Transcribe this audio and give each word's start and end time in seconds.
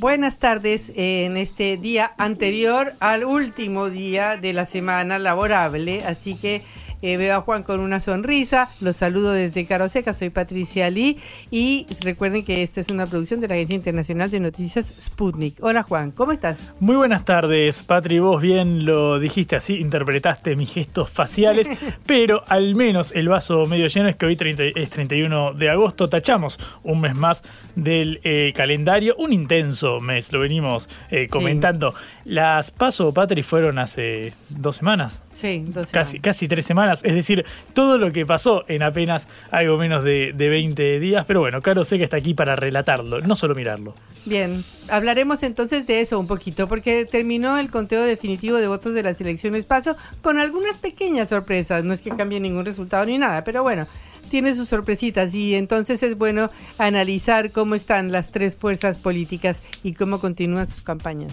Buenas 0.00 0.38
tardes 0.38 0.92
en 0.94 1.36
este 1.36 1.76
día 1.76 2.12
anterior 2.18 2.92
al 3.00 3.24
último 3.24 3.90
día 3.90 4.36
de 4.36 4.52
la 4.52 4.64
semana 4.64 5.18
laborable, 5.18 6.04
así 6.04 6.36
que 6.36 6.62
eh, 7.02 7.16
veo 7.16 7.36
a 7.36 7.40
Juan 7.40 7.62
con 7.62 7.80
una 7.80 8.00
sonrisa. 8.00 8.68
Los 8.80 8.96
saludo 8.96 9.32
desde 9.32 9.66
Caroseca. 9.66 10.12
Soy 10.12 10.30
Patricia 10.30 10.90
Lee. 10.90 11.18
Y 11.50 11.86
recuerden 12.02 12.44
que 12.44 12.62
esta 12.62 12.80
es 12.80 12.88
una 12.90 13.06
producción 13.06 13.40
de 13.40 13.48
la 13.48 13.54
Agencia 13.54 13.76
Internacional 13.76 14.30
de 14.30 14.40
Noticias 14.40 14.92
Sputnik. 14.98 15.56
Hola 15.60 15.82
Juan, 15.82 16.10
¿cómo 16.10 16.32
estás? 16.32 16.58
Muy 16.80 16.96
buenas 16.96 17.24
tardes, 17.24 17.82
Patri. 17.82 18.18
Vos 18.18 18.42
bien 18.42 18.84
lo 18.84 19.18
dijiste 19.18 19.56
así, 19.56 19.76
interpretaste 19.76 20.56
mis 20.56 20.72
gestos 20.72 21.10
faciales. 21.10 21.68
pero 22.06 22.42
al 22.48 22.74
menos 22.74 23.12
el 23.14 23.28
vaso 23.28 23.66
medio 23.66 23.86
lleno 23.86 24.08
es 24.08 24.16
que 24.16 24.26
hoy 24.26 24.36
es 24.74 24.90
31 24.90 25.54
de 25.54 25.70
agosto. 25.70 26.08
Tachamos 26.08 26.58
un 26.82 27.00
mes 27.00 27.14
más 27.14 27.42
del 27.74 28.20
eh, 28.24 28.52
calendario. 28.54 29.14
Un 29.18 29.32
intenso 29.32 30.00
mes, 30.00 30.32
lo 30.32 30.40
venimos 30.40 30.88
eh, 31.10 31.28
comentando. 31.28 31.94
Las 32.28 32.70
paso, 32.70 33.14
Patri, 33.14 33.42
fueron 33.42 33.78
hace 33.78 34.34
dos 34.50 34.76
semanas. 34.76 35.22
Sí, 35.32 35.64
dos 35.64 35.88
semanas. 35.88 35.90
Casi, 35.92 36.20
casi 36.20 36.46
tres 36.46 36.66
semanas 36.66 37.02
es 37.02 37.14
decir, 37.14 37.46
todo 37.72 37.96
lo 37.96 38.12
que 38.12 38.26
pasó 38.26 38.64
en 38.68 38.82
apenas 38.82 39.28
algo 39.50 39.78
menos 39.78 40.04
de, 40.04 40.34
20 40.36 41.00
días. 41.00 41.24
Pero 41.26 41.40
bueno, 41.40 41.62
Caro 41.62 41.84
sé 41.84 41.96
que 41.96 42.04
está 42.04 42.18
aquí 42.18 42.34
para 42.34 42.54
relatarlo, 42.54 43.22
no 43.22 43.34
solo 43.34 43.54
mirarlo. 43.54 43.94
Bien, 44.26 44.62
hablaremos 44.90 45.42
entonces 45.42 45.86
de 45.86 46.02
eso 46.02 46.20
un 46.20 46.26
poquito, 46.26 46.68
porque 46.68 47.06
terminó 47.06 47.58
el 47.58 47.70
conteo 47.70 48.02
definitivo 48.02 48.58
de 48.58 48.68
votos 48.68 48.92
de 48.92 49.02
las 49.02 49.18
elecciones 49.22 49.64
paso 49.64 49.96
con 50.20 50.38
algunas 50.38 50.76
pequeñas 50.76 51.30
sorpresas. 51.30 51.82
No 51.82 51.94
es 51.94 52.02
que 52.02 52.10
cambie 52.10 52.40
ningún 52.40 52.66
resultado 52.66 53.06
ni 53.06 53.16
nada, 53.16 53.42
pero 53.42 53.62
bueno, 53.62 53.86
tiene 54.28 54.54
sus 54.54 54.68
sorpresitas 54.68 55.32
y 55.32 55.54
entonces 55.54 56.02
es 56.02 56.18
bueno 56.18 56.50
analizar 56.76 57.52
cómo 57.52 57.74
están 57.74 58.12
las 58.12 58.30
tres 58.30 58.54
fuerzas 58.54 58.98
políticas 58.98 59.62
y 59.82 59.94
cómo 59.94 60.20
continúan 60.20 60.66
sus 60.66 60.82
campañas. 60.82 61.32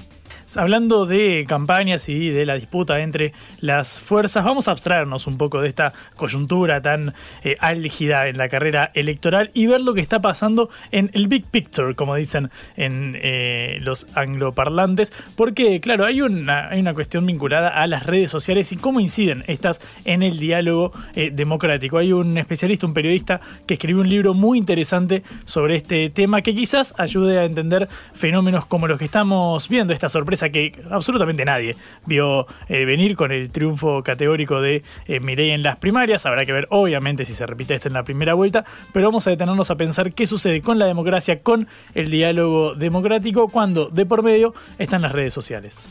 Hablando 0.56 1.08
de 1.08 1.44
campañas 1.48 2.08
y 2.08 2.30
de 2.30 2.46
la 2.46 2.54
disputa 2.54 3.00
entre 3.00 3.34
las 3.62 4.00
fuerzas, 4.00 4.46
vamos 4.46 4.68
a 4.68 4.72
abstraernos 4.72 5.26
un 5.26 5.40
poco 5.40 5.60
de 5.60 5.68
esta 5.68 5.92
coyuntura 6.16 6.82
tan 6.82 7.14
eh, 7.44 7.56
álgida 7.60 8.28
en 8.28 8.38
la 8.38 8.48
carrera 8.48 8.92
electoral 8.94 9.50
y 9.56 9.66
ver 9.66 9.82
lo 9.82 9.96
que 9.96 10.02
está 10.02 10.22
pasando 10.22 10.70
en 10.92 11.10
el 11.14 11.28
big 11.28 11.46
picture, 11.46 11.96
como 11.96 12.16
dicen 12.16 12.52
en 12.78 13.18
eh, 13.22 13.80
los 13.82 14.06
angloparlantes, 14.16 15.12
porque 15.36 15.82
claro, 15.82 16.06
hay 16.06 16.22
una, 16.22 16.70
hay 16.70 16.80
una 16.80 16.94
cuestión 16.94 17.26
vinculada 17.26 17.70
a 17.70 17.88
las 17.88 18.06
redes 18.06 18.30
sociales 18.30 18.72
y 18.72 18.78
cómo 18.78 19.00
inciden 19.00 19.44
estas 19.48 19.82
en 20.06 20.22
el 20.22 20.38
diálogo 20.38 20.94
eh, 21.16 21.32
democrático. 21.34 21.98
Hay 21.98 22.14
un 22.14 22.38
especialista, 22.38 22.86
un 22.86 22.94
periodista, 22.94 23.42
que 23.66 23.74
escribió 23.74 24.02
un 24.02 24.10
libro 24.10 24.36
muy 24.36 24.60
interesante 24.60 25.24
sobre 25.44 25.76
este 25.76 26.12
tema 26.12 26.44
que 26.44 26.54
quizás 26.54 26.94
ayude 27.00 27.40
a 27.40 27.46
entender 27.46 27.90
fenómenos 28.14 28.68
como 28.68 28.88
los 28.88 29.00
que 29.00 29.06
estamos 29.06 29.68
viendo, 29.68 29.92
esta 29.92 30.08
sorpresa 30.08 30.35
que 30.42 30.74
absolutamente 30.90 31.46
nadie 31.46 31.76
vio 32.06 32.48
eh, 32.68 32.86
venir 32.86 33.16
con 33.16 33.32
el 33.32 33.50
triunfo 33.50 34.04
categórico 34.04 34.62
de 34.62 34.84
eh, 35.08 35.20
en 35.26 35.64
las 35.64 35.78
primarias. 35.78 36.26
Habrá 36.26 36.46
que 36.46 36.54
ver, 36.54 36.68
obviamente, 36.70 37.26
si 37.26 37.34
se 37.34 37.46
repite 37.46 37.76
esto 37.76 37.88
en 37.88 37.94
la 37.94 38.04
primera 38.04 38.34
vuelta, 38.34 38.66
pero 38.94 39.08
vamos 39.08 39.28
a 39.28 39.30
detenernos 39.32 39.72
a 39.72 39.76
pensar 39.76 40.14
qué 40.14 40.28
sucede 40.28 40.62
con 40.62 40.80
la 40.80 40.86
democracia, 40.86 41.42
con 41.42 41.68
el 41.94 42.10
diálogo 42.10 42.76
democrático, 42.76 43.50
cuando 43.50 43.90
de 43.90 44.06
por 44.06 44.24
medio 44.24 44.54
están 44.78 45.02
las 45.02 45.12
redes 45.12 45.34
sociales. 45.34 45.90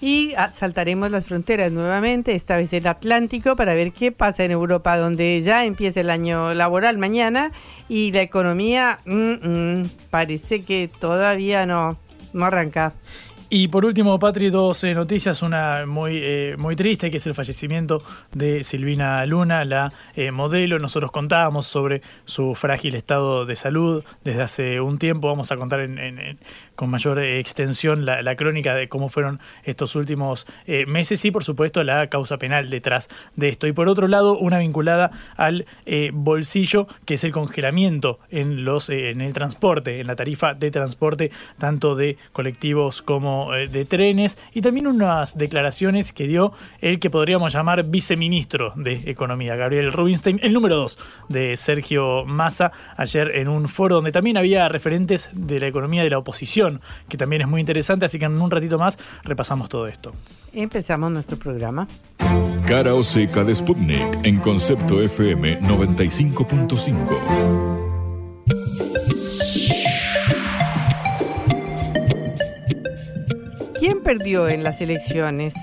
Y 0.00 0.34
ah, 0.36 0.52
saltaremos 0.52 1.10
las 1.10 1.24
fronteras 1.24 1.72
nuevamente, 1.72 2.34
esta 2.34 2.56
vez 2.56 2.72
el 2.74 2.86
Atlántico, 2.86 3.56
para 3.56 3.74
ver 3.74 3.92
qué 3.92 4.12
pasa 4.12 4.44
en 4.44 4.50
Europa, 4.50 4.96
donde 4.98 5.40
ya 5.42 5.64
empieza 5.64 6.00
el 6.00 6.10
año 6.10 6.52
laboral 6.52 6.98
mañana 6.98 7.52
y 7.88 8.12
la 8.12 8.20
economía 8.20 8.98
mm, 9.06 9.32
mm, 9.48 9.90
parece 10.10 10.64
que 10.64 10.90
todavía 11.00 11.64
no, 11.64 11.96
no 12.34 12.44
arranca. 12.44 12.92
Y 13.48 13.68
por 13.68 13.84
último, 13.84 14.18
Patri, 14.18 14.50
dos 14.50 14.82
eh, 14.82 14.92
noticias, 14.92 15.40
una 15.40 15.86
muy, 15.86 16.18
eh, 16.20 16.56
muy 16.58 16.74
triste, 16.74 17.12
que 17.12 17.18
es 17.18 17.26
el 17.28 17.34
fallecimiento 17.34 18.02
de 18.32 18.64
Silvina 18.64 19.24
Luna, 19.24 19.64
la 19.64 19.92
eh, 20.16 20.32
modelo. 20.32 20.80
Nosotros 20.80 21.12
contábamos 21.12 21.66
sobre 21.66 22.02
su 22.24 22.56
frágil 22.56 22.96
estado 22.96 23.46
de 23.46 23.54
salud 23.54 24.04
desde 24.24 24.42
hace 24.42 24.80
un 24.80 24.98
tiempo. 24.98 25.28
Vamos 25.28 25.52
a 25.52 25.56
contar 25.56 25.78
en, 25.78 26.38
con 26.76 26.90
mayor 26.90 27.18
extensión 27.18 28.06
la, 28.06 28.36
crónica 28.36 28.74
de 28.74 28.88
cómo 28.88 29.08
fueron 29.08 29.40
estos 29.64 29.96
últimos 29.96 30.46
meses 30.86 31.24
y, 31.24 31.30
por 31.30 31.42
supuesto, 31.42 31.82
la 31.82 32.08
causa 32.08 32.36
penal 32.36 32.68
detrás 32.70 33.08
de 33.34 33.48
esto. 33.48 33.66
Y 33.66 33.72
por 33.72 33.88
otro 33.88 34.06
lado, 34.08 34.36
una 34.38 34.58
vinculada 34.58 35.10
al 35.36 35.66
bolsillo, 36.12 36.86
que 37.04 37.14
es 37.14 37.24
el 37.24 37.32
congelamiento 37.32 38.18
en, 38.30 38.64
los, 38.64 38.90
en 38.90 39.20
el 39.20 39.32
transporte, 39.32 40.00
en 40.00 40.06
la 40.06 40.16
tarifa 40.16 40.52
de 40.54 40.70
transporte, 40.70 41.30
tanto 41.58 41.94
de 41.94 42.16
colectivos 42.32 43.02
como 43.02 43.54
eh, 43.54 43.68
de 43.68 43.84
trenes 43.84 44.38
y 44.52 44.60
también 44.60 44.86
unas 44.86 45.38
declaraciones 45.38 46.12
que 46.12 46.26
dio 46.26 46.52
el 46.80 47.00
que 47.00 47.10
podríamos 47.10 47.52
llamar 47.52 47.84
viceministro 47.84 48.72
de 48.76 49.02
Economía, 49.06 49.56
Gabriel 49.56 49.92
Rubinstein, 49.92 50.40
el 50.42 50.52
número 50.52 50.76
dos 50.76 50.98
de 51.28 51.56
Sergio 51.56 52.24
Massa, 52.24 52.72
ayer 52.96 53.32
en 53.36 53.48
un 53.48 53.68
foro 53.68 53.96
donde 53.96 54.12
también 54.12 54.36
había 54.36 54.68
referentes 54.68 55.30
de 55.32 55.60
la 55.60 55.66
economía 55.66 56.02
de 56.02 56.10
la 56.10 56.18
oposición, 56.18 56.65
que 57.08 57.16
también 57.16 57.42
es 57.42 57.48
muy 57.48 57.60
interesante, 57.60 58.06
así 58.06 58.18
que 58.18 58.24
en 58.26 58.40
un 58.40 58.50
ratito 58.50 58.78
más 58.78 58.98
repasamos 59.24 59.68
todo 59.68 59.86
esto. 59.86 60.12
Empezamos 60.52 61.10
nuestro 61.12 61.38
programa. 61.38 61.86
Cara 62.66 62.94
o 62.94 63.04
seca 63.04 63.44
de 63.44 63.54
Sputnik 63.54 64.18
en 64.24 64.38
concepto 64.40 65.00
FM 65.00 65.60
95.5. 65.60 67.56
¿Quién 73.78 74.02
perdió 74.02 74.48
en 74.48 74.64
las 74.64 74.80
elecciones? 74.80 75.54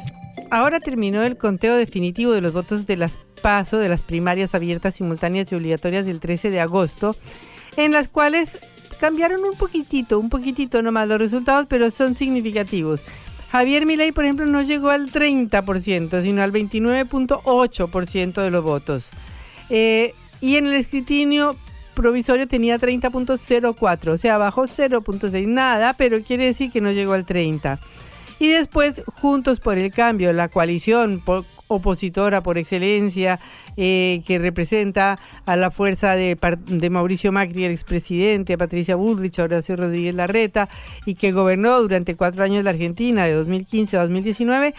Ahora 0.50 0.80
terminó 0.80 1.24
el 1.24 1.36
conteo 1.36 1.75
definitivo 1.75 2.31
de 2.31 2.42
los 2.42 2.53
votos 2.53 2.86
de 2.86 2.96
las 2.96 3.18
PASO, 3.42 3.80
de 3.80 3.90
las 3.90 4.03
primarias 4.03 4.53
abiertas, 4.53 4.96
simultáneas 4.96 5.52
y 5.52 5.56
obligatorias 5.56 6.06
del 6.06 6.19
13 6.19 6.52
de 6.52 6.62
agosto, 6.62 7.16
en 7.75 7.92
las 7.92 8.08
cuales 8.08 8.59
cambiaron 9.03 9.44
un 9.44 9.58
poquitito, 9.58 10.18
un 10.18 10.30
poquitito 10.30 10.81
nomás 10.81 11.09
los 11.09 11.19
resultados, 11.19 11.66
pero 11.68 11.91
son 11.91 12.16
significativos. 12.16 13.02
Javier 13.52 13.86
Milei, 13.86 14.14
por 14.14 14.24
ejemplo, 14.24 14.46
no 14.46 14.62
llegó 14.62 14.91
al 14.91 15.12
30%, 15.12 16.22
sino 16.22 16.41
al 16.41 16.53
29.8% 16.53 18.42
de 18.42 18.50
los 18.50 18.63
votos. 18.63 19.09
Eh, 19.69 20.13
y 20.40 20.56
en 20.56 20.68
el 20.68 20.75
escrutinio 20.75 21.58
provisorio 21.96 22.48
tenía 22.48 22.80
30.04, 22.80 24.07
o 24.07 24.18
sea, 24.18 24.38
bajó 24.38 24.63
0.6, 24.68 25.48
nada, 25.48 25.95
pero 25.98 26.24
quiere 26.24 26.45
decir 26.45 26.72
que 26.72 26.80
no 26.80 26.94
llegó 26.94 27.12
al 27.12 27.25
30. 27.25 27.80
Y 28.39 28.48
después, 28.51 29.01
Juntos 29.06 29.60
por 29.60 29.78
el 29.78 29.92
Cambio, 29.92 30.31
la 30.31 30.48
coalición 30.48 31.22
opositora 31.68 32.42
por 32.42 32.57
excelencia 32.57 33.39
eh, 33.77 34.21
que 34.25 34.39
representa 34.39 35.19
a 35.45 35.56
la 35.56 35.71
fuerza 35.71 36.15
de, 36.15 36.38
Mauricio 36.92 37.31
Macri, 37.31 37.65
el 37.65 37.71
expresidente, 37.71 38.57
Patricia 38.57 38.95
Bullrich, 38.95 39.39
Horacio 39.39 39.75
Rodríguez 39.75 40.15
Larreta, 40.15 40.69
y 41.06 41.15
que 41.15 41.31
gobernó 41.31 41.81
durante 41.81 42.15
cuatro 42.15 42.44
años 42.44 42.63
la 42.63 42.71
Argentina, 42.71 43.25
de 43.25 43.33
2015 43.33 43.98
a 43.98 44.01
2019, 44.01 44.74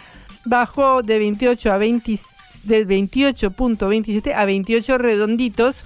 bajó 0.45 1.01
de 1.01 1.19
28 1.19 1.73
a 1.73 1.77
20, 1.77 2.19
del 2.63 2.87
28.27 2.87 4.33
a 4.33 4.45
28 4.45 4.97
redonditos 4.97 5.85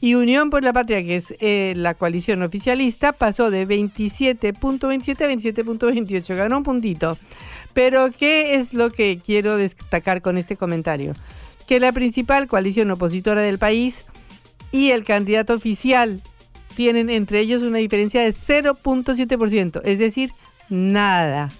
y 0.00 0.14
Unión 0.14 0.50
por 0.50 0.62
la 0.62 0.72
Patria, 0.72 1.02
que 1.02 1.16
es 1.16 1.34
eh, 1.40 1.72
la 1.76 1.94
coalición 1.94 2.42
oficialista, 2.42 3.12
pasó 3.12 3.50
de 3.50 3.66
27.27 3.66 5.22
a 5.22 5.28
27.28, 5.28 6.36
ganó 6.36 6.58
un 6.58 6.62
puntito. 6.62 7.16
Pero, 7.76 8.10
¿qué 8.10 8.54
es 8.54 8.72
lo 8.72 8.90
que 8.90 9.20
quiero 9.22 9.58
destacar 9.58 10.22
con 10.22 10.38
este 10.38 10.56
comentario? 10.56 11.12
Que 11.66 11.78
la 11.78 11.92
principal 11.92 12.46
coalición 12.46 12.90
opositora 12.90 13.42
del 13.42 13.58
país 13.58 14.06
y 14.72 14.92
el 14.92 15.04
candidato 15.04 15.52
oficial 15.52 16.22
tienen 16.74 17.10
entre 17.10 17.40
ellos 17.40 17.62
una 17.62 17.76
diferencia 17.76 18.22
de 18.22 18.30
0.7%, 18.30 19.82
es 19.84 19.98
decir, 19.98 20.30
nada. 20.70 21.50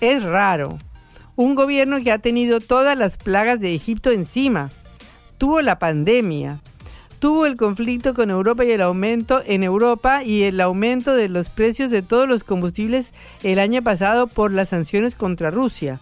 Es 0.00 0.22
raro. 0.22 0.78
Un 1.34 1.56
gobierno 1.56 2.00
que 2.04 2.12
ha 2.12 2.20
tenido 2.20 2.60
todas 2.60 2.96
las 2.96 3.16
plagas 3.16 3.58
de 3.58 3.74
Egipto 3.74 4.12
encima. 4.12 4.70
Tuvo 5.38 5.60
la 5.60 5.80
pandemia, 5.80 6.60
tuvo 7.18 7.46
el 7.46 7.56
conflicto 7.56 8.14
con 8.14 8.30
Europa 8.30 8.64
y 8.64 8.70
el 8.70 8.80
aumento 8.80 9.42
en 9.46 9.62
Europa 9.62 10.22
y 10.22 10.42
el 10.42 10.60
aumento 10.60 11.14
de 11.14 11.28
los 11.28 11.48
precios 11.48 11.90
de 11.90 12.02
todos 12.02 12.28
los 12.28 12.44
combustibles 12.44 13.12
el 13.42 13.58
año 13.58 13.82
pasado 13.82 14.26
por 14.26 14.52
las 14.52 14.70
sanciones 14.70 15.14
contra 15.14 15.50
Rusia. 15.50 16.00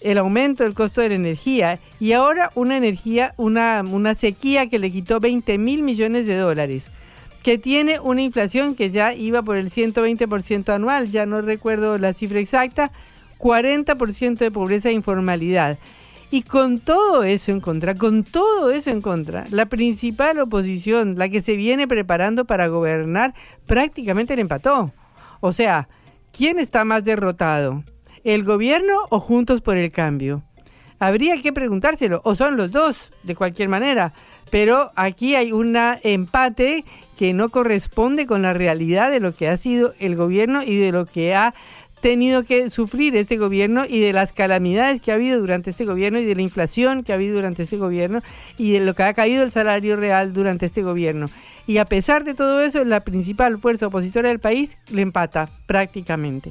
El 0.00 0.18
aumento 0.18 0.64
del 0.64 0.74
costo 0.74 1.00
de 1.00 1.10
la 1.10 1.14
energía 1.14 1.78
y 2.00 2.12
ahora 2.12 2.50
una 2.54 2.76
energía, 2.76 3.34
una, 3.36 3.82
una 3.82 4.14
sequía 4.14 4.68
que 4.68 4.80
le 4.80 4.90
quitó 4.90 5.20
20 5.20 5.58
mil 5.58 5.82
millones 5.82 6.26
de 6.26 6.36
dólares, 6.36 6.86
que 7.44 7.58
tiene 7.58 8.00
una 8.00 8.22
inflación 8.22 8.74
que 8.74 8.88
ya 8.88 9.14
iba 9.14 9.42
por 9.42 9.56
el 9.56 9.70
120% 9.70 10.72
anual, 10.74 11.10
ya 11.10 11.24
no 11.24 11.40
recuerdo 11.40 11.98
la 11.98 12.12
cifra 12.14 12.40
exacta, 12.40 12.90
40% 13.38 14.38
de 14.38 14.50
pobreza 14.50 14.88
e 14.88 14.92
informalidad. 14.92 15.78
Y 16.32 16.44
con 16.44 16.78
todo 16.78 17.24
eso 17.24 17.52
en 17.52 17.60
contra, 17.60 17.94
con 17.94 18.24
todo 18.24 18.70
eso 18.70 18.88
en 18.88 19.02
contra, 19.02 19.44
la 19.50 19.66
principal 19.66 20.38
oposición, 20.38 21.16
la 21.18 21.28
que 21.28 21.42
se 21.42 21.56
viene 21.56 21.86
preparando 21.86 22.46
para 22.46 22.68
gobernar, 22.68 23.34
prácticamente 23.66 24.34
le 24.34 24.40
empató. 24.40 24.92
O 25.40 25.52
sea, 25.52 25.90
¿quién 26.32 26.58
está 26.58 26.84
más 26.84 27.04
derrotado? 27.04 27.84
¿El 28.24 28.44
gobierno 28.44 28.94
o 29.10 29.20
Juntos 29.20 29.60
por 29.60 29.76
el 29.76 29.90
Cambio? 29.90 30.42
Habría 30.98 31.36
que 31.36 31.52
preguntárselo, 31.52 32.22
o 32.24 32.34
son 32.34 32.56
los 32.56 32.72
dos, 32.72 33.12
de 33.24 33.36
cualquier 33.36 33.68
manera. 33.68 34.14
Pero 34.50 34.90
aquí 34.96 35.34
hay 35.34 35.52
un 35.52 35.76
empate 36.02 36.86
que 37.18 37.34
no 37.34 37.50
corresponde 37.50 38.24
con 38.24 38.40
la 38.40 38.54
realidad 38.54 39.10
de 39.10 39.20
lo 39.20 39.34
que 39.34 39.48
ha 39.48 39.56
sido 39.58 39.92
el 39.98 40.16
gobierno 40.16 40.62
y 40.62 40.76
de 40.76 40.92
lo 40.92 41.04
que 41.04 41.34
ha 41.34 41.52
tenido 42.02 42.42
que 42.42 42.68
sufrir 42.68 43.16
este 43.16 43.38
gobierno 43.38 43.86
y 43.88 44.00
de 44.00 44.12
las 44.12 44.32
calamidades 44.32 45.00
que 45.00 45.12
ha 45.12 45.14
habido 45.14 45.40
durante 45.40 45.70
este 45.70 45.86
gobierno 45.86 46.18
y 46.18 46.24
de 46.24 46.34
la 46.34 46.42
inflación 46.42 47.04
que 47.04 47.12
ha 47.12 47.14
habido 47.14 47.36
durante 47.36 47.62
este 47.62 47.78
gobierno 47.78 48.20
y 48.58 48.72
de 48.72 48.80
lo 48.80 48.94
que 48.94 49.04
ha 49.04 49.14
caído 49.14 49.42
el 49.44 49.52
salario 49.52 49.96
real 49.96 50.34
durante 50.34 50.66
este 50.66 50.82
gobierno. 50.82 51.30
Y 51.66 51.78
a 51.78 51.84
pesar 51.84 52.24
de 52.24 52.34
todo 52.34 52.60
eso, 52.60 52.84
la 52.84 53.00
principal 53.00 53.58
fuerza 53.58 53.86
opositora 53.86 54.28
del 54.28 54.40
país 54.40 54.78
le 54.90 55.02
empata 55.02 55.48
prácticamente. 55.66 56.50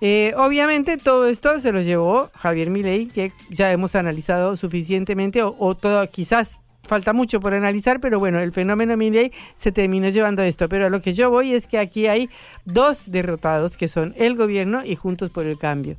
Eh, 0.00 0.34
obviamente 0.36 0.98
todo 0.98 1.26
esto 1.26 1.58
se 1.58 1.72
lo 1.72 1.80
llevó 1.80 2.30
Javier 2.34 2.70
Milei, 2.70 3.06
que 3.06 3.32
ya 3.50 3.72
hemos 3.72 3.96
analizado 3.96 4.56
suficientemente, 4.56 5.42
o, 5.42 5.56
o 5.58 5.74
todo, 5.74 6.08
quizás 6.08 6.60
falta 6.86 7.12
mucho 7.12 7.40
por 7.40 7.54
analizar, 7.54 8.00
pero 8.00 8.18
bueno, 8.18 8.38
el 8.40 8.52
fenómeno 8.52 8.96
Milley 8.96 9.32
se 9.54 9.72
terminó 9.72 10.08
llevando 10.08 10.42
esto. 10.42 10.68
Pero 10.68 10.86
a 10.86 10.90
lo 10.90 11.00
que 11.00 11.14
yo 11.14 11.30
voy 11.30 11.54
es 11.54 11.66
que 11.66 11.78
aquí 11.78 12.06
hay 12.06 12.28
dos 12.64 13.04
derrotados, 13.06 13.76
que 13.76 13.88
son 13.88 14.14
el 14.16 14.36
gobierno 14.36 14.84
y 14.84 14.96
Juntos 14.96 15.30
por 15.30 15.46
el 15.46 15.58
Cambio. 15.58 15.96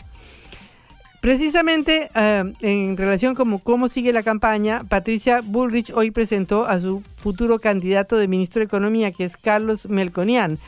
Precisamente 1.21 2.09
eh, 2.13 2.53
en 2.61 2.97
relación 2.97 3.33
con 3.33 3.57
cómo 3.57 3.87
sigue 3.87 4.13
la 4.13 4.21
campaña, 4.21 4.83
Patricia 4.87 5.41
Bullrich 5.43 5.91
hoy 5.91 6.11
presentó 6.11 6.67
a 6.67 6.79
su 6.79 7.01
futuro 7.17 7.57
candidato 7.57 8.15
de 8.15 8.27
ministro 8.27 8.59
de 8.59 8.67
Economía, 8.67 9.11
que 9.11 9.23
es 9.23 9.35
Carlos 9.35 9.87
Melconian 9.89 10.59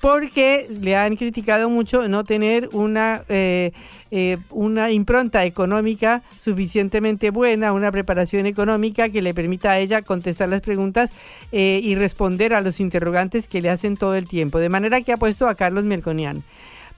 porque 0.00 0.68
le 0.80 0.96
han 0.96 1.16
criticado 1.16 1.70
mucho 1.70 2.06
no 2.08 2.24
tener 2.24 2.68
una, 2.72 3.22
eh, 3.28 3.72
eh, 4.10 4.36
una 4.50 4.90
impronta 4.90 5.44
económica 5.44 6.22
suficientemente 6.40 7.30
buena, 7.30 7.72
una 7.72 7.90
preparación 7.90 8.46
económica 8.46 9.08
que 9.08 9.22
le 9.22 9.34
permita 9.34 9.72
a 9.72 9.78
ella 9.78 10.02
contestar 10.02 10.48
las 10.48 10.60
preguntas 10.60 11.10
eh, 11.52 11.80
y 11.82 11.94
responder 11.94 12.52
a 12.54 12.60
los 12.60 12.80
interrogantes 12.80 13.48
que 13.48 13.62
le 13.62 13.70
hacen 13.70 13.96
todo 13.96 14.14
el 14.14 14.28
tiempo. 14.28 14.58
De 14.58 14.68
manera 14.68 15.00
que 15.00 15.12
ha 15.12 15.16
puesto 15.16 15.48
a 15.48 15.54
Carlos 15.54 15.84
Melconian. 15.84 16.44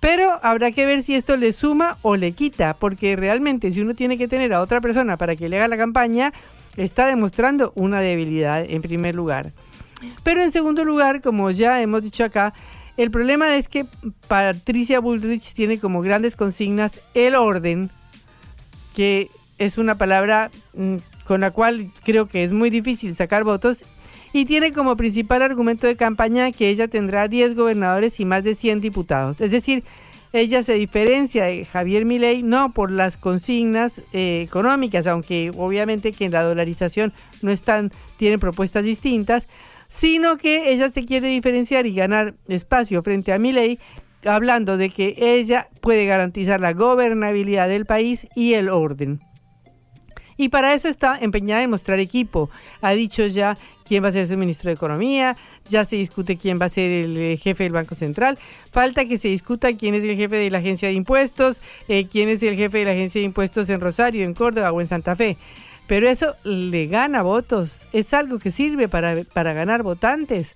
Pero 0.00 0.39
habrá 0.43 0.71
que 0.71 0.87
ver 0.87 1.03
si 1.03 1.17
esto 1.17 1.37
le 1.37 1.53
suma 1.53 1.99
o 2.03 2.15
le 2.15 2.31
quita, 2.33 2.75
porque 2.75 3.17
realmente 3.17 3.73
si 3.73 3.81
uno 3.81 3.95
tiene 3.95 4.17
que 4.17 4.29
tener 4.29 4.53
a 4.53 4.61
otra 4.61 4.81
persona 4.81 5.17
para 5.17 5.35
que 5.35 5.49
le 5.49 5.56
haga 5.56 5.67
la 5.67 5.77
campaña, 5.77 6.33
está 6.77 7.06
demostrando 7.06 7.73
una 7.75 8.00
debilidad 8.00 8.65
en 8.65 8.81
primer 8.81 9.17
lugar. 9.17 9.53
Pero 10.23 10.43
en 10.43 10.53
segundo 10.53 10.85
lugar, 10.85 11.21
como 11.21 11.50
ya 11.50 11.83
hemos 11.83 12.03
dicho 12.03 12.25
acá, 12.25 12.55
el 12.99 13.12
problema 13.12 13.56
es 13.56 13.69
que 13.69 13.87
Patricia 14.27 14.99
Bullrich 14.99 15.55
tiene 15.55 15.79
como 15.79 16.03
grandes 16.03 16.35
consignas 16.35 17.00
el 17.15 17.37
orden, 17.37 17.91
que 18.95 19.29
es 19.59 19.79
una 19.79 19.97
palabra 19.97 20.50
mm, 20.75 20.97
con 21.25 21.41
la 21.41 21.53
cual 21.53 21.93
creo 22.05 22.27
que 22.27 22.43
es 22.43 22.53
muy 22.53 22.71
difícil 22.71 23.15
sacar 23.15 23.45
votos, 23.45 23.85
y 24.33 24.47
tiene 24.47 24.73
como 24.73 24.97
principal 24.97 25.43
argumento 25.43 25.87
de 25.87 25.95
campaña 25.95 26.50
que 26.50 26.71
ella 26.71 26.89
tendrá 26.89 27.29
10 27.29 27.55
gobernadores 27.55 28.19
y 28.19 28.25
más 28.25 28.43
de 28.43 28.56
100 28.56 28.81
diputados. 28.81 29.41
Es 29.41 29.53
decir, 29.53 29.85
ella 30.33 30.65
se 30.65 30.75
diferencia 30.75 31.45
de 31.45 31.65
Javier 31.67 32.05
Milei 32.05 32.43
no 32.43 32.73
por 32.73 32.91
las 32.91 33.17
consignas 33.17 34.03
eh, 34.12 34.43
económicas, 34.43 35.06
aunque 35.06 35.53
obviamente 35.56 36.12
que 36.12 36.25
en 36.25 36.33
la 36.33 36.43
dolarización 36.43 37.12
no 37.43 37.53
están, 37.53 37.93
tienen 38.17 38.41
propuestas 38.41 38.83
distintas, 38.83 39.47
sino 39.88 40.37
que 40.37 40.73
ella 40.73 40.88
se 40.90 41.05
quiere 41.05 41.29
diferenciar 41.29 41.87
y 41.87 41.94
ganar 41.94 42.35
espacio 42.46 43.02
frente 43.02 43.32
a 43.32 43.38
Milei 43.38 43.79
hablando 44.25 44.76
de 44.76 44.90
que 44.90 45.14
ella 45.19 45.69
puede 45.81 46.06
garantizar 46.06 46.61
la 46.61 46.73
gobernabilidad 46.73 47.69
del 47.69 47.87
país 47.87 48.26
y 48.35 48.55
el 48.55 48.69
orden. 48.69 49.20
Y 50.37 50.50
para 50.50 50.73
eso 50.73 50.88
está 50.88 51.19
empeñada 51.20 51.64
en 51.64 51.70
mostrar 51.70 51.99
equipo. 51.99 52.49
Ha 52.81 52.93
dicho 52.93 53.26
ya 53.26 53.58
quién 53.85 54.05
va 54.05 54.08
a 54.08 54.12
ser 54.12 54.29
su 54.29 54.37
ministro 54.37 54.69
de 54.69 54.75
Economía, 54.75 55.37
ya 55.69 55.85
se 55.85 55.96
discute 55.96 56.37
quién 56.37 56.61
va 56.61 56.67
a 56.67 56.69
ser 56.69 56.93
el 56.93 57.17
eh, 57.17 57.37
jefe 57.37 57.64
del 57.64 57.73
Banco 57.73 57.96
Central. 57.96 58.38
Falta 58.70 59.05
que 59.06 59.19
se 59.19 59.29
discuta 59.29 59.76
quién 59.76 59.94
es 59.94 60.05
el 60.05 60.17
jefe 60.17 60.37
de 60.37 60.50
la 60.50 60.58
Agencia 60.58 60.88
de 60.88 60.94
Impuestos, 60.94 61.61
eh, 61.88 62.06
quién 62.06 62.29
es 62.29 62.43
el 62.44 62.55
jefe 62.55 62.79
de 62.79 62.85
la 62.85 62.93
Agencia 62.93 63.20
de 63.20 63.25
Impuestos 63.25 63.69
en 63.69 63.81
Rosario, 63.81 64.25
en 64.25 64.35
Córdoba 64.35 64.70
o 64.70 64.81
en 64.81 64.87
Santa 64.87 65.17
Fe. 65.17 65.37
Pero 65.88 66.08
eso 66.08 66.37
le 66.44 66.87
gana 66.87 67.23
votos, 67.23 67.88
es 67.93 68.14
algo 68.14 68.38
que 68.38 68.50
sirve 68.50 68.88
para, 68.88 69.25
para 69.32 69.55
ganar 69.55 69.82
votantes, 69.82 70.55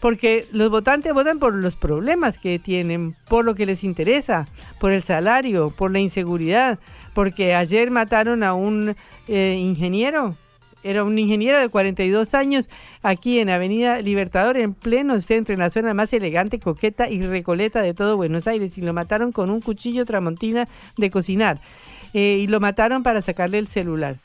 porque 0.00 0.46
los 0.52 0.68
votantes 0.68 1.14
votan 1.14 1.38
por 1.38 1.54
los 1.54 1.76
problemas 1.76 2.38
que 2.38 2.58
tienen, 2.58 3.14
por 3.28 3.44
lo 3.44 3.54
que 3.54 3.66
les 3.66 3.84
interesa, 3.84 4.48
por 4.80 4.92
el 4.92 5.04
salario, 5.04 5.70
por 5.70 5.92
la 5.92 6.00
inseguridad, 6.00 6.80
porque 7.14 7.54
ayer 7.54 7.92
mataron 7.92 8.42
a 8.42 8.52
un 8.52 8.96
eh, 9.28 9.56
ingeniero, 9.60 10.36
era 10.82 11.04
un 11.04 11.18
ingeniero 11.18 11.58
de 11.58 11.68
42 11.68 12.34
años 12.34 12.68
aquí 13.02 13.38
en 13.38 13.50
Avenida 13.50 14.02
Libertador, 14.02 14.56
en 14.58 14.74
pleno 14.74 15.18
centro, 15.20 15.54
en 15.54 15.60
la 15.60 15.70
zona 15.70 15.94
más 15.94 16.12
elegante, 16.12 16.58
coqueta 16.58 17.08
y 17.08 17.22
recoleta 17.22 17.80
de 17.80 17.94
todo 17.94 18.16
Buenos 18.16 18.46
Aires, 18.46 18.76
y 18.76 18.82
lo 18.82 18.92
mataron 18.92 19.32
con 19.32 19.50
un 19.50 19.60
cuchillo 19.60 20.04
tramontina 20.04 20.68
de 20.98 21.10
cocinar. 21.10 21.60
Eh, 22.12 22.38
y 22.42 22.46
lo 22.46 22.60
mataron 22.60 23.02
para 23.02 23.22
sacarle 23.22 23.58
el 23.58 23.66
celular. 23.66 24.16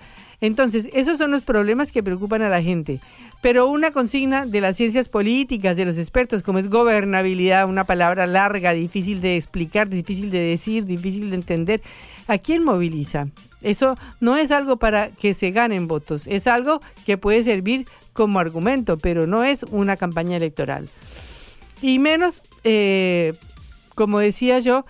Entonces, 0.42 0.90
esos 0.94 1.18
son 1.18 1.32
los 1.32 1.44
problemas 1.44 1.92
que 1.92 2.04
preocupan 2.04 2.42
a 2.42 2.50
la 2.50 2.62
gente. 2.62 3.00
Pero 3.42 3.68
una 3.68 3.92
consigna 3.92 4.46
de 4.46 4.62
las 4.62 4.78
ciencias 4.78 5.10
políticas, 5.10 5.78
de 5.78 5.86
los 5.86 5.98
expertos, 5.98 6.44
como 6.44 6.60
es 6.60 6.70
gobernabilidad, 6.70 7.68
una 7.68 7.86
palabra 7.86 8.28
larga, 8.28 8.74
difícil 8.74 9.22
de 9.22 9.38
explicar, 9.38 9.90
difícil 9.90 10.30
de 10.30 10.40
decir, 10.40 10.86
difícil 10.86 11.30
de 11.30 11.36
entender, 11.36 11.82
¿a 12.28 12.38
quién 12.38 12.64
moviliza? 12.64 13.28
Eso 13.62 13.98
no 14.20 14.38
es 14.38 14.52
algo 14.52 14.78
para 14.78 15.12
que 15.12 15.34
se 15.34 15.52
ganen 15.52 15.88
votos, 15.88 16.28
es 16.28 16.48
algo 16.48 16.82
que 17.06 17.18
puede 17.18 17.44
servir 17.44 17.88
como 18.14 18.40
argumento, 18.40 18.98
pero 18.98 19.28
no 19.28 19.44
es 19.44 19.64
una 19.64 19.98
campaña 19.98 20.38
electoral. 20.38 20.90
Y 21.82 22.00
menos, 22.00 22.42
eh, 22.64 23.34
como 23.96 24.20
decía 24.20 24.60
yo, 24.60 24.86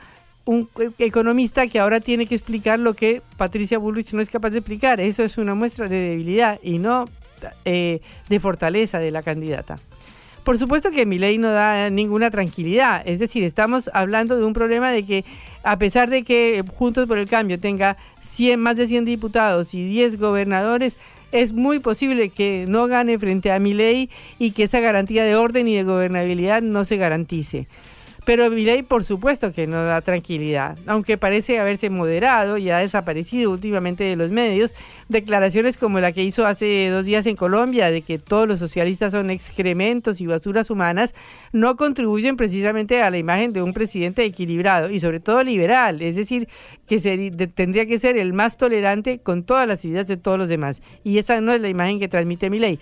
un 0.49 0.67
economista 0.97 1.67
que 1.67 1.79
ahora 1.79 1.99
tiene 1.99 2.25
que 2.25 2.33
explicar 2.33 2.79
lo 2.79 2.95
que 2.95 3.21
Patricia 3.37 3.77
Bullrich 3.77 4.13
no 4.13 4.21
es 4.21 4.31
capaz 4.31 4.49
de 4.49 4.57
explicar. 4.57 4.99
Eso 4.99 5.21
es 5.21 5.37
una 5.37 5.53
muestra 5.53 5.87
de 5.87 5.97
debilidad 5.97 6.59
y 6.63 6.79
no 6.79 7.05
eh, 7.65 8.01
de 8.29 8.39
fortaleza 8.39 8.97
de 8.97 9.11
la 9.11 9.21
candidata. 9.21 9.77
Por 10.43 10.57
supuesto 10.57 10.89
que 10.89 11.05
mi 11.05 11.19
ley 11.19 11.37
no 11.37 11.51
da 11.51 11.91
ninguna 11.91 12.31
tranquilidad, 12.31 13.03
es 13.05 13.19
decir, 13.19 13.43
estamos 13.43 13.91
hablando 13.93 14.37
de 14.37 14.43
un 14.43 14.53
problema 14.53 14.91
de 14.91 15.05
que 15.05 15.23
a 15.61 15.77
pesar 15.77 16.09
de 16.09 16.23
que 16.23 16.63
Juntos 16.73 17.07
por 17.07 17.19
el 17.19 17.29
Cambio 17.29 17.59
tenga 17.59 17.97
100, 18.21 18.59
más 18.59 18.75
de 18.75 18.87
100 18.87 19.05
diputados 19.05 19.75
y 19.75 19.87
10 19.87 20.19
gobernadores, 20.19 20.97
es 21.31 21.53
muy 21.53 21.77
posible 21.77 22.29
que 22.29 22.65
no 22.67 22.87
gane 22.87 23.19
frente 23.19 23.51
a 23.51 23.59
mi 23.59 23.75
ley 23.75 24.09
y 24.39 24.49
que 24.49 24.63
esa 24.63 24.79
garantía 24.79 25.23
de 25.23 25.35
orden 25.35 25.67
y 25.67 25.75
de 25.75 25.83
gobernabilidad 25.83 26.63
no 26.63 26.85
se 26.85 26.97
garantice. 26.97 27.67
Pero 28.25 28.49
ley, 28.49 28.83
por 28.83 29.03
supuesto 29.03 29.53
que 29.53 29.65
no 29.65 29.83
da 29.83 30.01
tranquilidad, 30.01 30.77
aunque 30.85 31.17
parece 31.17 31.59
haberse 31.59 31.89
moderado 31.89 32.57
y 32.57 32.69
ha 32.69 32.79
desaparecido 32.79 33.51
últimamente 33.51 34.03
de 34.03 34.15
los 34.15 34.29
medios. 34.29 34.73
Declaraciones 35.07 35.77
como 35.77 35.99
la 35.99 36.11
que 36.11 36.23
hizo 36.23 36.45
hace 36.45 36.89
dos 36.89 37.05
días 37.05 37.25
en 37.25 37.35
Colombia 37.35 37.89
de 37.89 38.01
que 38.01 38.19
todos 38.19 38.47
los 38.47 38.59
socialistas 38.59 39.11
son 39.11 39.31
excrementos 39.31 40.21
y 40.21 40.27
basuras 40.27 40.69
humanas, 40.69 41.15
no 41.51 41.75
contribuyen 41.77 42.37
precisamente 42.37 43.01
a 43.01 43.09
la 43.09 43.17
imagen 43.17 43.53
de 43.53 43.63
un 43.63 43.73
presidente 43.73 44.23
equilibrado 44.23 44.91
y 44.91 44.99
sobre 44.99 45.19
todo 45.19 45.43
liberal, 45.43 46.01
es 46.01 46.15
decir, 46.15 46.47
que 46.87 46.99
tendría 47.55 47.85
que 47.85 47.97
ser 47.97 48.17
el 48.17 48.33
más 48.33 48.57
tolerante 48.57 49.19
con 49.19 49.43
todas 49.43 49.67
las 49.67 49.83
ideas 49.85 50.07
de 50.07 50.17
todos 50.17 50.37
los 50.37 50.49
demás. 50.49 50.81
Y 51.03 51.17
esa 51.17 51.41
no 51.41 51.53
es 51.53 51.61
la 51.61 51.69
imagen 51.69 51.99
que 51.99 52.07
transmite 52.07 52.49
mi 52.49 52.59
ley 52.59 52.79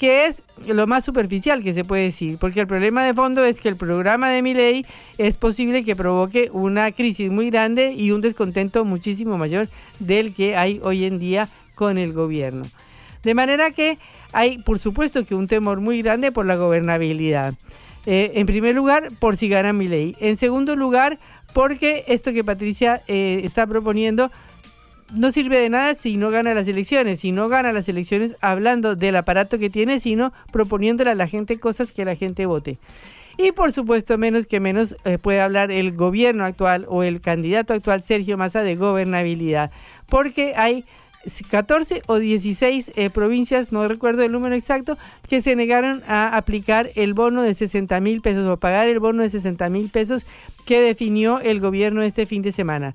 que 0.00 0.24
es 0.24 0.42
lo 0.66 0.86
más 0.86 1.04
superficial 1.04 1.62
que 1.62 1.74
se 1.74 1.84
puede 1.84 2.04
decir, 2.04 2.38
porque 2.38 2.60
el 2.60 2.66
problema 2.66 3.04
de 3.04 3.12
fondo 3.12 3.44
es 3.44 3.60
que 3.60 3.68
el 3.68 3.76
programa 3.76 4.30
de 4.30 4.40
mi 4.40 4.54
ley 4.54 4.86
es 5.18 5.36
posible 5.36 5.84
que 5.84 5.94
provoque 5.94 6.48
una 6.54 6.90
crisis 6.92 7.30
muy 7.30 7.50
grande 7.50 7.92
y 7.92 8.10
un 8.10 8.22
descontento 8.22 8.86
muchísimo 8.86 9.36
mayor 9.36 9.68
del 9.98 10.32
que 10.32 10.56
hay 10.56 10.80
hoy 10.82 11.04
en 11.04 11.18
día 11.18 11.50
con 11.74 11.98
el 11.98 12.14
gobierno. 12.14 12.64
De 13.22 13.34
manera 13.34 13.72
que 13.72 13.98
hay, 14.32 14.56
por 14.60 14.78
supuesto, 14.78 15.26
que 15.26 15.34
un 15.34 15.48
temor 15.48 15.80
muy 15.80 16.00
grande 16.00 16.32
por 16.32 16.46
la 16.46 16.56
gobernabilidad. 16.56 17.52
Eh, 18.06 18.32
en 18.36 18.46
primer 18.46 18.74
lugar, 18.74 19.08
por 19.18 19.36
si 19.36 19.50
gana 19.50 19.74
mi 19.74 19.86
ley. 19.86 20.16
En 20.18 20.38
segundo 20.38 20.76
lugar, 20.76 21.18
porque 21.52 22.04
esto 22.08 22.32
que 22.32 22.42
Patricia 22.42 23.02
eh, 23.06 23.42
está 23.44 23.66
proponiendo 23.66 24.30
no 25.14 25.32
sirve 25.32 25.60
de 25.60 25.68
nada 25.68 25.94
si 25.94 26.16
no 26.16 26.30
gana 26.30 26.54
las 26.54 26.68
elecciones, 26.68 27.20
si 27.20 27.32
no 27.32 27.48
gana 27.48 27.72
las 27.72 27.88
elecciones 27.88 28.36
hablando 28.40 28.96
del 28.96 29.16
aparato 29.16 29.58
que 29.58 29.70
tiene, 29.70 30.00
sino 30.00 30.32
proponiéndole 30.52 31.10
a 31.10 31.14
la 31.14 31.28
gente 31.28 31.58
cosas 31.58 31.92
que 31.92 32.04
la 32.04 32.14
gente 32.14 32.46
vote. 32.46 32.78
Y 33.38 33.52
por 33.52 33.72
supuesto, 33.72 34.18
menos 34.18 34.46
que 34.46 34.60
menos 34.60 34.96
eh, 35.04 35.18
puede 35.18 35.40
hablar 35.40 35.70
el 35.70 35.92
gobierno 35.92 36.44
actual 36.44 36.84
o 36.88 37.02
el 37.02 37.20
candidato 37.20 37.72
actual, 37.72 38.02
Sergio 38.02 38.36
Massa, 38.36 38.62
de 38.62 38.76
gobernabilidad, 38.76 39.70
porque 40.08 40.54
hay 40.56 40.84
14 41.50 42.02
o 42.06 42.18
16 42.18 42.92
eh, 42.96 43.10
provincias, 43.10 43.72
no 43.72 43.86
recuerdo 43.88 44.22
el 44.22 44.32
número 44.32 44.54
exacto, 44.54 44.98
que 45.28 45.40
se 45.40 45.54
negaron 45.56 46.02
a 46.06 46.36
aplicar 46.36 46.90
el 46.96 47.14
bono 47.14 47.42
de 47.42 47.54
60 47.54 48.00
mil 48.00 48.20
pesos 48.20 48.46
o 48.46 48.56
pagar 48.56 48.88
el 48.88 49.00
bono 49.00 49.22
de 49.22 49.28
60 49.28 49.68
mil 49.70 49.88
pesos 49.88 50.24
que 50.66 50.80
definió 50.80 51.40
el 51.40 51.60
gobierno 51.60 52.02
este 52.02 52.26
fin 52.26 52.42
de 52.42 52.52
semana 52.52 52.94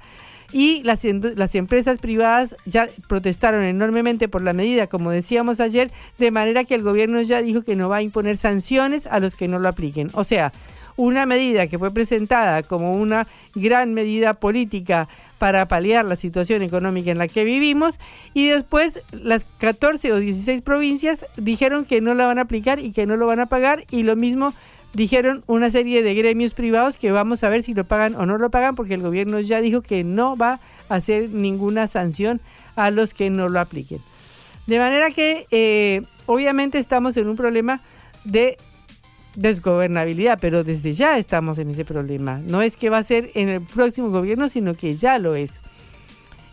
y 0.51 0.83
las, 0.83 1.03
las 1.03 1.55
empresas 1.55 1.97
privadas 1.97 2.55
ya 2.65 2.89
protestaron 3.07 3.63
enormemente 3.63 4.27
por 4.27 4.41
la 4.41 4.53
medida, 4.53 4.87
como 4.87 5.11
decíamos 5.11 5.59
ayer, 5.59 5.91
de 6.17 6.31
manera 6.31 6.63
que 6.63 6.75
el 6.75 6.81
gobierno 6.81 7.21
ya 7.21 7.41
dijo 7.41 7.61
que 7.61 7.75
no 7.75 7.89
va 7.89 7.97
a 7.97 8.01
imponer 8.01 8.37
sanciones 8.37 9.07
a 9.07 9.19
los 9.19 9.35
que 9.35 9.47
no 9.47 9.59
lo 9.59 9.69
apliquen. 9.69 10.09
O 10.13 10.23
sea, 10.23 10.51
una 10.97 11.25
medida 11.25 11.67
que 11.67 11.77
fue 11.77 11.91
presentada 11.91 12.63
como 12.63 12.95
una 12.95 13.27
gran 13.53 13.93
medida 13.93 14.33
política 14.33 15.07
para 15.37 15.67
paliar 15.67 16.05
la 16.05 16.15
situación 16.15 16.61
económica 16.61 17.11
en 17.11 17.17
la 17.17 17.27
que 17.27 17.43
vivimos 17.43 17.99
y 18.33 18.47
después 18.47 19.01
las 19.11 19.45
14 19.57 20.13
o 20.13 20.19
16 20.19 20.61
provincias 20.61 21.25
dijeron 21.35 21.83
que 21.83 21.99
no 21.99 22.13
la 22.13 22.27
van 22.27 22.39
a 22.39 22.43
aplicar 22.43 22.79
y 22.79 22.91
que 22.91 23.05
no 23.05 23.17
lo 23.17 23.27
van 23.27 23.41
a 23.41 23.45
pagar 23.47 23.83
y 23.91 24.03
lo 24.03 24.15
mismo 24.15 24.53
dijeron 24.95 25.43
una 25.45 25.69
serie 25.69 26.01
de 26.01 26.15
gremios 26.15 26.53
privados 26.53 26.97
que 26.97 27.11
vamos 27.11 27.43
a 27.43 27.49
ver 27.49 27.63
si 27.63 27.73
lo 27.73 27.83
pagan 27.83 28.15
o 28.15 28.25
no 28.25 28.37
lo 28.37 28.49
pagan 28.49 28.75
porque 28.75 28.93
el 28.93 29.01
gobierno 29.01 29.39
ya 29.41 29.59
dijo 29.61 29.81
que 29.81 30.03
no 30.03 30.37
va 30.37 30.59
a 30.89 30.95
hacer 30.95 31.29
ninguna 31.29 31.87
sanción 31.87 32.39
a 32.75 32.89
los 32.91 33.13
que 33.13 33.29
no 33.29 33.49
lo 33.49 33.59
apliquen. 33.59 33.99
De 34.67 34.79
manera 34.79 35.11
que 35.11 35.45
eh, 35.51 36.01
obviamente 36.25 36.79
estamos 36.79 37.17
en 37.17 37.27
un 37.27 37.35
problema 37.35 37.81
de 38.23 38.57
desgobernabilidad, 39.35 40.39
pero 40.41 40.63
desde 40.63 40.93
ya 40.93 41.17
estamos 41.17 41.57
en 41.57 41.69
ese 41.69 41.83
problema. 41.83 42.39
No 42.39 42.61
es 42.61 42.77
que 42.77 42.89
va 42.89 42.99
a 42.99 43.03
ser 43.03 43.31
en 43.35 43.49
el 43.49 43.61
próximo 43.61 44.09
gobierno, 44.09 44.47
sino 44.47 44.75
que 44.75 44.95
ya 44.95 45.19
lo 45.19 45.35
es. 45.35 45.51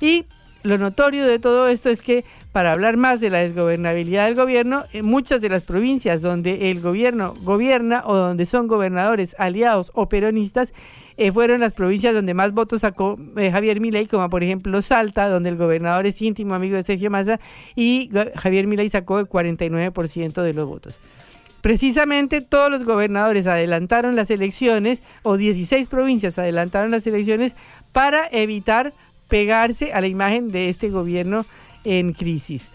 Y 0.01 0.27
lo 0.63 0.79
notorio 0.79 1.27
de 1.27 1.39
todo 1.39 1.69
esto 1.69 1.89
es 1.91 2.03
que 2.03 2.25
para 2.53 2.73
hablar 2.73 2.97
más 2.97 3.21
de 3.21 3.31
la 3.31 3.39
desgobernabilidad 3.39 4.27
del 4.27 4.35
gobierno, 4.35 4.85
en 4.93 5.07
muchas 5.07 5.41
de 5.41 5.49
las 5.49 5.63
provincias 5.63 6.23
donde 6.23 6.71
el 6.71 6.81
gobierno 6.81 7.35
gobierna 7.43 8.03
o 8.07 8.15
donde 8.15 8.47
son 8.47 8.69
gobernadores 8.69 9.35
aliados 9.39 9.91
o 9.95 10.09
peronistas, 10.09 10.73
eh, 11.17 11.33
fueron 11.33 11.61
las 11.61 11.73
provincias 11.73 12.15
donde 12.15 12.35
más 12.35 12.53
votos 12.53 12.83
sacó 12.83 13.19
eh, 13.37 13.51
Javier 13.51 13.81
Milei, 13.81 14.07
como 14.07 14.29
por 14.31 14.43
ejemplo 14.43 14.81
Salta, 14.83 15.29
donde 15.29 15.51
el 15.51 15.57
gobernador 15.57 16.07
es 16.07 16.21
íntimo 16.23 16.55
amigo 16.55 16.77
de 16.77 16.83
Sergio 16.83 17.11
Massa, 17.11 17.41
y 17.75 18.11
Javier 18.37 18.67
Milei 18.67 18.89
sacó 18.89 19.19
el 19.19 19.29
49% 19.29 20.43
de 20.43 20.55
los 20.55 20.69
votos. 20.69 20.99
Precisamente 21.61 22.41
todos 22.41 22.71
los 22.71 22.85
gobernadores 22.85 23.47
adelantaron 23.47 24.17
las 24.17 24.31
elecciones, 24.31 25.03
o 25.23 25.37
16 25.37 25.87
provincias 25.87 26.39
adelantaron 26.39 26.91
las 26.91 27.07
elecciones, 27.07 27.55
para 27.93 28.27
evitar 28.33 28.93
pegarse 29.33 29.95
a 29.95 30.03
la 30.03 30.09
imagen 30.09 30.53
de 30.53 30.69
este 30.69 30.91
gobierno 30.91 31.47
en 31.85 32.13
crisis. 32.13 32.69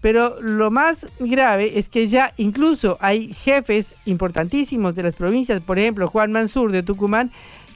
Pero 0.00 0.40
lo 0.40 0.70
más 0.70 1.06
grave 1.18 1.78
es 1.78 1.90
que 1.90 2.06
ya 2.06 2.32
incluso 2.38 2.96
hay 3.00 3.34
jefes 3.34 3.96
importantísimos 4.06 4.94
de 4.94 5.02
las 5.02 5.14
provincias, 5.14 5.60
por 5.60 5.78
ejemplo 5.78 6.08
Juan 6.08 6.32
Mansur 6.32 6.72
de 6.72 6.82
Tucumán, 6.82 7.30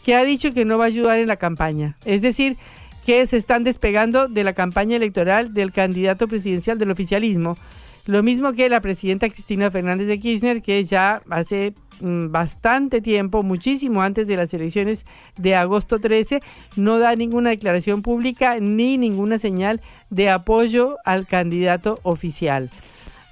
que 0.06 0.14
ha 0.14 0.24
dicho 0.24 0.54
que 0.54 0.64
no 0.64 0.78
va 0.78 0.84
a 0.84 0.86
ayudar 0.86 1.18
en 1.18 1.28
la 1.28 1.36
campaña. 1.36 1.98
Es 2.06 2.22
decir, 2.22 2.56
que 3.04 3.26
se 3.26 3.36
están 3.36 3.62
despegando 3.62 4.26
de 4.26 4.42
la 4.42 4.54
campaña 4.54 4.96
electoral 4.96 5.52
del 5.52 5.70
candidato 5.70 6.26
presidencial 6.26 6.78
del 6.78 6.92
oficialismo. 6.92 7.58
Lo 8.06 8.22
mismo 8.22 8.52
que 8.52 8.68
la 8.68 8.80
presidenta 8.80 9.28
Cristina 9.30 9.70
Fernández 9.70 10.06
de 10.06 10.20
Kirchner, 10.20 10.62
que 10.62 10.84
ya 10.84 11.22
hace 11.30 11.74
Mm, 12.00 12.32
bastante 12.32 13.00
tiempo, 13.00 13.42
muchísimo 13.42 14.02
antes 14.02 14.26
de 14.26 14.36
las 14.36 14.52
elecciones 14.52 15.06
de 15.36 15.54
agosto 15.54 16.00
13, 16.00 16.42
no 16.76 16.98
da 16.98 17.14
ninguna 17.14 17.50
declaración 17.50 18.02
pública 18.02 18.58
ni 18.60 18.98
ninguna 18.98 19.38
señal 19.38 19.80
de 20.10 20.30
apoyo 20.30 20.96
al 21.04 21.26
candidato 21.26 22.00
oficial. 22.02 22.70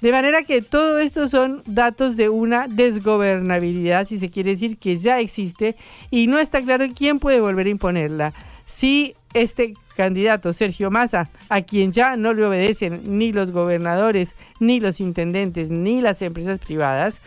De 0.01 0.11
manera 0.11 0.43
que 0.43 0.61
todo 0.61 0.99
esto 0.99 1.27
son 1.27 1.61
datos 1.65 2.17
de 2.17 2.29
una 2.29 2.67
desgobernabilidad, 2.67 4.05
si 4.05 4.17
se 4.17 4.29
quiere 4.29 4.51
decir 4.51 4.77
que 4.77 4.95
ya 4.97 5.19
existe, 5.19 5.75
y 6.11 6.27
no 6.27 6.39
está 6.39 6.61
claro 6.61 6.85
quién 6.95 7.19
puede 7.19 7.39
volver 7.39 7.67
a 7.67 7.71
imponerla. 7.71 8.33
Si 8.65 9.15
este 9.33 9.75
candidato, 9.95 10.53
Sergio 10.53 10.91
Massa, 10.91 11.29
a 11.49 11.61
quien 11.61 11.91
ya 11.91 12.15
no 12.15 12.33
le 12.33 12.45
obedecen 12.45 13.17
ni 13.17 13.31
los 13.31 13.51
gobernadores, 13.51 14.35
ni 14.59 14.79
los 14.79 14.99
intendentes, 14.99 15.69
ni 15.69 16.01
las 16.01 16.21
empresas 16.21 16.59
privadas, 16.59 17.21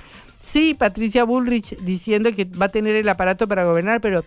Sí, 0.47 0.75
Patricia 0.75 1.25
Bullrich 1.25 1.77
diciendo 1.79 2.31
que 2.33 2.45
va 2.45 2.67
a 2.67 2.69
tener 2.69 2.95
el 2.95 3.09
aparato 3.09 3.49
para 3.49 3.65
gobernar, 3.65 4.01
pero 4.01 4.25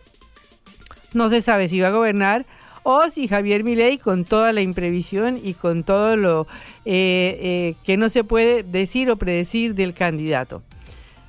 no 1.13 1.29
se 1.29 1.41
sabe 1.41 1.69
si 1.69 1.79
va 1.79 1.87
a 1.87 1.91
gobernar 1.91 2.45
o 2.83 3.07
si 3.09 3.29
Javier 3.29 3.63
Milei 3.63 3.97
con 3.97 4.25
toda 4.25 4.51
la 4.51 4.59
imprevisión 4.59 5.39
y 5.41 5.53
con 5.53 5.83
todo 5.83 6.17
lo 6.17 6.45
eh, 6.83 7.39
eh, 7.41 7.75
que 7.85 7.95
no 7.95 8.09
se 8.09 8.25
puede 8.25 8.63
decir 8.63 9.09
o 9.09 9.15
predecir 9.15 9.75
del 9.75 9.93
candidato. 9.93 10.61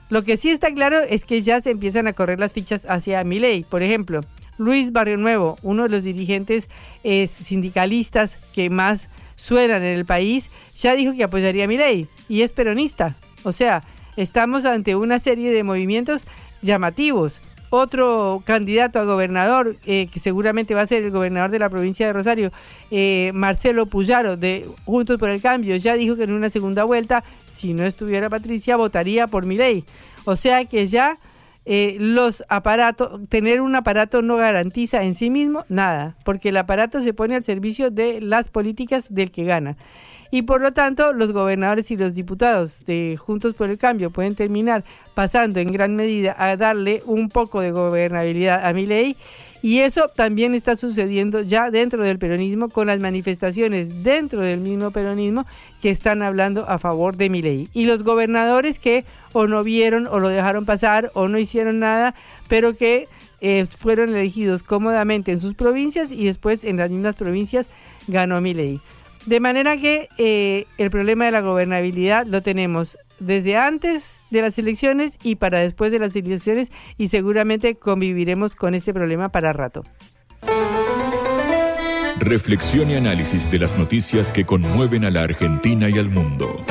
Lo 0.09 0.25
que 0.25 0.37
sí 0.37 0.50
está 0.50 0.75
claro 0.75 0.99
es 0.99 1.25
que 1.25 1.40
ya 1.40 1.61
se 1.61 1.71
empiezan 1.71 2.09
a 2.09 2.12
correr 2.12 2.40
las 2.40 2.52
fichas 2.52 2.85
hacia 2.88 3.23
Milei. 3.23 3.62
Por 3.62 3.85
ejemplo, 3.85 4.23
Luis 4.61 4.93
Barrio 4.93 5.17
Nuevo, 5.17 5.57
uno 5.62 5.85
de 5.85 5.88
los 5.88 6.05
dirigentes 6.05 6.69
sindicalistas 7.02 8.38
que 8.52 8.69
más 8.69 9.09
suenan 9.35 9.83
en 9.83 9.97
el 9.97 10.05
país, 10.05 10.50
ya 10.76 10.95
dijo 10.95 11.14
que 11.17 11.25
apoyaría 11.25 11.64
a 11.64 11.67
Milei 11.67 12.07
y 12.29 12.43
es 12.43 12.52
peronista. 12.52 13.17
O 13.43 13.52
sea, 13.52 13.83
estamos 14.19 14.67
ante 14.67 14.97
una 14.97 15.19
serie 15.19 15.50
de 15.50 15.64
movimientos 15.64 16.26
llamativos. 16.61 17.40
Otro 17.71 18.43
candidato 18.45 18.99
a 18.99 19.05
gobernador, 19.05 19.76
eh, 19.87 20.09
que 20.12 20.21
seguramente 20.21 20.75
va 20.75 20.83
a 20.83 20.87
ser 20.87 21.05
el 21.05 21.11
gobernador 21.11 21.50
de 21.50 21.59
la 21.59 21.71
provincia 21.71 22.07
de 22.07 22.12
Rosario, 22.12 22.52
eh, 22.90 23.31
Marcelo 23.33 23.87
Puyaro, 23.87 24.37
de 24.37 24.69
Juntos 24.85 25.19
por 25.19 25.31
el 25.31 25.40
Cambio, 25.40 25.75
ya 25.76 25.95
dijo 25.95 26.17
que 26.17 26.25
en 26.25 26.33
una 26.33 26.50
segunda 26.50 26.85
vuelta, 26.85 27.25
si 27.50 27.73
no 27.73 27.87
estuviera 27.87 28.29
Patricia, 28.29 28.76
votaría 28.76 29.26
por 29.26 29.47
mi 29.47 29.57
ley. 29.57 29.85
O 30.26 30.37
sea 30.37 30.67
que 30.67 30.87
ya 30.87 31.17
eh, 31.73 31.99
los 32.00 32.43
aparatos, 32.49 33.21
tener 33.29 33.61
un 33.61 33.77
aparato 33.77 34.23
no 34.23 34.35
garantiza 34.35 35.05
en 35.05 35.15
sí 35.15 35.31
mismo 35.31 35.65
nada, 35.69 36.17
porque 36.25 36.49
el 36.49 36.57
aparato 36.57 37.00
se 37.00 37.15
pone 37.15 37.37
al 37.37 37.45
servicio 37.45 37.93
de 37.93 38.21
las 38.21 38.49
políticas 38.49 39.15
del 39.15 39.31
que 39.31 39.45
gana. 39.45 39.77
Y 40.33 40.43
por 40.43 40.61
lo 40.61 40.73
tanto 40.73 41.12
los 41.12 41.31
gobernadores 41.31 41.93
y 41.93 41.97
los 41.97 42.17
diputados 42.17 42.85
de 42.87 43.17
Juntos 43.17 43.55
por 43.55 43.71
el 43.71 43.79
Cambio 43.79 44.11
pueden 44.11 44.35
terminar 44.35 44.83
pasando 45.15 45.61
en 45.61 45.71
gran 45.71 45.95
medida 45.95 46.35
a 46.37 46.57
darle 46.57 47.05
un 47.07 47.29
poco 47.29 47.61
de 47.61 47.71
gobernabilidad 47.71 48.67
a 48.67 48.73
mi 48.73 48.87
ley 48.87 49.17
y 49.62 49.81
eso 49.81 50.09
también 50.14 50.55
está 50.55 50.76
sucediendo 50.76 51.43
ya 51.43 51.71
dentro 51.71 52.02
del 52.02 52.19
peronismo 52.19 52.69
con 52.69 52.87
las 52.87 53.00
manifestaciones 53.00 54.02
dentro 54.02 54.40
del 54.40 54.61
mismo 54.61 54.90
peronismo 54.90 55.47
que 55.83 55.90
están 55.90 56.23
hablando 56.23 56.69
a 56.69 56.79
favor 56.79 57.17
de 57.17 57.29
mi 57.31 57.43
ley. 57.43 57.69
Y 57.75 57.85
los 57.85 58.02
gobernadores 58.02 58.79
que 58.79 59.05
o 59.33 59.47
no 59.47 59.62
vieron 59.62 60.07
o 60.07 60.19
lo 60.19 60.29
dejaron 60.29 60.64
pasar 60.64 61.11
o 61.14 61.29
no 61.29 61.38
hicieron 61.38 61.79
nada, 61.79 62.14
pero 62.49 62.75
que 62.75 63.09
eh, 63.40 63.67
fueron 63.79 64.14
elegidos 64.14 64.62
cómodamente 64.62 65.33
en 65.33 65.40
sus 65.40 65.55
provincias 65.55 66.11
y 66.11 66.25
después 66.25 66.64
en 66.64 66.76
las 66.76 66.90
mismas 66.90 67.17
provincias 67.17 67.69
ganó 68.07 68.40
mi 68.40 68.55
ley. 68.55 68.81
De 69.26 69.40
manera 69.40 69.76
que 69.76 70.09
eh, 70.17 70.67
el 70.79 70.90
problema 70.90 71.26
de 71.26 71.31
la 71.33 71.43
gobernabilidad 71.43 72.26
lo 72.26 72.43
tenemos 72.43 72.97
desde 73.21 73.57
antes 73.57 74.17
de 74.31 74.43
las 74.43 74.59
elecciones 74.59 75.19
y 75.23 75.37
para 75.37 75.61
después 75.61 75.93
de 75.93 75.99
las 75.99 76.17
elecciones 76.17 76.73
y 76.99 77.09
seguramente 77.09 77.77
conviviremos 77.77 78.57
con 78.57 78.75
este 78.75 78.93
problema 78.93 79.29
para 79.29 79.53
rato. 79.53 79.85
Reflexión 82.19 82.91
y 82.91 82.95
análisis 82.97 83.50
de 83.50 83.59
las 83.59 83.79
noticias 83.79 84.31
que 84.31 84.45
conmueven 84.45 85.05
a 85.05 85.11
la 85.11 85.23
Argentina 85.23 85.89
y 85.89 85.99
al 85.99 86.11
mundo. 86.11 86.65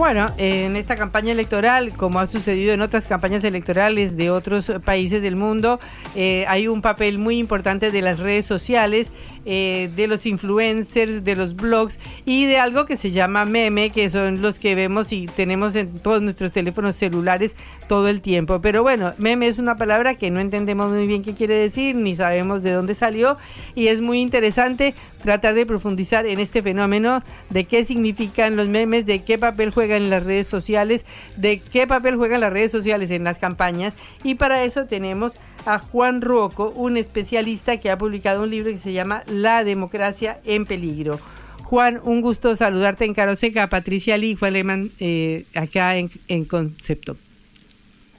Bueno, 0.00 0.30
en 0.38 0.76
esta 0.76 0.96
campaña 0.96 1.32
electoral, 1.32 1.92
como 1.92 2.20
ha 2.20 2.26
sucedido 2.26 2.72
en 2.72 2.80
otras 2.80 3.04
campañas 3.04 3.44
electorales 3.44 4.16
de 4.16 4.30
otros 4.30 4.72
países 4.82 5.20
del 5.20 5.36
mundo, 5.36 5.78
eh, 6.16 6.46
hay 6.48 6.68
un 6.68 6.80
papel 6.80 7.18
muy 7.18 7.36
importante 7.36 7.90
de 7.90 8.00
las 8.00 8.18
redes 8.18 8.46
sociales, 8.46 9.12
eh, 9.44 9.90
de 9.94 10.06
los 10.06 10.24
influencers, 10.24 11.22
de 11.22 11.36
los 11.36 11.54
blogs 11.54 11.98
y 12.24 12.46
de 12.46 12.56
algo 12.56 12.86
que 12.86 12.96
se 12.96 13.10
llama 13.10 13.44
meme, 13.44 13.90
que 13.90 14.08
son 14.08 14.40
los 14.40 14.58
que 14.58 14.74
vemos 14.74 15.12
y 15.12 15.26
tenemos 15.26 15.74
en 15.74 15.98
todos 15.98 16.22
nuestros 16.22 16.50
teléfonos 16.50 16.96
celulares 16.96 17.54
todo 17.86 18.08
el 18.08 18.22
tiempo. 18.22 18.62
Pero 18.62 18.82
bueno, 18.82 19.12
meme 19.18 19.48
es 19.48 19.58
una 19.58 19.76
palabra 19.76 20.14
que 20.14 20.30
no 20.30 20.40
entendemos 20.40 20.88
muy 20.88 21.06
bien 21.06 21.22
qué 21.22 21.34
quiere 21.34 21.56
decir, 21.56 21.94
ni 21.94 22.14
sabemos 22.14 22.62
de 22.62 22.72
dónde 22.72 22.94
salió 22.94 23.36
y 23.74 23.88
es 23.88 24.00
muy 24.00 24.20
interesante 24.22 24.94
tratar 25.22 25.52
de 25.52 25.66
profundizar 25.66 26.24
en 26.24 26.40
este 26.40 26.62
fenómeno 26.62 27.22
de 27.50 27.64
qué 27.64 27.84
significan 27.84 28.56
los 28.56 28.66
memes, 28.68 29.04
de 29.04 29.22
qué 29.22 29.36
papel 29.36 29.70
juega 29.70 29.89
en 29.96 30.10
las 30.10 30.24
redes 30.24 30.46
sociales, 30.46 31.04
de 31.36 31.60
qué 31.60 31.86
papel 31.86 32.16
juegan 32.16 32.40
las 32.40 32.52
redes 32.52 32.72
sociales 32.72 33.10
en 33.10 33.24
las 33.24 33.38
campañas. 33.38 33.94
Y 34.22 34.36
para 34.36 34.64
eso 34.64 34.86
tenemos 34.86 35.38
a 35.66 35.78
Juan 35.78 36.20
Roco, 36.20 36.70
un 36.70 36.96
especialista 36.96 37.78
que 37.78 37.90
ha 37.90 37.98
publicado 37.98 38.42
un 38.42 38.50
libro 38.50 38.70
que 38.70 38.78
se 38.78 38.92
llama 38.92 39.22
La 39.26 39.64
democracia 39.64 40.40
en 40.44 40.66
peligro. 40.66 41.18
Juan, 41.64 42.00
un 42.02 42.20
gusto 42.20 42.56
saludarte 42.56 43.04
en 43.04 43.14
Caroseca, 43.14 43.68
Patricia 43.68 44.16
Lee, 44.16 44.34
Juan 44.34 44.54
Lehmann, 44.54 44.90
eh, 44.98 45.44
acá 45.54 45.96
en, 45.96 46.10
en 46.26 46.44
Concepto. 46.44 47.16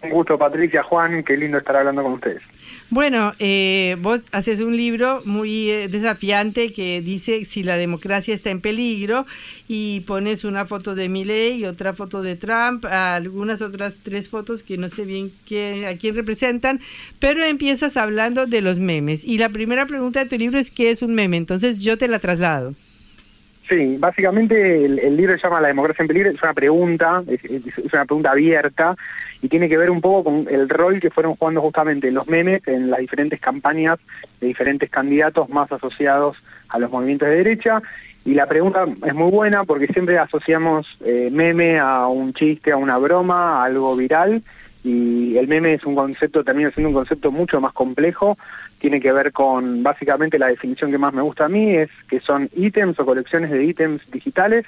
Un 0.01 0.09
gusto, 0.09 0.37
Patricia, 0.37 0.83
Juan, 0.83 1.23
qué 1.23 1.37
lindo 1.37 1.57
estar 1.57 1.75
hablando 1.75 2.01
con 2.01 2.13
ustedes. 2.13 2.41
Bueno, 2.89 3.33
eh, 3.39 3.95
vos 4.01 4.23
haces 4.31 4.59
un 4.59 4.75
libro 4.75 5.21
muy 5.23 5.69
eh, 5.69 5.87
desafiante 5.87 6.73
que 6.73 7.01
dice 7.01 7.45
si 7.45 7.63
la 7.63 7.77
democracia 7.77 8.33
está 8.33 8.49
en 8.49 8.59
peligro 8.59 9.25
y 9.67 10.01
pones 10.01 10.43
una 10.43 10.65
foto 10.65 10.93
de 10.93 11.07
Milley 11.07 11.63
otra 11.65 11.93
foto 11.93 12.21
de 12.21 12.35
Trump, 12.35 12.85
algunas 12.85 13.61
otras 13.61 13.95
tres 14.03 14.27
fotos 14.27 14.61
que 14.61 14.77
no 14.77 14.89
sé 14.89 15.05
bien 15.05 15.31
a 15.87 15.95
quién 15.97 16.15
representan, 16.15 16.81
pero 17.19 17.45
empiezas 17.45 17.95
hablando 17.95 18.45
de 18.45 18.61
los 18.61 18.77
memes. 18.77 19.23
Y 19.23 19.37
la 19.37 19.49
primera 19.49 19.85
pregunta 19.85 20.23
de 20.23 20.29
tu 20.29 20.37
libro 20.37 20.59
es 20.59 20.69
¿qué 20.69 20.91
es 20.91 21.01
un 21.01 21.15
meme? 21.15 21.37
Entonces 21.37 21.79
yo 21.79 21.97
te 21.97 22.07
la 22.07 22.19
traslado. 22.19 22.75
Sí, 23.71 23.95
básicamente 23.97 24.83
el, 24.83 25.15
libro 25.15 25.33
llama 25.37 25.61
La 25.61 25.69
democracia 25.69 26.03
en 26.03 26.09
peligro, 26.09 26.29
es 26.29 26.43
una 26.43 26.53
pregunta, 26.53 27.23
es, 27.25 27.39
una 27.93 28.03
pregunta 28.03 28.31
abierta 28.31 28.97
y 29.41 29.47
tiene 29.47 29.69
que 29.69 29.77
ver 29.77 29.89
un 29.89 30.01
poco 30.01 30.25
con 30.25 30.45
el 30.51 30.67
rol 30.67 30.99
que 30.99 31.09
fueron 31.09 31.37
jugando 31.37 31.61
justamente 31.61 32.11
los 32.11 32.27
memes 32.27 32.61
en 32.67 32.91
las 32.91 32.99
diferentes 32.99 33.39
campañas 33.39 33.97
de 34.41 34.47
diferentes 34.47 34.89
candidatos 34.89 35.47
más 35.47 35.71
asociados 35.71 36.35
a 36.67 36.79
los 36.79 36.91
movimientos 36.91 37.29
de 37.29 37.37
derecha. 37.37 37.81
Y 38.25 38.33
la 38.33 38.45
pregunta 38.45 38.85
es 39.05 39.13
muy 39.13 39.31
buena 39.31 39.63
porque 39.63 39.87
siempre 39.87 40.19
asociamos 40.19 40.85
eh, 41.05 41.29
meme 41.31 41.79
a 41.79 42.07
un 42.07 42.33
chiste, 42.33 42.73
a 42.73 42.75
una 42.75 42.97
broma, 42.97 43.61
a 43.61 43.63
algo 43.63 43.95
viral, 43.95 44.43
y 44.83 45.37
el 45.37 45.47
meme 45.47 45.75
es 45.75 45.85
un 45.85 45.95
concepto, 45.95 46.43
termina 46.43 46.71
siendo 46.71 46.89
un 46.89 46.95
concepto 46.95 47.31
mucho 47.31 47.61
más 47.61 47.71
complejo, 47.71 48.37
tiene 48.81 48.99
que 48.99 49.11
ver 49.11 49.31
con 49.31 49.83
básicamente 49.83 50.39
la 50.39 50.47
definición 50.47 50.89
que 50.89 50.97
más 50.97 51.13
me 51.13 51.21
gusta 51.21 51.45
a 51.45 51.49
mí, 51.49 51.75
es 51.75 51.89
que 52.09 52.19
son 52.19 52.49
ítems 52.55 52.99
o 52.99 53.05
colecciones 53.05 53.51
de 53.51 53.63
ítems 53.63 54.01
digitales 54.09 54.65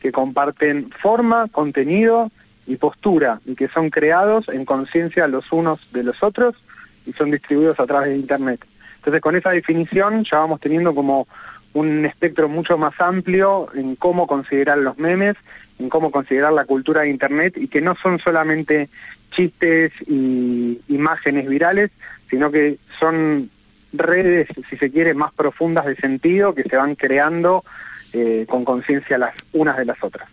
que 0.00 0.12
comparten 0.12 0.90
forma, 0.90 1.48
contenido 1.50 2.30
y 2.66 2.76
postura 2.76 3.40
y 3.46 3.54
que 3.54 3.68
son 3.68 3.88
creados 3.88 4.50
en 4.50 4.66
conciencia 4.66 5.26
los 5.28 5.50
unos 5.50 5.80
de 5.94 6.02
los 6.02 6.22
otros 6.22 6.54
y 7.06 7.14
son 7.14 7.30
distribuidos 7.30 7.80
a 7.80 7.86
través 7.86 8.10
de 8.10 8.16
Internet. 8.18 8.62
Entonces 8.96 9.22
con 9.22 9.34
esa 9.34 9.50
definición 9.50 10.24
ya 10.24 10.40
vamos 10.40 10.60
teniendo 10.60 10.94
como 10.94 11.26
un 11.72 12.04
espectro 12.04 12.50
mucho 12.50 12.76
más 12.76 12.92
amplio 13.00 13.68
en 13.74 13.96
cómo 13.96 14.26
considerar 14.26 14.76
los 14.76 14.98
memes, 14.98 15.36
en 15.78 15.88
cómo 15.88 16.10
considerar 16.10 16.52
la 16.52 16.66
cultura 16.66 17.00
de 17.00 17.08
Internet 17.08 17.54
y 17.56 17.68
que 17.68 17.80
no 17.80 17.96
son 17.96 18.18
solamente 18.18 18.90
chistes 19.30 19.90
y 20.06 20.82
imágenes 20.88 21.48
virales, 21.48 21.90
sino 22.28 22.50
que 22.50 22.78
son 23.00 23.50
redes, 23.94 24.48
si 24.68 24.76
se 24.76 24.90
quiere, 24.90 25.14
más 25.14 25.32
profundas 25.32 25.86
de 25.86 25.96
sentido 25.96 26.54
que 26.54 26.62
se 26.64 26.76
van 26.76 26.94
creando 26.94 27.64
eh, 28.12 28.46
con 28.48 28.64
conciencia 28.64 29.18
las 29.18 29.34
unas 29.52 29.76
de 29.76 29.84
las 29.84 30.02
otras. 30.02 30.28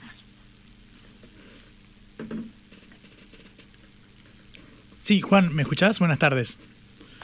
Sí, 5.02 5.22
Juan, 5.22 5.54
¿me 5.54 5.64
escuchás? 5.64 6.00
Buenas 6.00 6.20
tardes. 6.20 6.60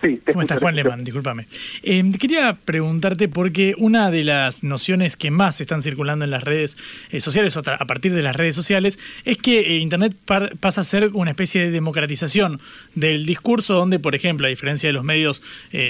Sí, 0.02 0.20
¿Cómo 0.28 0.42
estás, 0.42 0.60
Juan 0.60 0.76
Lehmann? 0.76 1.04
Discúlpame. 1.04 1.48
Eh, 1.82 2.04
quería 2.20 2.54
preguntarte 2.54 3.28
porque 3.28 3.74
una 3.78 4.12
de 4.12 4.24
las 4.24 4.64
nociones 4.64 5.18
que 5.18 5.32
más 5.32 5.60
están 5.60 5.82
circulando 5.82 6.24
en 6.24 6.30
las 6.30 6.44
redes 6.44 6.78
eh, 7.10 7.20
sociales, 7.20 7.58
o 7.58 7.64
a 7.66 7.86
partir 7.86 8.14
de 8.14 8.22
las 8.22 8.36
redes 8.36 8.56
sociales, 8.56 9.00
es 9.26 9.38
que 9.38 9.60
eh, 9.60 9.78
Internet 9.78 10.16
pasa 10.60 10.82
a 10.82 10.84
ser 10.84 11.10
una 11.14 11.32
especie 11.32 11.62
de 11.62 11.72
democratización 11.72 12.62
del 12.94 13.26
discurso, 13.26 13.74
donde, 13.74 13.98
por 13.98 14.14
ejemplo, 14.14 14.46
a 14.46 14.50
diferencia 14.50 14.88
de 14.88 14.94
los 14.94 15.04
medios 15.04 15.42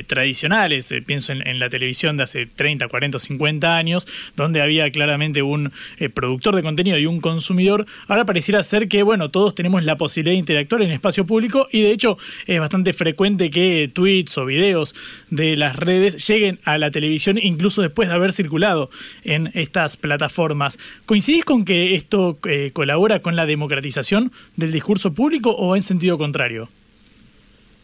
tradicionales, 0.07 0.93
pienso 1.05 1.33
en, 1.33 1.59
la 1.59 1.69
televisión 1.69 2.17
de 2.17 2.23
hace 2.23 2.45
30, 2.45 2.87
40, 2.87 3.19
50 3.19 3.75
años, 3.75 4.07
donde 4.35 4.61
había 4.61 4.89
claramente 4.91 5.41
un 5.41 5.71
productor 6.13 6.55
de 6.55 6.63
contenido 6.63 6.97
y 6.97 7.05
un 7.05 7.21
consumidor, 7.21 7.85
ahora 8.07 8.25
pareciera 8.25 8.61
ser 8.63 8.87
que, 8.87 9.03
bueno, 9.03 9.29
todos 9.29 9.55
tenemos 9.55 9.83
la 9.83 9.97
posibilidad 9.97 10.33
de 10.33 10.39
interactuar 10.39 10.81
en 10.81 10.91
espacio 10.91 11.25
público 11.25 11.67
y, 11.71 11.81
de 11.81 11.91
hecho, 11.91 12.17
es 12.45 12.59
bastante 12.59 12.93
frecuente 12.93 13.49
que 13.49 13.91
tweets 13.97 14.37
o 14.37 14.45
videos 14.45 14.93
de 15.31 15.57
las 15.57 15.75
redes 15.75 16.27
lleguen 16.27 16.59
a 16.65 16.77
la 16.77 16.91
televisión 16.91 17.39
incluso 17.41 17.81
después 17.81 18.07
de 18.09 18.13
haber 18.13 18.31
circulado 18.31 18.91
en 19.23 19.49
estas 19.55 19.97
plataformas. 19.97 20.77
¿Coincidís 21.07 21.43
con 21.43 21.65
que 21.65 21.95
esto 21.95 22.37
eh, 22.47 22.69
colabora 22.73 23.23
con 23.23 23.35
la 23.35 23.47
democratización 23.47 24.31
del 24.55 24.71
discurso 24.71 25.15
público 25.15 25.49
o 25.49 25.75
en 25.75 25.81
sentido 25.81 26.19
contrario? 26.19 26.69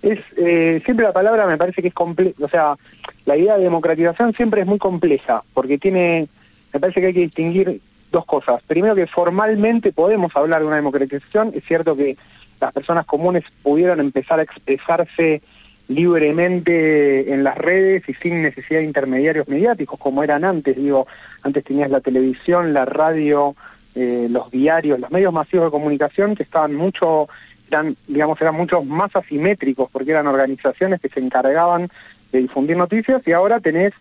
Es 0.04 0.19
eh, 0.38 0.84
siempre 0.86 1.04
la 1.04 1.13
palabra 1.13 1.47
me 1.47 1.58
parece 1.58 1.82
que 1.82 1.88
es 1.88 1.93
compleja, 1.95 2.36
o 2.39 2.47
sea, 2.47 2.76
la 3.26 3.36
idea 3.36 3.58
de 3.58 3.63
democratización 3.63 4.36
siempre 4.36 4.62
es 4.62 4.67
muy 4.67 4.78
compleja, 4.78 5.43
porque 5.56 5.80
tiene, 5.80 6.28
me 6.71 6.80
parece 6.80 7.02
que 7.02 7.08
hay 7.08 7.13
que 7.13 7.21
distinguir 7.21 7.82
dos 8.12 8.26
cosas. 8.26 8.62
Primero 8.67 8.93
que 8.93 9.08
formalmente 9.08 9.91
podemos 9.91 10.32
hablar 10.36 10.62
de 10.62 10.67
una 10.67 10.76
democratización, 10.76 11.54
es 11.56 11.63
cierto 11.65 11.95
que 11.95 12.17
las 12.62 12.71
personas 12.71 13.08
comunes 13.08 13.43
pudieron 13.63 13.99
empezar 13.99 14.39
a 14.39 14.43
expresarse 14.43 15.41
libremente 15.88 17.34
en 17.34 17.43
las 17.43 17.58
redes 17.58 18.08
y 18.08 18.13
sin 18.13 18.41
necesidad 18.41 18.80
de 18.80 18.86
intermediarios 18.86 19.48
mediáticos 19.48 20.00
como 20.00 20.24
eran 20.24 20.46
antes. 20.46 20.76
Digo, 20.76 21.08
antes 21.41 21.63
tenías 21.63 21.89
la 21.89 22.02
televisión, 22.02 22.74
la 22.74 22.86
radio, 22.86 23.56
eh, 23.96 24.28
los 24.30 24.50
diarios, 24.50 25.00
los 25.00 25.12
medios 25.12 25.34
masivos 25.34 25.67
de 25.67 25.72
comunicación 25.72 26.36
que 26.36 26.43
estaban 26.43 26.74
mucho, 26.74 27.28
eran, 27.69 27.96
digamos, 28.08 28.39
eran 28.41 28.56
mucho 28.56 28.84
más 28.84 29.15
asimétricos 29.15 29.89
porque 29.91 30.12
eran 30.12 30.28
organizaciones 30.28 31.02
que 31.02 31.10
se 31.10 31.19
encargaban 31.19 31.89
de 32.32 32.39
difundir 32.39 32.78
noticias 32.78 33.22
y 33.26 33.32
ahora 33.34 33.60
tenés 33.60 33.91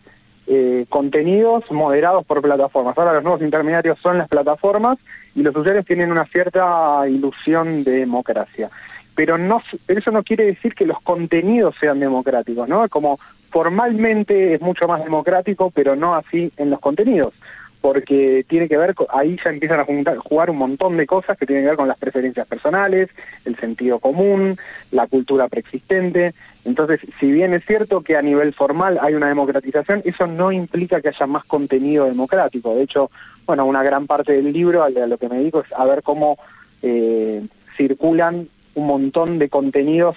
eh, 0.47 0.87
contenidos 0.89 1.71
moderados 1.71 2.25
por 2.25 2.43
plataformas. 2.43 2.97
Ahora 2.97 3.15
los 3.15 3.23
nuevos 3.23 3.43
intermediarios 3.43 3.99
son 4.01 4.19
las 4.19 4.29
plataformas 4.29 4.99
y 5.35 5.43
los 5.43 5.55
usuarios 5.55 5.85
tienen 5.85 6.11
una 6.11 6.25
cierta 6.27 7.03
ilusión 7.09 7.85
de 7.85 7.93
democracia 7.93 8.71
pero 9.15 9.39
no, 9.39 9.63
eso 9.89 10.11
no 10.11 10.23
quiere 10.23 10.45
decir 10.45 10.75
que 10.75 10.87
los 10.87 11.01
contenidos 11.01 11.75
sean 11.81 12.01
democráticos, 12.01 12.69
¿no? 12.69 12.89
Como 12.89 13.19
formalmente 13.51 14.55
es 14.55 14.61
mucho 14.61 14.89
más 14.89 15.05
democrático, 15.05 15.71
pero 15.71 15.95
no 15.95 16.15
así 16.15 16.51
en 16.57 16.71
los 16.71 16.81
contenidos, 16.81 17.35
porque 17.83 18.47
tiene 18.49 18.69
que 18.69 18.79
ver, 18.79 18.95
ahí 19.11 19.37
ya 19.45 19.51
empiezan 19.51 19.81
a 19.81 20.17
jugar 20.21 20.51
un 20.51 20.57
montón 20.57 20.97
de 20.97 21.07
cosas 21.07 21.37
que 21.37 21.47
tienen 21.47 21.65
que 21.65 21.69
ver 21.69 21.77
con 21.77 21.89
las 21.89 21.99
preferencias 21.99 22.47
personales, 22.47 23.11
el 23.45 23.57
sentido 23.57 23.99
común, 23.99 24.57
la 24.91 25.07
cultura 25.07 25.49
preexistente. 25.49 26.33
Entonces, 26.65 27.01
si 27.21 27.31
bien 27.31 27.53
es 27.53 27.67
cierto 27.67 28.01
que 28.03 28.17
a 28.17 28.23
nivel 28.23 28.55
formal 28.55 28.99
hay 29.03 29.15
una 29.15 29.29
democratización, 29.29 30.01
eso 30.05 30.27
no 30.27 30.53
implica 30.53 31.03
que 31.03 31.09
haya 31.09 31.27
más 31.27 31.45
contenido 31.45 32.07
democrático. 32.07 32.75
De 32.75 32.85
hecho, 32.85 33.11
bueno, 33.47 33.67
una 33.67 33.83
gran 33.83 34.07
parte 34.07 34.33
del 34.33 34.53
libro 34.53 34.85
a 34.85 34.89
lo 34.89 35.19
que 35.19 35.29
me 35.29 35.39
dedico 35.39 35.61
es 35.61 35.73
a 35.73 35.85
ver 35.85 36.03
cómo 36.03 36.39
eh, 36.83 37.45
circulan 37.77 38.49
un 38.75 38.87
montón 38.87 39.39
de 39.39 39.49
contenidos 39.49 40.17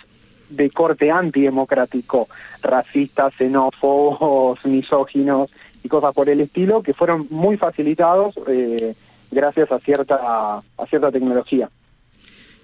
de 0.50 0.70
corte 0.70 1.12
antidemocrático, 1.12 2.28
racistas, 2.62 3.34
xenófobos, 3.36 4.63
misóginos 4.65 5.50
y 5.84 5.89
cosas 5.89 6.13
por 6.13 6.30
el 6.30 6.41
estilo, 6.41 6.84
que 6.84 6.94
fueron 6.94 7.28
muy 7.30 7.58
facilitados 7.58 8.36
eh, 8.48 8.96
gracias 9.32 9.72
a 9.72 9.80
cierta, 9.80 10.58
a 10.58 10.86
cierta 10.88 11.12
tecnología. 11.12 11.70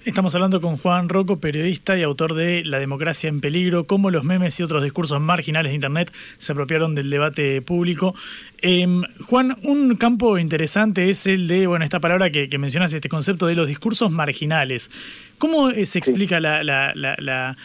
Estamos 0.04 0.34
hablando 0.34 0.62
con 0.62 0.78
Juan 0.78 1.10
Rocco, 1.10 1.40
periodista 1.40 1.96
y 1.96 2.02
autor 2.02 2.34
de 2.34 2.66
La 2.66 2.80
democracia 2.80 3.30
en 3.30 3.40
peligro, 3.40 3.86
cómo 3.86 4.10
los 4.10 4.24
memes 4.24 4.60
y 4.60 4.64
otros 4.64 4.82
discursos 4.82 5.22
marginales 5.22 5.70
de 5.70 5.76
Internet 5.76 6.12
se 6.40 6.54
apropiaron 6.54 6.96
del 6.96 7.12
debate 7.12 7.62
público. 7.62 8.16
Em, 8.64 9.04
Juan, 9.28 9.58
un 9.62 9.96
campo 9.98 10.40
interesante 10.40 11.12
es 11.12 11.28
el 11.28 11.48
de, 11.48 11.68
bueno, 11.68 11.86
esta 11.86 12.00
palabra 12.00 12.32
que, 12.32 12.50
mencionas, 12.58 12.92
este 12.94 13.10
concepto 13.10 13.46
de 13.46 13.54
los 13.54 13.68
discursos 13.68 14.12
marginales. 14.12 14.90
¿Cómo 15.38 15.70
eh, 15.70 15.86
se 15.86 16.00
explica 16.00 16.40
la, 16.40 16.64
la 16.64 17.58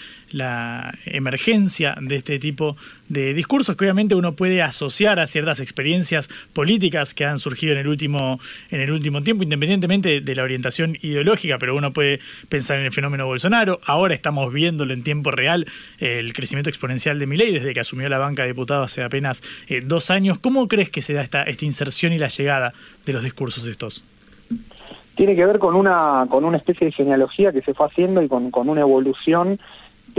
emergencia 1.07 1.96
de 2.01 2.16
este 2.16 2.38
tipo 2.38 2.77
de 3.09 3.35
discursos 3.35 3.77
que 3.77 3.85
obviamente 3.85 4.14
uno 4.14 4.35
puede 4.35 4.62
asociar 4.62 5.18
a 5.18 5.27
ciertas 5.27 5.61
experiencias 5.61 6.29
políticas 6.53 7.14
que 7.14 7.25
han 7.25 7.38
surgido 7.38 7.72
en 7.72 7.79
el 7.79 7.88
último, 7.88 8.40
en 8.70 8.81
el 8.81 8.90
último 8.90 9.22
tiempo, 9.22 9.42
independientemente 9.42 10.20
de 10.20 10.35
la 10.35 10.42
orientación 10.42 10.99
ideológica, 11.03 11.59
pero 11.59 11.77
uno 11.77 11.92
puede 11.92 12.20
pensar 12.49 12.79
en 12.79 12.87
el 12.87 12.92
fenómeno 12.92 13.27
Bolsonaro. 13.27 13.81
Ahora 13.85 14.14
estamos 14.14 14.53
viéndolo 14.53 14.92
en 14.92 15.03
tiempo 15.03 15.31
real, 15.31 15.66
el 15.99 16.33
crecimiento 16.33 16.70
exponencial 16.70 17.18
de 17.18 17.27
Milei 17.27 17.53
desde 17.53 17.72
que 17.72 17.81
asumió 17.81 18.09
la 18.09 18.18
banca 18.18 18.42
de 18.42 18.49
diputados 18.49 18.92
hace 18.92 19.03
apenas 19.03 19.42
eh, 19.68 19.83
dos 19.85 20.11
años. 20.11 20.38
¿Cómo 20.38 20.68
crees 20.68 20.90
que 20.90 21.03
se 21.03 21.12
da 21.12 21.22
esta, 21.22 21.42
esta 21.42 21.64
inserción 21.64 22.12
y 22.12 22.18
la 22.18 22.29
llegada 22.29 22.72
de 23.05 23.12
los 23.12 23.22
discursos 23.22 23.64
estos? 23.64 24.05
Tiene 25.14 25.35
que 25.35 25.46
ver 25.46 25.59
con 25.59 25.75
una, 25.75 26.27
con 26.29 26.44
una 26.44 26.59
especie 26.59 26.87
de 26.87 26.92
genealogía 26.92 27.53
que 27.53 27.62
se 27.62 27.72
fue 27.72 27.87
haciendo 27.87 28.22
y 28.22 28.29
con, 28.29 28.51
con 28.51 28.68
una 28.68 28.83
evolución 28.83 29.59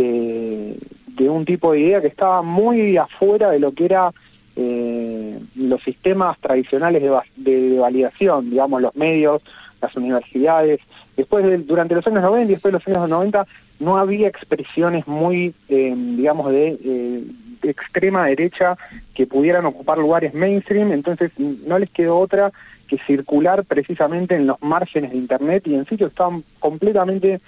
de, 0.02 1.30
un 1.30 1.46
tipo 1.46 1.74
de 1.74 1.80
idea 1.80 2.02
que 2.02 2.08
estaba 2.08 2.42
muy 2.42 2.98
afuera 2.98 3.50
de 3.50 3.60
lo 3.60 3.74
que 3.74 3.86
era 3.86 4.12
eh, 4.56 5.40
los 5.56 5.82
sistemas 5.84 6.38
tradicionales 6.40 7.04
de, 7.36 7.78
validación, 7.78 8.50
digamos, 8.50 8.82
los 8.82 8.96
medios, 8.96 9.42
las 9.82 9.96
universidades. 9.96 10.80
Después, 11.16 11.46
de, 11.46 11.58
durante 11.58 11.96
los 11.96 12.06
años 12.08 12.22
90 12.22 12.52
y 12.52 12.56
después 12.56 12.72
de 12.72 12.80
los 12.80 12.88
años 12.88 13.10
90, 13.10 13.48
no 13.80 13.98
había 13.98 14.28
expresiones 14.28 15.08
muy, 15.08 15.54
eh, 15.70 15.94
digamos, 15.96 16.52
de, 16.52 16.78
eh, 16.84 17.24
de, 17.62 17.70
extrema 17.70 18.26
derecha 18.26 18.78
que 19.14 19.28
pudieran 19.28 19.66
ocupar 19.66 19.98
lugares 19.98 20.34
mainstream, 20.34 20.92
entonces 20.92 21.32
no 21.38 21.78
les 21.78 21.90
quedó 21.90 22.18
otra 22.18 22.52
que 22.88 22.98
circular 23.00 23.66
precisamente 23.66 24.36
en 24.36 24.48
los 24.48 24.62
márgenes 24.62 25.12
de 25.12 25.18
Internet 25.18 25.68
y 25.68 25.76
en 25.76 25.86
sitios 25.86 26.10
que 26.10 26.14
estaban 26.14 26.44
completamente 26.60 27.42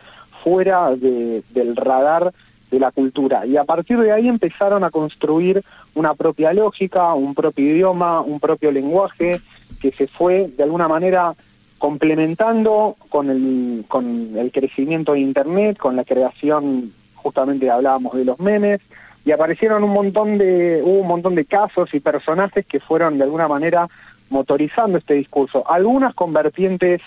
fuera 0.44 0.92
del 0.96 1.76
radar 1.76 2.34
de 2.72 2.80
la 2.80 2.92
cultura. 2.92 3.46
Y 3.46 3.58
a 3.58 3.64
partir 3.64 4.00
de 4.00 4.12
ahí 4.12 4.28
empezaron 4.28 4.84
a 4.84 4.92
construir 4.92 5.64
una 5.96 6.14
propia 6.14 6.54
lógica, 6.54 7.14
un 7.14 7.34
propio 7.34 7.66
idioma, 7.66 8.22
un 8.22 8.40
propio 8.40 8.72
lenguaje, 8.72 9.42
que 9.82 9.92
se 9.92 10.08
fue 10.08 10.52
de 10.56 10.64
alguna 10.64 10.88
manera 10.88 11.34
complementando 11.78 12.96
con 13.08 13.30
el, 13.30 13.86
con 13.88 14.38
el 14.38 14.52
crecimiento 14.52 15.14
de 15.14 15.22
Internet, 15.22 15.78
con 15.78 15.96
la 15.96 16.04
creación, 16.04 16.94
justamente 17.16 17.70
hablábamos 17.70 18.14
de 18.14 18.26
los 18.26 18.40
memes, 18.40 18.82
y 19.26 19.32
aparecieron 19.32 19.84
un 19.84 19.92
montón 19.92 20.38
de, 20.38 20.82
hubo 20.84 21.00
un 21.00 21.08
montón 21.08 21.36
de 21.36 21.46
casos 21.46 21.94
y 21.94 22.00
personajes 22.00 22.66
que 22.66 22.80
fueron 22.80 23.18
de 23.18 23.24
alguna 23.24 23.48
manera 23.48 23.88
motorizando 24.30 24.98
este 24.98 25.16
discurso, 25.16 25.70
algunas 25.70 26.14
con 26.14 26.34
vertientes 26.34 27.02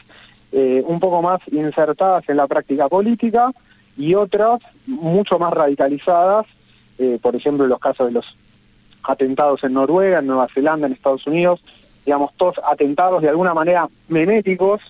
eh, 0.52 0.82
un 0.86 1.00
poco 1.00 1.22
más 1.22 1.40
insertadas 1.50 2.24
en 2.28 2.36
la 2.36 2.46
práctica 2.46 2.88
política 2.88 3.52
y 3.96 4.14
otras 4.14 4.60
mucho 4.86 5.38
más 5.38 5.52
radicalizadas, 5.52 6.46
eh, 6.98 7.18
por 7.20 7.34
ejemplo 7.34 7.66
los 7.66 7.78
casos 7.78 8.06
de 8.06 8.12
los 8.12 8.36
atentados 9.02 9.64
en 9.64 9.74
Noruega, 9.74 10.20
en 10.20 10.26
Nueva 10.26 10.48
Zelanda, 10.52 10.86
en 10.86 10.92
Estados 10.92 11.26
Unidos, 11.26 11.62
digamos, 12.04 12.32
todos 12.36 12.56
atentados 12.64 13.22
de 13.22 13.28
alguna 13.28 13.54
manera 13.54 13.88
meméticos, 14.08 14.80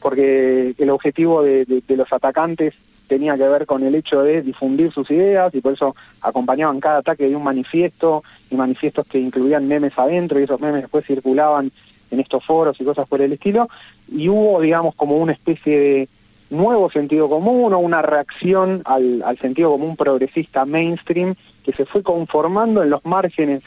porque 0.00 0.74
el 0.76 0.90
objetivo 0.90 1.42
de 1.42 1.82
los 1.88 2.12
atacantes 2.12 2.74
tenía 3.12 3.36
que 3.36 3.46
ver 3.46 3.66
con 3.66 3.82
el 3.82 3.94
hecho 3.94 4.22
de 4.22 4.40
difundir 4.40 4.90
sus 4.90 5.10
ideas 5.10 5.54
y 5.54 5.60
por 5.60 5.74
eso 5.74 5.94
acompañaban 6.22 6.80
cada 6.80 6.98
ataque 6.98 7.28
de 7.28 7.36
un 7.36 7.44
manifiesto 7.44 8.22
y 8.50 8.54
manifiestos 8.54 9.06
que 9.06 9.18
incluían 9.18 9.68
memes 9.68 9.92
adentro 9.98 10.40
y 10.40 10.44
esos 10.44 10.58
memes 10.60 10.80
después 10.80 11.04
circulaban 11.04 11.70
en 12.10 12.20
estos 12.20 12.42
foros 12.42 12.80
y 12.80 12.84
cosas 12.84 13.06
por 13.06 13.20
el 13.20 13.34
estilo 13.34 13.68
y 14.08 14.28
hubo 14.28 14.60
digamos 14.60 14.94
como 14.94 15.16
una 15.16 15.32
especie 15.32 15.78
de 15.78 16.08
nuevo 16.50 16.90
sentido 16.90 17.28
común 17.28 17.72
o 17.72 17.78
una 17.78 18.02
reacción 18.02 18.82
al, 18.84 19.22
sentido 19.40 19.70
común 19.70 19.96
progresista 19.96 20.64
mainstream 20.64 21.34
que 21.64 21.72
se 21.72 21.86
fue 21.86 22.02
conformando 22.02 22.82
en 22.82 22.90
los 22.90 23.04
márgenes 23.04 23.62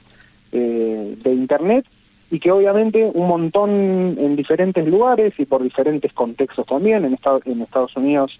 eh, 0.52 1.18
de 1.22 1.34
internet 1.34 1.86
y 2.30 2.40
que 2.40 2.52
obviamente 2.52 3.10
un 3.14 3.28
montón 3.28 3.70
en 4.20 4.36
diferentes 4.36 4.88
lugares 4.88 5.34
y 5.38 5.46
por 5.46 5.64
diferentes 5.64 6.12
contextos 6.14 6.66
también 6.66 7.06
en, 7.06 7.18
en 7.46 7.62
Estados 7.62 7.96
Unidos 7.96 8.40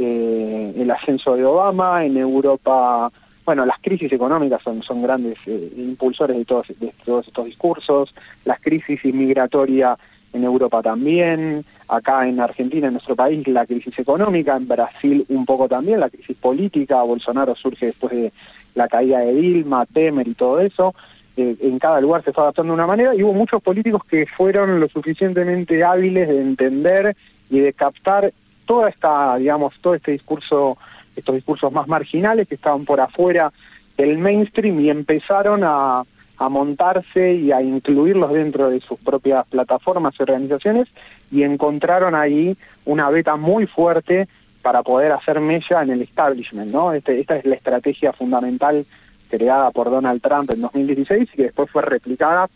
eh, 0.00 0.74
el 0.76 0.90
ascenso 0.92 1.34
de 1.34 1.44
Obama, 1.44 2.04
en 2.04 2.16
Europa, 2.16 3.10
bueno, 3.44 3.66
las 3.66 3.78
crisis 3.80 4.12
económicas 4.12 4.62
son, 4.62 4.80
son 4.82 5.02
grandes 5.02 5.36
eh, 5.46 5.72
impulsores 5.76 6.36
de 6.36 6.44
todos, 6.44 6.68
de 6.68 6.94
todos 7.04 7.26
estos 7.26 7.46
discursos, 7.46 8.14
las 8.44 8.60
crisis 8.60 9.04
inmigratoria 9.04 9.98
en 10.32 10.44
Europa 10.44 10.82
también, 10.82 11.64
acá 11.88 12.28
en 12.28 12.40
Argentina, 12.40 12.88
en 12.88 12.94
nuestro 12.94 13.16
país, 13.16 13.46
la 13.48 13.66
crisis 13.66 13.98
económica, 13.98 14.56
en 14.56 14.68
Brasil 14.68 15.24
un 15.28 15.46
poco 15.46 15.68
también, 15.68 16.00
la 16.00 16.10
crisis 16.10 16.36
política, 16.36 17.02
Bolsonaro 17.02 17.54
surge 17.54 17.86
después 17.86 18.12
de 18.12 18.32
la 18.74 18.88
caída 18.88 19.20
de 19.20 19.34
Dilma, 19.34 19.86
Temer 19.86 20.28
y 20.28 20.34
todo 20.34 20.60
eso, 20.60 20.94
eh, 21.36 21.56
en 21.60 21.78
cada 21.78 22.00
lugar 22.00 22.22
se 22.24 22.32
fue 22.32 22.42
adaptando 22.42 22.72
de 22.72 22.74
una 22.74 22.86
manera 22.86 23.14
y 23.14 23.22
hubo 23.22 23.32
muchos 23.32 23.62
políticos 23.62 24.02
que 24.04 24.26
fueron 24.26 24.80
lo 24.80 24.88
suficientemente 24.88 25.82
hábiles 25.84 26.28
de 26.28 26.40
entender 26.40 27.16
y 27.48 27.60
de 27.60 27.72
captar 27.72 28.32
toda 28.66 28.88
esta, 28.90 29.36
digamos, 29.36 29.74
todo 29.80 29.94
este 29.94 30.12
discurso, 30.12 30.76
estos 31.16 31.34
discursos 31.34 31.72
más 31.72 31.88
marginales 31.88 32.48
que 32.48 32.56
estaban 32.56 32.84
por 32.84 33.00
afuera 33.00 33.52
del 33.96 34.18
mainstream 34.18 34.80
y 34.80 34.90
empezaron 34.90 35.62
a, 35.64 36.04
montarse 36.48 37.34
y 37.34 37.50
a 37.50 37.60
incluirlos 37.60 38.32
dentro 38.32 38.70
de 38.70 38.80
sus 38.80 38.98
propias 39.00 39.44
plataformas 39.46 40.14
y 40.18 40.22
organizaciones 40.22 40.88
y 41.32 41.42
encontraron 41.42 42.14
ahí 42.14 42.56
una 42.84 43.10
beta 43.10 43.36
muy 43.36 43.66
fuerte 43.66 44.28
para 44.62 44.82
poder 44.82 45.12
hacer 45.12 45.40
mella 45.40 45.82
en 45.82 45.90
el 45.90 46.02
establishment, 46.02 46.70
¿no? 46.70 46.92
Este, 46.92 47.18
esta 47.20 47.36
es 47.36 47.44
la 47.44 47.56
estrategia 47.56 48.12
fundamental 48.12 48.86
creada 49.28 49.70
por 49.70 49.90
Donald 49.90 50.22
Trump 50.22 50.50
en 50.52 50.62
2016 50.62 51.28
y 51.32 51.36
que 51.36 51.42
después 51.44 51.70
fue 51.70 51.82
replicada 51.82 52.48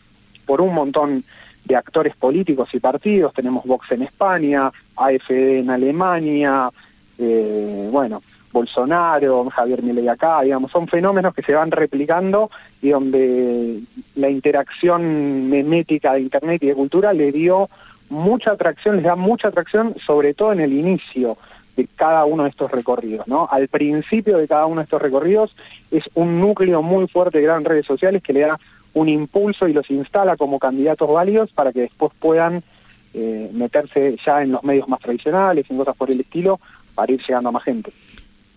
por 0.45 0.61
un 0.61 0.73
montón 0.73 1.23
de 1.65 1.75
actores 1.75 2.15
políticos 2.15 2.69
y 2.73 2.79
partidos, 2.79 3.33
tenemos 3.33 3.65
Vox 3.65 3.91
en 3.91 4.03
España, 4.03 4.71
AFD 4.97 5.59
en 5.59 5.69
Alemania, 5.69 6.69
eh, 7.17 7.89
bueno, 7.91 8.21
Bolsonaro, 8.53 9.49
Javier 9.49 9.81
Milei 9.81 10.07
acá, 10.07 10.41
digamos, 10.41 10.71
son 10.71 10.87
fenómenos 10.87 11.33
que 11.33 11.41
se 11.41 11.53
van 11.53 11.71
replicando 11.71 12.51
y 12.81 12.89
donde 12.89 13.79
la 14.15 14.29
interacción 14.29 15.49
memética 15.49 16.13
de 16.13 16.21
Internet 16.21 16.63
y 16.63 16.67
de 16.67 16.75
cultura 16.75 17.11
le 17.11 17.31
dio 17.31 17.69
mucha 18.09 18.51
atracción, 18.51 18.97
les 18.97 19.05
da 19.05 19.15
mucha 19.15 19.47
atracción, 19.47 19.95
sobre 20.05 20.33
todo 20.35 20.53
en 20.53 20.59
el 20.59 20.71
inicio 20.71 21.35
de 21.75 21.87
cada 21.95 22.25
uno 22.25 22.43
de 22.43 22.49
estos 22.49 22.71
recorridos, 22.71 23.27
¿no? 23.27 23.47
Al 23.51 23.67
principio 23.67 24.37
de 24.37 24.47
cada 24.47 24.67
uno 24.67 24.81
de 24.81 24.83
estos 24.83 25.01
recorridos 25.01 25.55
es 25.89 26.07
un 26.13 26.39
núcleo 26.39 26.83
muy 26.83 27.07
fuerte 27.07 27.39
de 27.39 27.45
grandes 27.45 27.71
redes 27.71 27.85
sociales 27.87 28.21
que 28.21 28.33
le 28.33 28.41
da 28.41 28.59
un 28.93 29.09
impulso 29.09 29.67
y 29.67 29.73
los 29.73 29.89
instala 29.89 30.37
como 30.37 30.59
candidatos 30.59 31.11
válidos 31.11 31.51
para 31.51 31.73
que 31.73 31.81
después 31.81 32.11
puedan 32.19 32.63
eh, 33.15 33.49
meterse 33.51 34.15
ya 34.23 34.43
en 34.43 34.51
los 34.51 34.63
medios 34.63 34.87
más 34.87 34.99
tradicionales, 34.99 35.65
en 35.67 35.77
cosas 35.77 35.95
por 35.95 36.11
el 36.11 36.21
estilo, 36.21 36.59
para 36.93 37.11
ir 37.11 37.21
llegando 37.21 37.49
a 37.49 37.53
más 37.53 37.63
gente. 37.63 37.91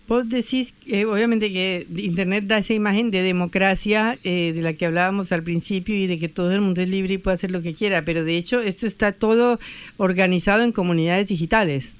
Vos 0.07 0.29
decís, 0.29 0.73
eh, 0.85 1.05
obviamente, 1.05 1.51
que 1.51 1.85
Internet 1.97 2.45
da 2.45 2.59
esa 2.59 2.73
imagen 2.73 3.11
de 3.11 3.21
democracia 3.21 4.17
eh, 4.23 4.53
de 4.53 4.61
la 4.61 4.71
que 4.73 4.85
hablábamos 4.85 5.33
al 5.33 5.43
principio 5.43 5.95
y 5.95 6.07
de 6.07 6.17
que 6.17 6.29
todo 6.29 6.53
el 6.53 6.61
mundo 6.61 6.81
es 6.81 6.87
libre 6.87 7.15
y 7.15 7.17
puede 7.17 7.35
hacer 7.35 7.51
lo 7.51 7.61
que 7.61 7.73
quiera, 7.73 8.03
pero 8.03 8.23
de 8.23 8.37
hecho 8.37 8.61
esto 8.61 8.87
está 8.87 9.11
todo 9.11 9.59
organizado 9.97 10.63
en 10.63 10.71
comunidades 10.71 11.27
digitales. 11.27 11.93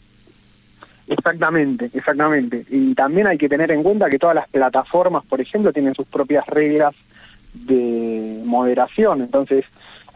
Exactamente, 1.07 1.89
exactamente. 1.93 2.65
Y 2.69 2.93
también 2.93 3.27
hay 3.27 3.37
que 3.37 3.49
tener 3.49 3.71
en 3.71 3.83
cuenta 3.83 4.09
que 4.09 4.19
todas 4.19 4.35
las 4.35 4.47
plataformas, 4.47 5.25
por 5.25 5.41
ejemplo, 5.41 5.73
tienen 5.73 5.93
sus 5.93 6.07
propias 6.07 6.45
reglas 6.47 6.95
de 7.53 8.41
moderación. 8.45 9.21
Entonces, 9.21 9.65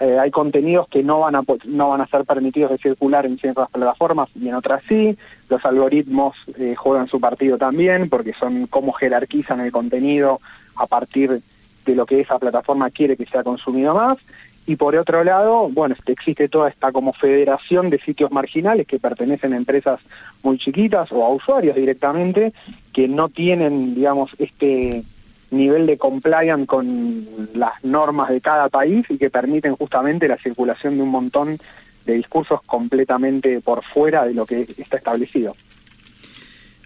eh, 0.01 0.17
hay 0.17 0.31
contenidos 0.31 0.87
que 0.87 1.03
no 1.03 1.19
van, 1.19 1.35
a, 1.35 1.43
no 1.65 1.89
van 1.89 2.01
a 2.01 2.07
ser 2.07 2.25
permitidos 2.25 2.71
de 2.71 2.79
circular 2.79 3.27
en 3.27 3.37
ciertas 3.37 3.69
plataformas 3.69 4.29
y 4.33 4.49
en 4.49 4.55
otras 4.55 4.81
sí. 4.89 5.15
Los 5.47 5.63
algoritmos 5.63 6.35
eh, 6.57 6.73
juegan 6.75 7.07
su 7.07 7.21
partido 7.21 7.59
también 7.59 8.09
porque 8.09 8.33
son 8.33 8.65
cómo 8.65 8.93
jerarquizan 8.93 9.59
el 9.59 9.71
contenido 9.71 10.41
a 10.75 10.87
partir 10.87 11.43
de 11.85 11.95
lo 11.95 12.07
que 12.07 12.19
esa 12.19 12.39
plataforma 12.39 12.89
quiere 12.89 13.15
que 13.15 13.27
sea 13.27 13.43
consumido 13.43 13.93
más. 13.93 14.17
Y 14.65 14.75
por 14.75 14.95
otro 14.95 15.23
lado, 15.23 15.69
bueno, 15.69 15.95
existe 16.07 16.49
toda 16.49 16.69
esta 16.69 16.91
como 16.91 17.13
federación 17.13 17.91
de 17.91 17.99
sitios 17.99 18.31
marginales 18.31 18.87
que 18.87 18.99
pertenecen 18.99 19.53
a 19.53 19.57
empresas 19.57 19.99
muy 20.41 20.57
chiquitas 20.57 21.11
o 21.11 21.23
a 21.23 21.29
usuarios 21.29 21.75
directamente 21.75 22.53
que 22.91 23.07
no 23.07 23.29
tienen, 23.29 23.93
digamos, 23.93 24.31
este 24.39 25.03
nivel 25.51 25.85
de 25.85 25.97
compliance 25.97 26.65
con 26.65 27.27
las 27.53 27.83
normas 27.83 28.29
de 28.29 28.41
cada 28.41 28.69
país 28.69 29.05
y 29.09 29.17
que 29.17 29.29
permiten 29.29 29.75
justamente 29.75 30.27
la 30.27 30.37
circulación 30.37 30.97
de 30.97 31.03
un 31.03 31.09
montón 31.09 31.59
de 32.05 32.13
discursos 32.13 32.61
completamente 32.63 33.61
por 33.61 33.83
fuera 33.85 34.25
de 34.25 34.33
lo 34.33 34.45
que 34.45 34.67
está 34.77 34.97
establecido. 34.97 35.55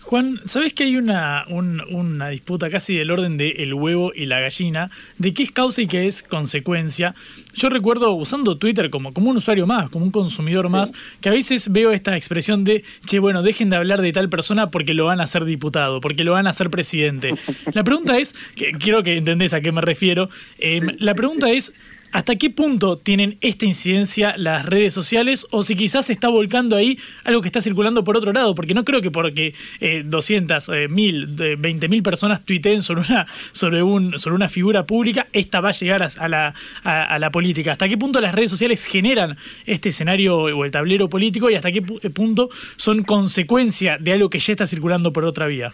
Juan, 0.05 0.39
¿sabes 0.45 0.73
que 0.73 0.83
hay 0.83 0.97
una, 0.97 1.45
una 1.49 2.29
disputa 2.29 2.69
casi 2.69 2.95
del 2.95 3.09
orden 3.09 3.37
de 3.37 3.49
el 3.57 3.73
huevo 3.73 4.11
y 4.13 4.27
la 4.27 4.39
gallina? 4.39 4.91
De 5.17 5.33
qué 5.33 5.41
es 5.41 5.51
causa 5.51 5.81
y 5.81 5.87
qué 5.87 6.05
es 6.05 6.21
consecuencia. 6.21 7.15
Yo 7.55 7.69
recuerdo 7.69 8.11
usando 8.13 8.59
Twitter 8.59 8.91
como, 8.91 9.13
como 9.13 9.31
un 9.31 9.37
usuario 9.37 9.65
más, 9.65 9.89
como 9.89 10.05
un 10.05 10.11
consumidor 10.11 10.69
más, 10.69 10.93
que 11.21 11.29
a 11.29 11.31
veces 11.31 11.71
veo 11.71 11.91
esta 11.91 12.15
expresión 12.15 12.63
de, 12.63 12.83
che, 13.07 13.17
bueno, 13.17 13.41
dejen 13.41 13.71
de 13.71 13.77
hablar 13.77 14.03
de 14.03 14.13
tal 14.13 14.29
persona 14.29 14.69
porque 14.69 14.93
lo 14.93 15.05
van 15.05 15.21
a 15.21 15.23
hacer 15.23 15.43
diputado, 15.43 16.01
porque 16.01 16.23
lo 16.23 16.33
van 16.33 16.45
a 16.45 16.51
hacer 16.51 16.69
presidente. 16.69 17.33
La 17.73 17.83
pregunta 17.83 18.15
es, 18.19 18.35
que 18.55 18.73
quiero 18.73 19.01
que 19.01 19.17
entendés 19.17 19.55
a 19.55 19.61
qué 19.61 19.71
me 19.71 19.81
refiero, 19.81 20.29
eh, 20.59 20.81
la 20.99 21.15
pregunta 21.15 21.49
es, 21.49 21.73
¿Hasta 22.15 22.37
qué 22.37 22.49
punto 22.49 22.97
tienen 22.97 23.37
esta 23.41 23.65
incidencia 23.65 24.35
las 24.37 24.65
redes 24.65 24.93
sociales 24.93 25.45
o 25.51 25.63
si 25.63 25.75
quizás 25.75 26.05
se 26.05 26.13
está 26.13 26.29
volcando 26.29 26.77
ahí 26.77 26.97
algo 27.25 27.41
que 27.41 27.49
está 27.49 27.59
circulando 27.59 28.05
por 28.05 28.15
otro 28.15 28.31
lado? 28.31 28.55
Porque 28.55 28.73
no 28.73 28.85
creo 28.85 29.01
que 29.01 29.11
porque 29.11 29.53
eh, 29.81 30.01
200, 30.05 30.69
eh, 30.69 30.87
1000, 30.87 31.57
20 31.57 31.89
mil 31.89 32.03
personas 32.03 32.45
tuiteen 32.45 32.83
sobre 32.83 33.01
una, 33.01 33.27
sobre, 33.51 33.83
un, 33.83 34.17
sobre 34.17 34.33
una 34.33 34.47
figura 34.47 34.85
pública, 34.85 35.27
esta 35.33 35.59
va 35.59 35.67
a 35.67 35.71
llegar 35.73 36.03
a, 36.03 36.29
la, 36.29 36.53
a, 36.83 37.19
la 37.19 37.31
política. 37.31 37.73
¿Hasta 37.73 37.89
qué 37.89 37.97
punto 37.97 38.21
las 38.21 38.33
redes 38.33 38.49
sociales 38.49 38.85
generan 38.85 39.35
este 39.65 39.89
escenario 39.89 40.37
o 40.37 40.63
el 40.63 40.71
tablero 40.71 41.09
político 41.09 41.49
y 41.49 41.55
hasta 41.55 41.69
qué 41.69 41.81
punto 41.81 42.49
son 42.77 43.03
consecuencia 43.03 43.97
de 43.99 44.13
algo 44.13 44.29
que 44.29 44.39
ya 44.39 44.53
está 44.53 44.65
circulando 44.65 45.11
por 45.11 45.25
otra 45.25 45.47
vía? 45.47 45.73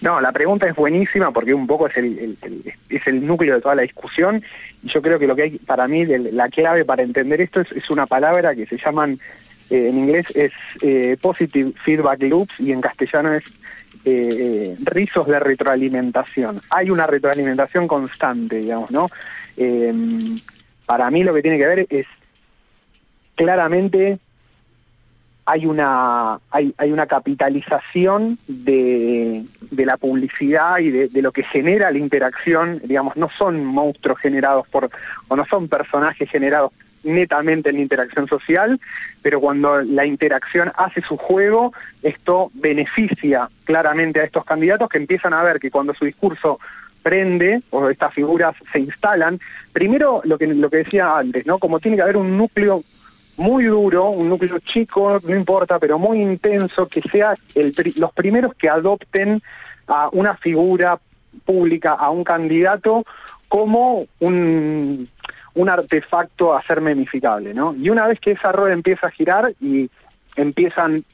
No, 0.00 0.20
la 0.20 0.32
pregunta 0.32 0.66
es 0.66 0.74
buenísima 0.74 1.30
porque 1.30 1.54
un 1.54 1.66
poco 1.66 1.86
es 1.86 1.96
el, 1.96 2.36
es 2.88 3.06
el 3.06 3.26
núcleo 3.26 3.54
de 3.54 3.60
toda 3.60 3.74
la 3.74 3.82
discusión 3.82 4.42
y 4.82 4.88
yo 4.88 5.00
creo 5.00 5.18
que 5.18 5.26
lo 5.26 5.34
que 5.34 5.42
hay 5.42 5.58
para 5.58 5.88
mí, 5.88 6.04
la 6.04 6.48
clave 6.48 6.84
para 6.84 7.02
entender 7.02 7.40
esto 7.40 7.60
es, 7.60 7.90
una 7.90 8.06
palabra 8.06 8.54
que 8.54 8.66
se 8.66 8.76
llaman, 8.76 9.18
eh, 9.70 9.88
en 9.88 9.98
inglés 9.98 10.26
es 10.34 10.52
eh, 10.82 11.16
positive 11.20 11.72
feedback 11.84 12.22
loops 12.22 12.54
y 12.58 12.72
en 12.72 12.80
castellano 12.80 13.32
es 13.32 13.44
eh, 14.04 14.76
rizos 14.80 15.26
de 15.26 15.40
retroalimentación. 15.40 16.60
Hay 16.70 16.90
una 16.90 17.06
retroalimentación 17.06 17.88
constante, 17.88 18.56
digamos, 18.56 18.90
¿no? 18.90 19.08
para 20.84 21.12
mí 21.12 21.22
lo 21.22 21.32
que 21.32 21.42
tiene 21.42 21.58
que 21.58 21.66
ver 21.66 21.86
es 21.88 22.06
claramente 23.36 24.18
hay 25.46 25.66
una, 25.66 26.38
hay, 26.50 26.74
hay 26.78 26.92
una 26.92 27.06
capitalización 27.06 28.38
de, 28.48 29.44
de 29.60 29.86
la 29.86 29.96
publicidad 29.96 30.78
y 30.78 30.90
de, 30.90 31.08
de, 31.08 31.22
lo 31.22 31.32
que 31.32 31.42
genera 31.42 31.90
la 31.90 31.98
interacción, 31.98 32.80
digamos, 32.84 33.16
no 33.16 33.28
son 33.28 33.64
monstruos 33.64 34.18
generados 34.18 34.66
por, 34.68 34.90
o 35.28 35.36
no 35.36 35.44
son 35.46 35.68
personajes 35.68 36.30
generados 36.30 36.72
netamente 37.02 37.68
en 37.68 37.76
la 37.76 37.82
interacción 37.82 38.26
social, 38.26 38.80
pero 39.22 39.40
cuando 39.40 39.82
la 39.82 40.06
interacción 40.06 40.72
hace 40.76 41.02
su 41.02 41.16
juego, 41.16 41.72
esto 42.02 42.50
beneficia 42.54 43.48
claramente 43.64 44.20
a 44.20 44.24
estos 44.24 44.44
candidatos 44.44 44.88
que 44.88 44.98
empiezan 44.98 45.34
a 45.34 45.42
ver 45.42 45.60
que 45.60 45.70
cuando 45.70 45.94
su 45.94 46.06
discurso 46.06 46.58
prende 47.02 47.60
o 47.68 47.90
estas 47.90 48.14
figuras 48.14 48.54
se 48.72 48.80
instalan, 48.80 49.38
primero 49.74 50.22
lo 50.24 50.38
que, 50.38 50.46
lo 50.46 50.70
que 50.70 50.78
decía 50.78 51.18
antes, 51.18 51.44
¿no? 51.44 51.58
Como 51.58 51.78
tiene 51.78 51.98
que 51.98 52.02
haber 52.02 52.16
un 52.16 52.38
núcleo 52.38 52.82
muy 53.36 53.64
duro, 53.64 54.10
un 54.10 54.28
núcleo 54.28 54.58
chico, 54.60 55.20
no 55.22 55.34
importa, 55.34 55.78
pero 55.78 55.98
muy 55.98 56.20
intenso, 56.20 56.86
que 56.86 57.02
sea 57.02 57.34
los 57.96 58.12
primeros 58.12 58.54
que 58.54 58.68
adopten 58.68 59.42
a 59.86 60.08
una 60.12 60.36
figura 60.36 60.98
pública, 61.44 61.92
a 61.92 62.10
un 62.10 62.24
candidato, 62.24 63.04
como 63.48 64.06
un, 64.20 65.08
un 65.54 65.68
artefacto 65.68 66.54
a 66.54 66.62
ser 66.62 66.80
memificable, 66.80 67.54
¿no? 67.54 67.74
Y 67.74 67.90
una 67.90 68.06
vez 68.06 68.20
que 68.20 68.32
esa 68.32 68.52
rueda 68.52 68.72
empieza 68.72 69.08
a 69.08 69.10
girar 69.10 69.52
y 69.60 69.90
empiezan, 70.36 71.04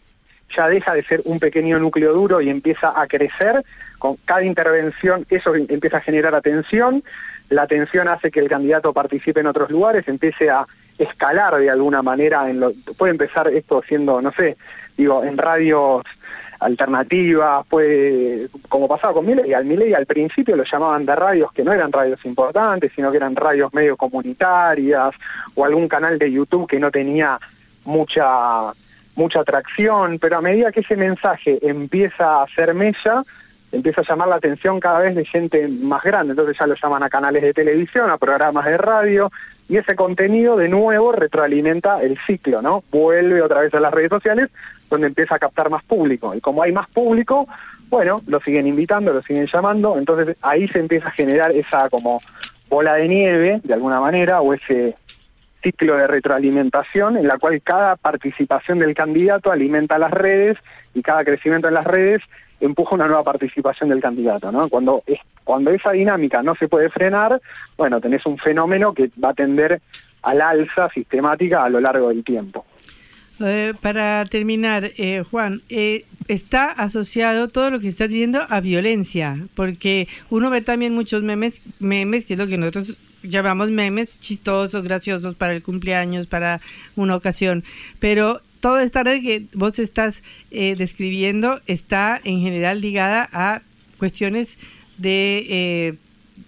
ya 0.55 0.69
deja 0.69 0.95
de 0.95 1.05
ser 1.05 1.23
un 1.25 1.39
pequeño 1.39 1.79
núcleo 1.79 2.13
duro 2.13 2.41
y 2.41 2.51
empieza 2.51 2.99
a 3.01 3.07
crecer, 3.07 3.63
con 3.99 4.17
cada 4.25 4.43
intervención 4.43 5.27
eso 5.29 5.55
empieza 5.55 5.99
a 5.99 6.01
generar 6.01 6.35
atención, 6.35 7.03
la 7.51 7.63
atención 7.63 8.09
hace 8.09 8.31
que 8.31 8.41
el 8.41 8.49
candidato 8.49 8.93
participe 8.93 9.41
en 9.41 9.47
otros 9.47 9.71
lugares, 9.71 10.07
empiece 10.09 10.49
a 10.49 10.67
escalar 11.03 11.57
de 11.57 11.71
alguna 11.71 12.03
manera, 12.03 12.49
en 12.49 12.61
lo, 12.61 12.73
puede 12.97 13.13
empezar 13.13 13.49
esto 13.49 13.83
siendo, 13.87 14.21
no 14.21 14.33
sé, 14.33 14.57
digo, 14.97 15.25
en 15.25 15.39
radios 15.39 16.05
alternativas, 16.61 17.67
puede, 17.67 18.49
como 18.69 18.87
pasaba 18.87 19.15
con 19.15 19.25
Miley, 19.25 19.55
al 19.55 19.65
Miley 19.65 19.95
al 19.95 20.05
principio 20.05 20.57
lo 20.57 20.65
llamaban 20.65 21.07
de 21.07 21.17
radios 21.17 21.53
que 21.53 21.65
no 21.65 21.73
eran 21.73 21.91
radios 21.91 22.23
importantes, 22.25 22.93
sino 22.95 23.11
que 23.11 23.17
eran 23.17 23.35
radios 23.35 23.73
medio 23.73 23.97
comunitarias, 23.97 25.15
o 25.55 25.65
algún 25.65 25.89
canal 25.89 26.19
de 26.19 26.31
YouTube 26.31 26.69
que 26.69 26.79
no 26.79 26.91
tenía 26.91 27.39
mucha 27.85 28.73
mucha 29.17 29.41
atracción, 29.41 30.19
pero 30.19 30.39
a 30.39 30.41
medida 30.41 30.73
que 30.73 30.81
ese 30.81 30.97
mensaje 30.97 31.59
empieza 31.63 32.41
a 32.41 32.43
hacer 32.45 32.73
mella, 32.75 33.23
empieza 33.73 34.01
a 34.01 34.05
llamar 34.05 34.29
la 34.29 34.37
atención 34.37 34.81
cada 34.81 35.01
vez 35.01 35.15
de 35.15 35.25
gente 35.25 35.69
más 35.69 36.03
grande, 36.03 36.33
entonces 36.33 36.57
ya 36.59 36.67
lo 36.67 36.75
llaman 36.75 37.03
a 37.03 37.11
canales 37.11 37.43
de 37.43 37.53
televisión, 37.53 38.11
a 38.11 38.19
programas 38.19 38.65
de 38.65 38.79
radio, 38.79 39.31
y 39.71 39.77
ese 39.77 39.95
contenido 39.95 40.57
de 40.57 40.69
nuevo 40.69 41.13
retroalimenta 41.13 42.03
el 42.03 42.19
ciclo, 42.27 42.61
¿no? 42.61 42.83
Vuelve 42.91 43.41
otra 43.41 43.61
vez 43.61 43.73
a 43.73 43.79
las 43.79 43.95
redes 43.95 44.09
sociales 44.09 44.49
donde 44.91 45.07
empieza 45.07 45.37
a 45.37 45.39
captar 45.39 45.71
más 45.71 45.85
público. 45.85 46.35
Y 46.35 46.41
como 46.41 46.65
hay 46.65 46.73
más 46.73 46.89
público, 46.89 47.47
bueno, 47.89 48.21
lo 48.27 48.41
siguen 48.41 48.67
invitando, 48.67 49.13
lo 49.13 49.23
siguen 49.23 49.47
llamando, 49.47 49.97
entonces 49.97 50.37
ahí 50.43 50.67
se 50.67 50.81
empieza 50.81 51.07
a 51.07 51.13
generar 51.13 51.53
esa 51.53 51.89
como 51.89 52.21
bola 52.69 52.95
de 52.95 53.07
nieve, 53.07 53.61
de 53.63 53.73
alguna 53.73 54.01
manera, 54.01 54.41
o 54.41 54.55
ese 54.55 54.97
ciclo 55.63 55.97
de 55.97 56.09
retroalimentación 56.09 57.17
en 57.17 57.29
la 57.29 57.39
cual 57.39 57.63
cada 57.63 57.95
participación 57.95 58.81
del 58.81 58.95
candidato 58.95 59.53
alimenta 59.53 60.01
las 60.01 60.11
redes 60.11 60.59
y 60.95 61.03
cada 61.03 61.25
crecimiento 61.25 61.69
en 61.69 61.75
las 61.75 61.87
redes 61.87 62.23
empuja 62.59 62.97
una 62.97 63.07
nueva 63.07 63.23
participación 63.23 63.91
del 63.91 64.01
candidato, 64.01 64.51
¿no? 64.51 64.69
Cuando, 64.69 65.05
cuando 65.51 65.73
esa 65.73 65.91
dinámica 65.91 66.45
no 66.45 66.55
se 66.55 66.69
puede 66.69 66.91
frenar, 66.91 67.43
bueno, 67.77 68.01
tenés 68.01 68.25
un 68.25 68.39
fenómeno 68.39 68.95
que 68.95 69.11
va 69.23 69.31
a 69.31 69.35
tender 69.35 69.81
al 70.23 70.41
alza 70.41 70.89
sistemática 70.95 71.65
a 71.65 71.69
lo 71.69 71.81
largo 71.81 72.11
del 72.11 72.23
tiempo. 72.23 72.65
Eh, 73.41 73.75
para 73.81 74.25
terminar, 74.27 74.93
eh, 74.97 75.25
Juan, 75.29 75.63
eh, 75.69 76.05
está 76.29 76.71
asociado 76.71 77.49
todo 77.49 77.73
lo 77.73 77.81
que 77.81 77.89
estás 77.89 78.11
diciendo 78.11 78.47
a 78.49 78.61
violencia, 78.61 79.39
porque 79.57 80.07
uno 80.29 80.51
ve 80.51 80.61
también 80.61 80.95
muchos 80.95 81.25
memes, 81.25 81.61
memes 81.81 82.27
que 82.27 82.35
es 82.35 82.39
lo 82.39 82.47
que 82.47 82.57
nosotros 82.57 82.97
llamamos 83.25 83.71
memes 83.71 84.21
chistosos, 84.21 84.85
graciosos 84.85 85.35
para 85.35 85.53
el 85.53 85.65
cumpleaños, 85.65 86.29
para 86.29 86.61
una 86.95 87.17
ocasión, 87.17 87.65
pero 87.99 88.41
toda 88.61 88.85
esta 88.85 89.03
red 89.03 89.21
que 89.21 89.47
vos 89.55 89.81
estás 89.81 90.23
eh, 90.53 90.77
describiendo 90.79 91.61
está 91.67 92.21
en 92.23 92.39
general 92.39 92.81
ligada 92.81 93.29
a 93.33 93.63
cuestiones 93.99 94.59
de 95.01 95.47
eh, 95.49 95.95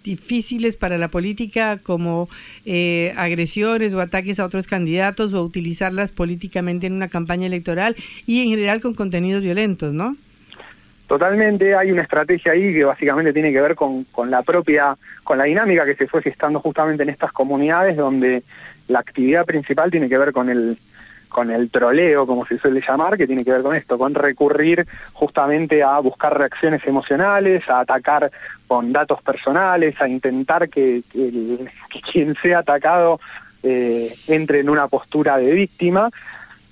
difíciles 0.04 0.76
para 0.76 0.98
la 0.98 1.08
política 1.08 1.78
como 1.82 2.28
eh, 2.64 3.12
agresiones 3.16 3.94
o 3.94 4.00
ataques 4.00 4.40
a 4.40 4.44
otros 4.44 4.66
candidatos 4.66 5.32
o 5.32 5.42
utilizarlas 5.42 6.12
políticamente 6.12 6.86
en 6.86 6.94
una 6.94 7.08
campaña 7.08 7.46
electoral 7.46 7.96
y 8.26 8.42
en 8.42 8.48
general 8.48 8.80
con 8.80 8.94
contenidos 8.94 9.42
violentos, 9.42 9.92
¿no? 9.92 10.16
Totalmente, 11.06 11.74
hay 11.74 11.92
una 11.92 12.02
estrategia 12.02 12.52
ahí 12.52 12.72
que 12.72 12.84
básicamente 12.84 13.34
tiene 13.34 13.52
que 13.52 13.60
ver 13.60 13.74
con, 13.74 14.04
con 14.04 14.30
la 14.30 14.42
propia, 14.42 14.96
con 15.24 15.36
la 15.36 15.44
dinámica 15.44 15.84
que 15.84 15.94
se 15.94 16.06
fue 16.06 16.22
gestando 16.22 16.60
justamente 16.60 17.02
en 17.02 17.10
estas 17.10 17.32
comunidades 17.32 17.96
donde 17.96 18.42
la 18.88 19.00
actividad 19.00 19.44
principal 19.44 19.90
tiene 19.90 20.08
que 20.08 20.16
ver 20.16 20.32
con 20.32 20.48
el, 20.48 20.78
con 21.32 21.50
el 21.50 21.70
troleo, 21.70 22.26
como 22.26 22.46
se 22.46 22.58
suele 22.58 22.80
llamar, 22.86 23.16
que 23.16 23.26
tiene 23.26 23.44
que 23.44 23.52
ver 23.52 23.62
con 23.62 23.74
esto, 23.74 23.98
con 23.98 24.14
recurrir 24.14 24.86
justamente 25.12 25.82
a 25.82 25.98
buscar 25.98 26.38
reacciones 26.38 26.86
emocionales, 26.86 27.68
a 27.68 27.80
atacar 27.80 28.30
con 28.68 28.92
datos 28.92 29.20
personales, 29.22 30.00
a 30.00 30.08
intentar 30.08 30.68
que, 30.68 31.02
quien 32.12 32.36
sea 32.40 32.58
atacado 32.58 33.18
eh, 33.62 34.14
entre 34.28 34.60
en 34.60 34.68
una 34.68 34.86
postura 34.86 35.38
de 35.38 35.52
víctima. 35.52 36.10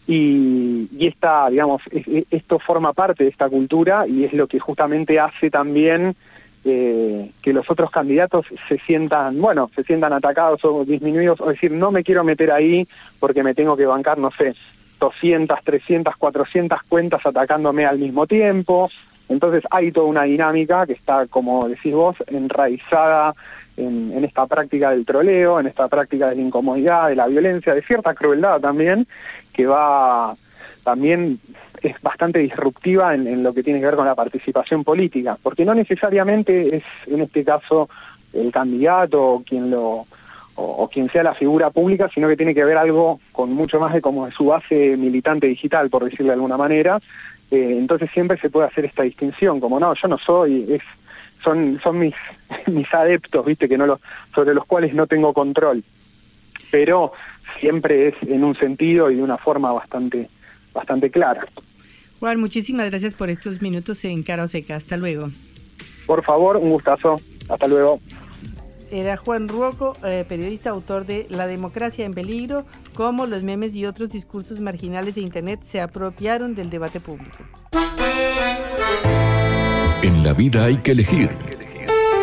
Y, 0.06 0.88
y 0.96 1.06
esta, 1.06 1.48
digamos, 1.50 1.82
esto 2.30 2.58
forma 2.58 2.92
parte 2.92 3.24
de 3.24 3.30
esta 3.30 3.48
cultura 3.48 4.06
y 4.06 4.24
es 4.24 4.32
lo 4.32 4.46
que 4.46 4.58
justamente 4.58 5.20
hace 5.20 5.50
también 5.50 6.16
eh, 6.64 7.30
que 7.40 7.52
los 7.52 7.70
otros 7.70 7.90
candidatos 7.90 8.46
se 8.68 8.78
sientan, 8.80 9.40
bueno, 9.40 9.70
se 9.74 9.82
sientan 9.82 10.12
atacados 10.12 10.64
o 10.64 10.84
disminuidos, 10.84 11.40
o 11.40 11.48
decir, 11.48 11.72
no 11.72 11.90
me 11.90 12.04
quiero 12.04 12.22
meter 12.22 12.52
ahí 12.52 12.86
porque 13.18 13.42
me 13.42 13.54
tengo 13.54 13.76
que 13.76 13.86
bancar, 13.86 14.18
no 14.18 14.30
sé, 14.30 14.54
200, 14.98 15.58
300, 15.64 16.16
400 16.16 16.82
cuentas 16.82 17.24
atacándome 17.24 17.86
al 17.86 17.98
mismo 17.98 18.26
tiempo. 18.26 18.90
Entonces 19.30 19.62
hay 19.70 19.92
toda 19.92 20.06
una 20.06 20.24
dinámica 20.24 20.86
que 20.86 20.92
está, 20.92 21.26
como 21.26 21.68
decís 21.68 21.94
vos, 21.94 22.16
enraizada 22.26 23.34
en, 23.76 24.12
en 24.14 24.24
esta 24.24 24.46
práctica 24.46 24.90
del 24.90 25.06
troleo, 25.06 25.60
en 25.60 25.66
esta 25.66 25.88
práctica 25.88 26.28
de 26.28 26.36
la 26.36 26.42
incomodidad, 26.42 27.08
de 27.08 27.16
la 27.16 27.26
violencia, 27.28 27.74
de 27.74 27.82
cierta 27.82 28.12
crueldad 28.14 28.60
también, 28.60 29.06
que 29.52 29.66
va 29.66 30.36
también 30.84 31.40
es 31.82 32.00
bastante 32.02 32.38
disruptiva 32.38 33.14
en, 33.14 33.42
lo 33.42 33.52
que 33.52 33.62
tiene 33.62 33.80
que 33.80 33.86
ver 33.86 33.96
con 33.96 34.06
la 34.06 34.14
participación 34.14 34.84
política, 34.84 35.38
porque 35.42 35.64
no 35.64 35.74
necesariamente 35.74 36.76
es 36.76 36.84
en 37.06 37.20
este 37.22 37.44
caso 37.44 37.88
el 38.32 38.52
candidato 38.52 39.22
o 39.22 39.42
quien 39.42 39.70
lo 39.70 40.06
o, 40.62 40.88
quien 40.88 41.10
sea 41.10 41.22
la 41.22 41.34
figura 41.34 41.70
pública, 41.70 42.10
sino 42.12 42.28
que 42.28 42.36
tiene 42.36 42.54
que 42.54 42.64
ver 42.64 42.76
algo 42.76 43.18
con 43.32 43.50
mucho 43.52 43.80
más 43.80 43.94
de 43.94 44.02
como 44.02 44.26
de 44.26 44.32
su 44.32 44.46
base 44.46 44.94
militante 44.98 45.46
digital, 45.46 45.88
por 45.88 46.04
decirlo 46.04 46.26
de 46.26 46.34
alguna 46.34 46.56
manera, 46.56 47.00
Eh, 47.50 47.76
entonces 47.78 48.08
siempre 48.12 48.38
se 48.38 48.48
puede 48.48 48.68
hacer 48.68 48.84
esta 48.84 49.02
distinción, 49.02 49.58
como 49.58 49.80
no, 49.80 49.92
yo 49.94 50.06
no 50.06 50.18
soy, 50.18 50.80
son 51.42 51.80
son 51.82 51.98
mis 51.98 52.14
mis 52.66 52.92
adeptos, 52.94 53.44
viste, 53.44 53.68
que 53.68 53.78
no 53.78 53.86
los 53.86 54.00
sobre 54.34 54.54
los 54.54 54.66
cuales 54.66 54.94
no 54.94 55.06
tengo 55.06 55.32
control. 55.32 55.82
Pero 56.70 57.12
siempre 57.58 58.08
es 58.08 58.14
en 58.22 58.44
un 58.44 58.54
sentido 58.54 59.10
y 59.10 59.16
de 59.16 59.22
una 59.22 59.38
forma 59.38 59.72
bastante 59.72 60.28
bastante 60.72 61.10
clara. 61.10 61.44
Juan, 62.20 62.38
muchísimas 62.38 62.90
gracias 62.90 63.14
por 63.14 63.30
estos 63.30 63.62
minutos 63.62 64.04
en 64.04 64.22
Cara 64.22 64.44
o 64.44 64.46
Seca. 64.46 64.76
Hasta 64.76 64.98
luego. 64.98 65.30
Por 66.06 66.22
favor, 66.22 66.58
un 66.58 66.70
gustazo. 66.70 67.18
Hasta 67.48 67.66
luego. 67.66 67.98
Era 68.90 69.16
Juan 69.16 69.48
Ruoco, 69.48 69.96
eh, 70.04 70.24
periodista, 70.28 70.70
autor 70.70 71.06
de 71.06 71.26
La 71.30 71.46
democracia 71.46 72.04
en 72.04 72.12
peligro, 72.12 72.66
cómo 72.94 73.24
los 73.26 73.42
memes 73.42 73.74
y 73.74 73.86
otros 73.86 74.10
discursos 74.10 74.60
marginales 74.60 75.14
de 75.14 75.22
Internet 75.22 75.60
se 75.62 75.80
apropiaron 75.80 76.54
del 76.54 76.68
debate 76.68 77.00
público. 77.00 77.38
En 80.02 80.22
la 80.22 80.34
vida 80.34 80.64
hay 80.64 80.76
que 80.78 80.92
elegir. 80.92 81.30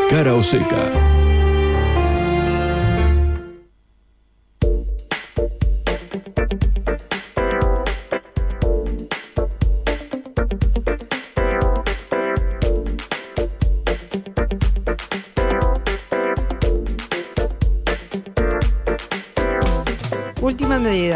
Cara 0.10 0.36
o 0.36 0.44
seca. 0.44 1.17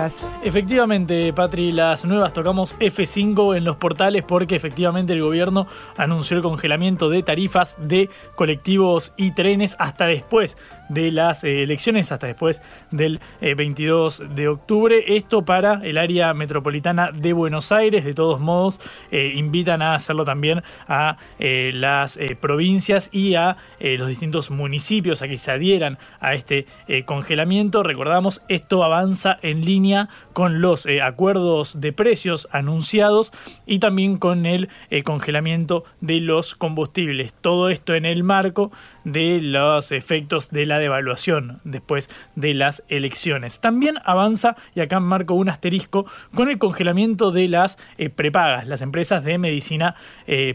Últimas 0.01 0.23
medidas. 0.23 0.30
Efectivamente, 0.43 1.31
Patri, 1.33 1.71
las 1.71 2.03
nuevas 2.03 2.33
tocamos 2.33 2.75
F5 2.79 3.55
en 3.55 3.63
los 3.63 3.75
portales 3.75 4.23
porque 4.23 4.55
efectivamente 4.55 5.13
el 5.13 5.21
gobierno 5.21 5.67
anunció 5.97 6.35
el 6.35 6.41
congelamiento 6.41 7.11
de 7.11 7.21
tarifas 7.21 7.77
de 7.79 8.09
colectivos 8.35 9.13
y 9.17 9.35
trenes 9.35 9.75
hasta 9.77 10.07
después 10.07 10.57
de 10.89 11.11
las 11.11 11.43
eh, 11.43 11.61
elecciones, 11.61 12.11
hasta 12.11 12.25
después 12.25 12.59
del 12.89 13.19
22 13.39 14.19
eh, 14.19 14.27
de 14.33 14.47
octubre. 14.47 15.15
Esto 15.15 15.45
para 15.45 15.79
el 15.83 15.99
área 15.99 16.33
metropolitana 16.33 17.11
de 17.11 17.33
Buenos 17.33 17.71
Aires. 17.71 18.03
De 18.03 18.15
todos 18.15 18.39
modos, 18.39 18.81
eh, 19.11 19.33
invitan 19.35 19.83
a 19.83 19.93
hacerlo 19.93 20.25
también 20.25 20.63
a 20.87 21.17
las 21.39 22.19
provincias 22.39 23.09
y 23.11 23.35
a 23.35 23.57
los 23.79 24.07
distintos 24.07 24.51
municipios 24.51 25.21
a 25.21 25.27
que 25.27 25.37
se 25.37 25.51
adhieran 25.51 25.97
a 26.19 26.33
este 26.33 26.65
congelamiento. 27.05 27.83
Recordamos, 27.83 28.41
esto 28.47 28.83
avanza 28.83 29.37
en 29.41 29.65
línea 29.65 30.09
con 30.33 30.61
los 30.61 30.85
eh, 30.85 31.01
acuerdos 31.01 31.81
de 31.81 31.93
precios 31.93 32.47
anunciados 32.51 33.31
y 33.65 33.79
también 33.79 34.17
con 34.17 34.45
el 34.45 34.69
eh, 34.89 35.03
congelamiento 35.03 35.83
de 35.99 36.19
los 36.19 36.55
combustibles. 36.55 37.33
Todo 37.33 37.69
esto 37.69 37.95
en 37.95 38.05
el 38.05 38.23
marco 38.23 38.71
de 39.03 39.39
los 39.41 39.91
efectos 39.91 40.49
de 40.51 40.65
la 40.65 40.79
devaluación 40.79 41.59
después 41.63 42.09
de 42.35 42.53
las 42.53 42.83
elecciones. 42.87 43.59
También 43.59 43.95
avanza, 44.05 44.55
y 44.75 44.81
acá 44.81 44.99
marco 44.99 45.33
un 45.33 45.49
asterisco, 45.49 46.05
con 46.35 46.49
el 46.49 46.57
congelamiento 46.57 47.31
de 47.31 47.47
las 47.47 47.77
eh, 47.97 48.09
prepagas, 48.09 48.67
las 48.67 48.81
empresas 48.81 49.23
de 49.23 49.37
medicina 49.37 49.95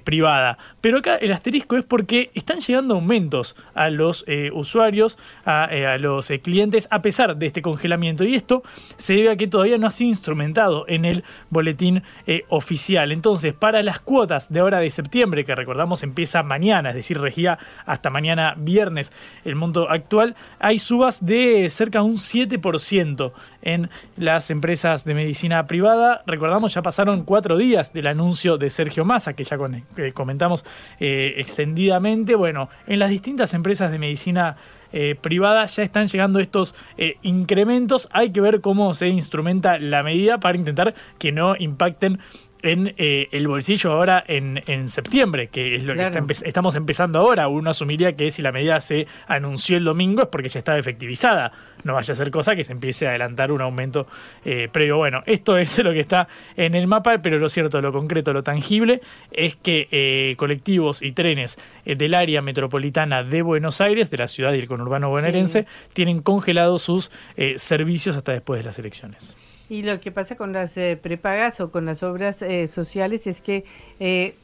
privada. 0.04 0.58
Pero 0.80 0.98
acá 0.98 1.16
el 1.16 1.32
asterisco 1.32 1.76
es 1.76 1.84
porque 1.84 2.30
están 2.34 2.60
llegando 2.60 2.94
aumentos 2.94 3.56
a 3.74 3.90
los 3.90 4.24
usuarios, 4.52 5.18
a, 5.44 5.64
a 5.64 5.98
los 5.98 6.30
clientes, 6.42 6.88
a 6.90 7.02
pesar 7.02 7.36
de 7.36 7.46
este 7.46 7.62
congelamiento. 7.62 8.24
Y 8.24 8.34
esto 8.34 8.62
se 8.96 9.14
debe 9.14 9.30
a 9.30 9.36
que 9.36 9.46
todavía 9.46 9.78
no 9.78 9.86
ha 9.86 9.90
sido 9.90 10.10
instrumentado 10.10 10.84
en 10.88 11.04
el 11.04 11.24
boletín 11.50 12.02
eh, 12.26 12.44
oficial. 12.48 13.12
Entonces, 13.12 13.54
para 13.54 13.82
las 13.82 14.00
cuotas 14.00 14.52
de 14.52 14.60
ahora 14.60 14.80
de 14.80 14.90
septiembre, 14.90 15.44
que 15.44 15.54
recordamos 15.54 16.02
empieza 16.02 16.42
mañana, 16.42 16.90
es 16.90 16.96
decir, 16.96 17.18
regía 17.18 17.58
hasta 17.84 18.10
mañana 18.10 18.35
viernes 18.56 19.12
el 19.44 19.54
monto 19.54 19.90
actual, 19.90 20.34
hay 20.58 20.78
subas 20.78 21.24
de 21.24 21.68
cerca 21.70 22.00
de 22.00 22.04
un 22.04 22.16
7% 22.16 23.32
en 23.62 23.90
las 24.16 24.50
empresas 24.50 25.04
de 25.04 25.14
medicina 25.14 25.66
privada. 25.66 26.22
Recordamos, 26.26 26.74
ya 26.74 26.82
pasaron 26.82 27.24
cuatro 27.24 27.56
días 27.56 27.92
del 27.92 28.06
anuncio 28.06 28.58
de 28.58 28.70
Sergio 28.70 29.04
Massa, 29.04 29.34
que 29.34 29.44
ya 29.44 29.56
eh, 29.96 30.12
comentamos 30.12 30.64
eh, 31.00 31.34
extendidamente. 31.36 32.34
Bueno, 32.34 32.68
en 32.86 32.98
las 32.98 33.10
distintas 33.10 33.54
empresas 33.54 33.90
de 33.90 33.98
medicina 33.98 34.56
eh, 34.92 35.16
privada 35.20 35.66
ya 35.66 35.82
están 35.82 36.06
llegando 36.06 36.38
estos 36.38 36.74
incrementos. 37.22 38.08
Hay 38.12 38.30
que 38.30 38.40
ver 38.40 38.60
cómo 38.60 38.94
se 38.94 39.08
instrumenta 39.08 39.78
la 39.78 40.02
medida 40.02 40.38
para 40.38 40.56
intentar 40.56 40.94
que 41.18 41.32
no 41.32 41.56
impacten 41.58 42.20
en 42.62 42.94
eh, 42.96 43.28
el 43.32 43.48
bolsillo 43.48 43.92
ahora 43.92 44.24
en, 44.26 44.62
en, 44.66 44.88
septiembre, 44.88 45.48
que 45.48 45.76
es 45.76 45.84
lo 45.84 45.94
que 45.94 46.10
estamos 46.44 46.76
empezando 46.76 47.18
ahora. 47.18 47.48
Uno 47.48 47.70
asumiría 47.70 48.14
que 48.14 48.30
si 48.30 48.42
la 48.42 48.52
medida 48.52 48.80
se 48.80 49.06
anunció 49.26 49.76
el 49.76 49.84
domingo 49.84 50.22
es 50.22 50.28
porque 50.28 50.48
ya 50.48 50.58
está 50.58 50.78
efectivizada. 50.78 51.52
No 51.84 51.94
vaya 51.94 52.12
a 52.12 52.16
ser 52.16 52.30
cosa 52.30 52.56
que 52.56 52.64
se 52.64 52.72
empiece 52.72 53.06
a 53.06 53.10
adelantar 53.10 53.52
un 53.52 53.60
aumento 53.60 54.06
eh, 54.44 54.68
previo. 54.70 54.96
Bueno, 54.96 55.22
esto 55.26 55.56
es 55.56 55.78
lo 55.78 55.92
que 55.92 56.00
está 56.00 56.28
en 56.56 56.74
el 56.74 56.86
mapa, 56.86 57.18
pero 57.18 57.38
lo 57.38 57.48
cierto, 57.48 57.80
lo 57.80 57.92
concreto, 57.92 58.32
lo 58.32 58.42
tangible 58.42 59.00
es 59.30 59.56
que 59.56 59.88
eh, 59.90 60.34
colectivos 60.36 61.02
y 61.02 61.12
trenes 61.12 61.58
del 61.84 62.14
área 62.14 62.42
metropolitana 62.42 63.22
de 63.22 63.42
Buenos 63.42 63.80
Aires, 63.80 64.10
de 64.10 64.18
la 64.18 64.28
ciudad 64.28 64.52
y 64.52 64.58
el 64.58 64.66
conurbano 64.66 65.08
bonaerense, 65.10 65.66
tienen 65.92 66.20
congelados 66.20 66.82
sus 66.82 67.10
servicios 67.56 68.16
hasta 68.16 68.32
después 68.32 68.60
de 68.60 68.64
las 68.64 68.78
elecciones. 68.78 69.36
Y 69.68 69.82
lo 69.82 69.98
que 70.00 70.12
pasa 70.12 70.36
con 70.36 70.52
las 70.52 70.76
eh, 70.76 70.98
prepagas 71.00 71.60
o 71.60 71.70
con 71.70 71.86
las 71.86 72.02
obras 72.02 72.42
eh, 72.42 72.66
sociales 72.68 73.26
es 73.26 73.40
que 73.40 73.64
eh, 73.98 74.34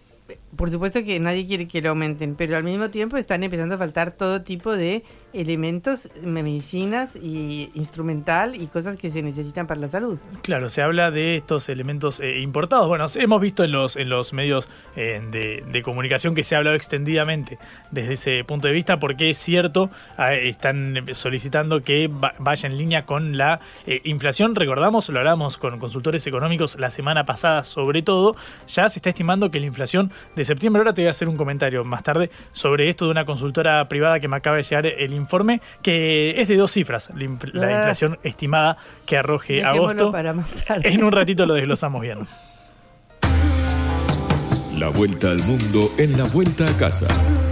por 0.56 0.70
supuesto 0.70 1.02
que 1.02 1.18
nadie 1.18 1.46
quiere 1.46 1.66
que 1.66 1.80
lo 1.80 1.90
aumenten, 1.90 2.34
pero 2.34 2.56
al 2.56 2.64
mismo 2.64 2.90
tiempo 2.90 3.16
están 3.16 3.42
empezando 3.42 3.74
a 3.74 3.78
faltar 3.78 4.12
todo 4.12 4.42
tipo 4.42 4.72
de 4.72 5.02
elementos, 5.32 6.10
medicinas 6.22 7.16
y 7.16 7.70
instrumental 7.74 8.54
y 8.54 8.66
cosas 8.66 8.96
que 8.96 9.08
se 9.08 9.22
necesitan 9.22 9.66
para 9.66 9.80
la 9.80 9.88
salud. 9.88 10.18
Claro, 10.42 10.68
se 10.68 10.82
habla 10.82 11.10
de 11.10 11.36
estos 11.36 11.68
elementos 11.68 12.20
eh, 12.20 12.40
importados. 12.40 12.86
Bueno, 12.86 13.06
hemos 13.14 13.40
visto 13.40 13.64
en 13.64 13.72
los, 13.72 13.96
en 13.96 14.10
los 14.10 14.32
medios 14.32 14.68
eh, 14.94 15.20
de, 15.30 15.82
comunicación 15.82 16.34
que 16.34 16.44
se 16.44 16.54
ha 16.54 16.58
hablado 16.58 16.76
extendidamente 16.76 17.58
desde 17.90 18.12
ese 18.12 18.44
punto 18.44 18.68
de 18.68 18.74
vista, 18.74 19.00
porque 19.00 19.30
es 19.30 19.38
cierto, 19.38 19.90
ah, 20.16 20.34
están 20.34 21.06
solicitando 21.12 21.82
que 21.82 22.08
vaya 22.38 22.68
en 22.68 22.78
línea 22.78 23.04
con 23.06 23.36
la 23.36 23.60
eh, 23.86 24.00
inflación. 24.04 24.54
Recordamos, 24.54 25.08
lo 25.08 25.18
hablamos 25.18 25.58
con 25.58 25.78
consultores 25.78 26.26
económicos 26.26 26.78
la 26.78 26.90
semana 26.90 27.24
pasada 27.24 27.64
sobre 27.64 28.02
todo, 28.02 28.36
ya 28.68 28.88
se 28.88 28.98
está 28.98 29.08
estimando 29.08 29.50
que 29.50 29.58
la 29.58 29.66
inflación 29.66 30.12
septiembre. 30.44 30.80
Ahora 30.80 30.94
te 30.94 31.02
voy 31.02 31.08
a 31.08 31.10
hacer 31.10 31.28
un 31.28 31.36
comentario 31.36 31.84
más 31.84 32.02
tarde 32.02 32.30
sobre 32.52 32.88
esto 32.88 33.06
de 33.06 33.10
una 33.10 33.24
consultora 33.24 33.86
privada 33.88 34.20
que 34.20 34.28
me 34.28 34.36
acaba 34.36 34.56
de 34.56 34.62
llegar 34.62 34.86
el 34.86 35.12
informe, 35.12 35.60
que 35.82 36.40
es 36.40 36.48
de 36.48 36.56
dos 36.56 36.72
cifras, 36.72 37.10
la, 37.14 37.66
ah. 37.66 37.72
inflación 37.72 38.18
estimada 38.22 38.76
que 39.06 39.16
arroje 39.16 39.64
agosto. 39.64 40.12
En 40.82 41.04
un 41.04 41.12
ratito 41.12 41.46
lo 41.46 41.54
desglosamos 41.54 42.02
bien. 42.02 42.26
La 44.78 44.88
vuelta 44.88 45.30
al 45.30 45.38
mundo 45.38 45.90
en 45.98 46.18
la 46.18 46.24
vuelta 46.24 46.64
a 46.68 46.76
casa. 46.76 47.51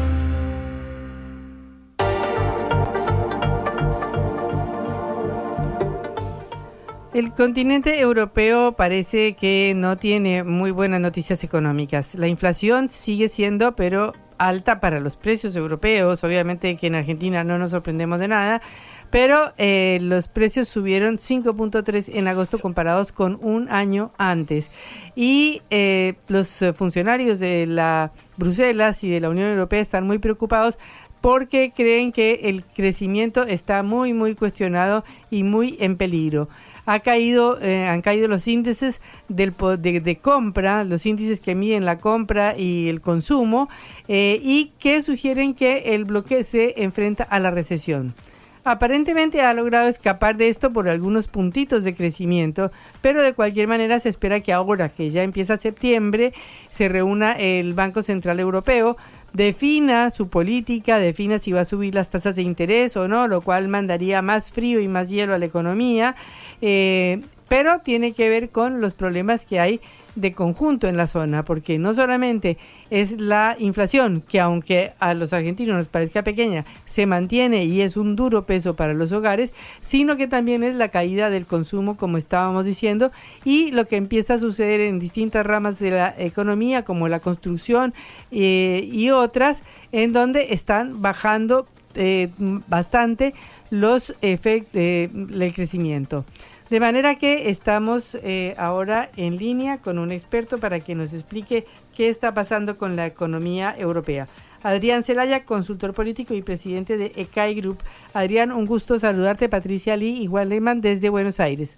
El 7.12 7.32
continente 7.32 7.98
europeo 7.98 8.70
parece 8.70 9.34
que 9.34 9.72
no 9.74 9.96
tiene 9.98 10.44
muy 10.44 10.70
buenas 10.70 11.00
noticias 11.00 11.42
económicas. 11.42 12.14
La 12.14 12.28
inflación 12.28 12.88
sigue 12.88 13.28
siendo, 13.28 13.74
pero 13.74 14.12
alta 14.38 14.78
para 14.78 15.00
los 15.00 15.16
precios 15.16 15.56
europeos. 15.56 16.22
Obviamente 16.22 16.76
que 16.76 16.86
en 16.86 16.94
Argentina 16.94 17.42
no 17.42 17.58
nos 17.58 17.72
sorprendemos 17.72 18.20
de 18.20 18.28
nada, 18.28 18.62
pero 19.10 19.52
eh, 19.58 19.98
los 20.00 20.28
precios 20.28 20.68
subieron 20.68 21.16
5.3 21.16 22.12
en 22.14 22.28
agosto 22.28 22.60
comparados 22.60 23.10
con 23.10 23.40
un 23.42 23.68
año 23.70 24.12
antes. 24.16 24.70
Y 25.16 25.62
eh, 25.70 26.14
los 26.28 26.64
funcionarios 26.76 27.40
de 27.40 27.66
la 27.66 28.12
Bruselas 28.36 29.02
y 29.02 29.10
de 29.10 29.18
la 29.18 29.30
Unión 29.30 29.48
Europea 29.48 29.80
están 29.80 30.06
muy 30.06 30.18
preocupados 30.18 30.78
porque 31.20 31.72
creen 31.74 32.12
que 32.12 32.42
el 32.44 32.64
crecimiento 32.64 33.42
está 33.42 33.82
muy, 33.82 34.12
muy 34.12 34.36
cuestionado 34.36 35.04
y 35.28 35.42
muy 35.42 35.76
en 35.80 35.96
peligro 35.96 36.48
ha 36.86 37.00
caído, 37.00 37.60
eh, 37.60 37.86
han 37.86 38.02
caído 38.02 38.28
los 38.28 38.46
índices 38.48 39.00
de, 39.28 40.18
compra, 40.20 40.84
los 40.84 41.06
índices 41.06 41.40
que 41.40 41.54
miden 41.54 41.84
la 41.84 41.98
compra 41.98 42.56
y 42.56 42.88
el 42.88 43.00
consumo, 43.00 43.68
eh, 44.08 44.40
y 44.42 44.72
que 44.78 45.02
sugieren 45.02 45.54
que 45.54 45.94
el 45.94 46.04
bloque 46.04 46.44
se 46.44 46.82
enfrenta 46.82 47.24
a 47.24 47.40
la 47.40 47.50
recesión. 47.50 48.14
Aparentemente 48.62 49.40
ha 49.40 49.54
logrado 49.54 49.88
escapar 49.88 50.36
de 50.36 50.48
esto 50.48 50.70
por 50.70 50.88
algunos 50.88 51.28
puntitos 51.28 51.82
de 51.82 51.94
crecimiento, 51.94 52.70
pero 53.00 53.22
de 53.22 53.32
cualquier 53.32 53.68
manera 53.68 53.98
se 54.00 54.10
espera 54.10 54.40
que 54.40 54.52
ahora 54.52 54.90
que 54.90 55.08
ya 55.08 55.22
empieza 55.22 55.56
septiembre 55.56 56.34
se 56.68 56.90
reúna 56.90 57.32
el 57.32 57.72
Banco 57.72 58.02
Central 58.02 58.38
Europeo 58.38 58.98
defina 59.32 60.10
su 60.10 60.28
política, 60.28 60.98
defina 60.98 61.38
si 61.38 61.52
va 61.52 61.60
a 61.60 61.64
subir 61.64 61.94
las 61.94 62.10
tasas 62.10 62.34
de 62.34 62.42
interés 62.42 62.96
o 62.96 63.08
no, 63.08 63.28
lo 63.28 63.40
cual 63.40 63.68
mandaría 63.68 64.22
más 64.22 64.50
frío 64.50 64.80
y 64.80 64.88
más 64.88 65.10
hielo 65.10 65.34
a 65.34 65.38
la 65.38 65.46
economía, 65.46 66.16
eh, 66.60 67.22
pero 67.48 67.80
tiene 67.80 68.12
que 68.12 68.28
ver 68.28 68.50
con 68.50 68.80
los 68.80 68.94
problemas 68.94 69.44
que 69.44 69.60
hay 69.60 69.80
de 70.20 70.32
conjunto 70.32 70.88
en 70.88 70.96
la 70.96 71.06
zona, 71.06 71.44
porque 71.44 71.78
no 71.78 71.94
solamente 71.94 72.58
es 72.90 73.20
la 73.20 73.56
inflación, 73.58 74.22
que 74.26 74.40
aunque 74.40 74.92
a 74.98 75.14
los 75.14 75.32
argentinos 75.32 75.76
nos 75.76 75.88
parezca 75.88 76.22
pequeña, 76.22 76.64
se 76.84 77.06
mantiene 77.06 77.64
y 77.64 77.80
es 77.80 77.96
un 77.96 78.16
duro 78.16 78.46
peso 78.46 78.76
para 78.76 78.94
los 78.94 79.12
hogares, 79.12 79.52
sino 79.80 80.16
que 80.16 80.28
también 80.28 80.62
es 80.62 80.74
la 80.74 80.88
caída 80.88 81.30
del 81.30 81.46
consumo, 81.46 81.96
como 81.96 82.18
estábamos 82.18 82.64
diciendo, 82.64 83.10
y 83.44 83.70
lo 83.70 83.86
que 83.86 83.96
empieza 83.96 84.34
a 84.34 84.38
suceder 84.38 84.80
en 84.80 84.98
distintas 84.98 85.46
ramas 85.46 85.78
de 85.78 85.90
la 85.90 86.14
economía, 86.18 86.84
como 86.84 87.08
la 87.08 87.20
construcción 87.20 87.94
eh, 88.30 88.88
y 88.90 89.10
otras, 89.10 89.62
en 89.92 90.12
donde 90.12 90.52
están 90.52 91.00
bajando 91.02 91.66
eh, 91.94 92.30
bastante 92.68 93.34
los 93.70 94.14
efectos 94.20 94.72
del 94.72 95.52
crecimiento. 95.54 96.24
De 96.70 96.78
manera 96.78 97.16
que 97.16 97.50
estamos 97.50 98.16
eh, 98.22 98.54
ahora 98.56 99.10
en 99.16 99.38
línea 99.38 99.78
con 99.78 99.98
un 99.98 100.12
experto 100.12 100.58
para 100.58 100.78
que 100.78 100.94
nos 100.94 101.12
explique 101.12 101.66
qué 101.96 102.08
está 102.08 102.32
pasando 102.32 102.78
con 102.78 102.94
la 102.94 103.06
economía 103.06 103.74
europea. 103.76 104.28
Adrián 104.62 105.02
Celaya, 105.02 105.44
consultor 105.44 105.94
político 105.94 106.32
y 106.32 106.42
presidente 106.42 106.96
de 106.96 107.12
ECAI 107.16 107.54
Group. 107.56 107.78
Adrián, 108.14 108.52
un 108.52 108.66
gusto 108.66 109.00
saludarte. 109.00 109.48
Patricia 109.48 109.96
Lee 109.96 110.22
y 110.22 110.26
Juan 110.28 110.48
Lehmann 110.48 110.80
desde 110.80 111.08
Buenos 111.08 111.40
Aires. 111.40 111.76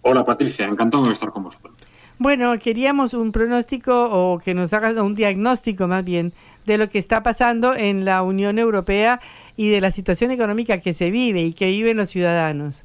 Hola 0.00 0.24
Patricia, 0.24 0.64
encantado 0.64 1.04
de 1.04 1.12
estar 1.12 1.30
con 1.30 1.42
vosotros. 1.42 1.74
Bueno, 2.20 2.58
queríamos 2.58 3.12
un 3.12 3.32
pronóstico 3.32 4.08
o 4.10 4.38
que 4.38 4.54
nos 4.54 4.72
hagas 4.72 4.96
un 4.96 5.14
diagnóstico 5.14 5.86
más 5.86 6.04
bien 6.04 6.32
de 6.66 6.78
lo 6.78 6.88
que 6.88 6.98
está 6.98 7.22
pasando 7.22 7.74
en 7.74 8.04
la 8.04 8.22
Unión 8.22 8.58
Europea 8.58 9.20
y 9.58 9.70
de 9.70 9.80
la 9.80 9.90
situación 9.90 10.30
económica 10.30 10.78
que 10.78 10.92
se 10.92 11.10
vive 11.10 11.42
y 11.42 11.52
que 11.52 11.66
viven 11.66 11.96
los 11.96 12.08
ciudadanos. 12.10 12.84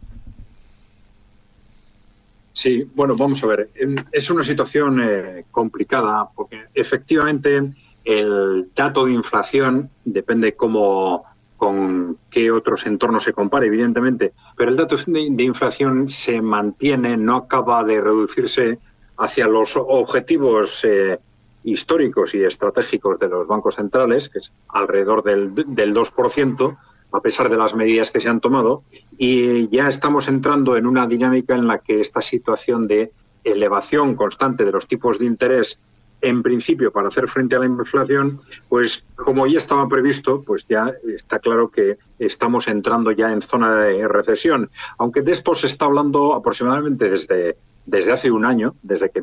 Sí, 2.51 2.89
bueno, 2.95 3.15
vamos 3.15 3.43
a 3.43 3.47
ver. 3.47 3.69
Es 4.11 4.31
una 4.31 4.41
situación 4.41 4.99
eh, 4.99 5.45
complicada 5.51 6.27
porque 6.35 6.63
efectivamente 6.73 7.61
el 8.03 8.69
dato 8.75 9.05
de 9.05 9.13
inflación 9.13 9.91
depende 10.03 10.55
cómo 10.55 11.25
con 11.57 12.17
qué 12.31 12.49
otros 12.49 12.87
entornos 12.87 13.23
se 13.23 13.33
compare, 13.33 13.67
evidentemente, 13.67 14.33
pero 14.57 14.71
el 14.71 14.75
dato 14.75 14.95
de, 15.05 15.43
inflación 15.43 16.09
se 16.09 16.41
mantiene, 16.41 17.17
no 17.17 17.37
acaba 17.37 17.83
de 17.83 18.01
reducirse 18.01 18.79
hacia 19.17 19.45
los 19.45 19.77
objetivos 19.77 20.83
eh, 20.85 21.19
históricos 21.63 22.33
y 22.35 22.43
estratégicos 22.43 23.19
de 23.19 23.27
los 23.27 23.47
bancos 23.47 23.75
centrales, 23.75 24.29
que 24.29 24.39
es 24.39 24.51
alrededor 24.69 25.23
del, 25.23 25.53
del 25.53 25.93
2%, 25.93 26.77
a 27.11 27.19
pesar 27.21 27.49
de 27.49 27.57
las 27.57 27.75
medidas 27.75 28.11
que 28.11 28.19
se 28.19 28.29
han 28.29 28.41
tomado, 28.41 28.83
y 29.17 29.69
ya 29.69 29.87
estamos 29.87 30.27
entrando 30.27 30.75
en 30.77 30.87
una 30.87 31.05
dinámica 31.05 31.55
en 31.55 31.67
la 31.67 31.79
que 31.79 31.99
esta 31.99 32.21
situación 32.21 32.87
de 32.87 33.11
elevación 33.43 34.15
constante 34.15 34.65
de 34.65 34.71
los 34.71 34.87
tipos 34.87 35.19
de 35.19 35.25
interés 35.25 35.79
en 36.23 36.41
principio 36.41 36.91
para 36.91 37.09
hacer 37.09 37.27
frente 37.27 37.57
a 37.57 37.59
la 37.59 37.65
inflación, 37.65 38.39
pues 38.69 39.05
como 39.15 39.45
ya 39.45 39.57
estaba 39.57 39.87
previsto, 39.89 40.41
pues 40.41 40.65
ya 40.67 40.91
está 41.05 41.39
claro 41.39 41.69
que 41.69 41.97
estamos 42.17 42.69
entrando 42.69 43.11
ya 43.11 43.31
en 43.33 43.41
zona 43.41 43.75
de 43.83 44.07
recesión. 44.07 44.69
Aunque 44.97 45.21
de 45.21 45.33
esto 45.33 45.53
se 45.53 45.67
está 45.67 45.85
hablando 45.85 46.33
aproximadamente 46.33 47.09
desde, 47.09 47.57
desde 47.85 48.13
hace 48.13 48.31
un 48.31 48.45
año, 48.45 48.73
desde 48.81 49.09
que 49.09 49.21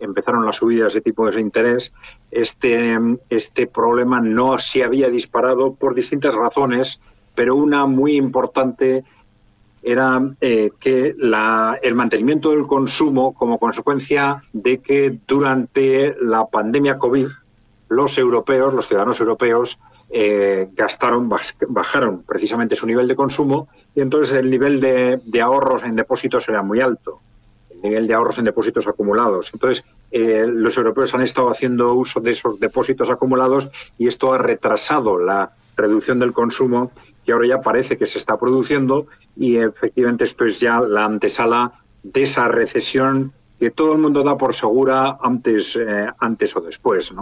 empezaron 0.00 0.44
las 0.44 0.56
subidas 0.56 0.94
de 0.94 1.00
tipos 1.00 1.34
de 1.34 1.40
interés, 1.40 1.92
este, 2.30 2.96
este 3.30 3.66
problema 3.66 4.20
no 4.20 4.58
se 4.58 4.84
había 4.84 5.08
disparado 5.08 5.74
por 5.74 5.94
distintas 5.94 6.34
razones, 6.34 7.00
pero 7.34 7.54
una 7.54 7.86
muy 7.86 8.16
importante 8.16 9.04
era 9.82 10.20
eh, 10.40 10.70
que 10.80 11.14
la, 11.16 11.78
el 11.80 11.94
mantenimiento 11.94 12.50
del 12.50 12.66
consumo 12.66 13.34
como 13.34 13.58
consecuencia 13.58 14.42
de 14.52 14.78
que 14.78 15.16
durante 15.26 16.16
la 16.20 16.46
pandemia 16.46 16.98
COVID 16.98 17.28
los 17.88 18.18
europeos, 18.18 18.74
los 18.74 18.88
ciudadanos 18.88 19.20
europeos, 19.20 19.78
eh, 20.10 20.68
gastaron, 20.74 21.28
bajaron 21.68 22.22
precisamente 22.22 22.74
su 22.74 22.86
nivel 22.86 23.08
de 23.08 23.16
consumo 23.16 23.68
y 23.94 24.00
entonces 24.00 24.36
el 24.36 24.50
nivel 24.50 24.80
de, 24.80 25.20
de, 25.24 25.40
ahorros 25.40 25.82
en 25.82 25.96
depósitos 25.96 26.48
era 26.48 26.62
muy 26.62 26.80
alto, 26.80 27.20
nivel 27.88 28.06
de 28.06 28.14
ahorros 28.14 28.38
en 28.38 28.44
depósitos 28.44 28.86
acumulados. 28.86 29.50
Entonces 29.52 29.84
eh, 30.10 30.44
los 30.46 30.76
europeos 30.76 31.14
han 31.14 31.22
estado 31.22 31.48
haciendo 31.48 31.94
uso 31.94 32.20
de 32.20 32.30
esos 32.30 32.58
depósitos 32.60 33.10
acumulados 33.10 33.68
y 33.98 34.06
esto 34.06 34.32
ha 34.32 34.38
retrasado 34.38 35.18
la 35.18 35.52
reducción 35.76 36.18
del 36.18 36.32
consumo 36.32 36.92
que 37.24 37.32
ahora 37.32 37.48
ya 37.48 37.60
parece 37.60 37.96
que 37.96 38.06
se 38.06 38.18
está 38.18 38.38
produciendo 38.38 39.06
y 39.36 39.56
efectivamente 39.56 40.24
esto 40.24 40.44
es 40.44 40.60
ya 40.60 40.80
la 40.80 41.04
antesala 41.04 41.72
de 42.02 42.22
esa 42.22 42.46
recesión 42.48 43.32
que 43.58 43.70
todo 43.70 43.92
el 43.92 43.98
mundo 43.98 44.22
da 44.22 44.36
por 44.36 44.54
segura 44.54 45.18
antes, 45.20 45.76
eh, 45.76 46.06
antes 46.20 46.54
o 46.56 46.60
después. 46.60 47.12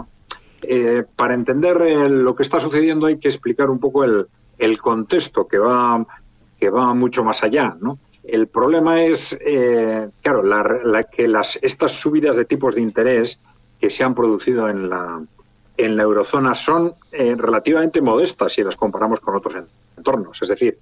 Eh, 0.61 1.03
para 1.15 1.33
entender 1.33 1.77
lo 2.11 2.35
que 2.35 2.43
está 2.43 2.59
sucediendo 2.59 3.07
hay 3.07 3.17
que 3.17 3.29
explicar 3.29 3.69
un 3.69 3.79
poco 3.79 4.03
el, 4.03 4.27
el 4.57 4.77
contexto 4.79 5.47
que 5.47 5.57
va, 5.57 6.05
que 6.59 6.69
va 6.69 6.93
mucho 6.93 7.23
más 7.23 7.43
allá. 7.43 7.75
¿no? 7.79 7.97
El 8.27 8.47
problema 8.47 8.95
es, 8.95 9.37
claro, 10.21 10.43
la, 10.43 11.03
que 11.03 11.27
las, 11.27 11.59
estas 11.61 11.91
subidas 11.91 12.35
de 12.35 12.45
tipos 12.45 12.75
de 12.75 12.81
interés 12.81 13.39
que 13.79 13.89
se 13.89 14.03
han 14.03 14.15
producido 14.15 14.67
en 14.67 14.89
la, 14.89 15.21
en 15.77 15.95
la 15.95 16.03
eurozona 16.03 16.55
son 16.55 16.95
relativamente 17.11 18.01
modestas 18.01 18.53
si 18.53 18.63
las 18.63 18.75
comparamos 18.75 19.19
con 19.19 19.35
otros 19.35 19.55
entornos. 19.95 20.41
Es 20.41 20.49
decir, 20.49 20.79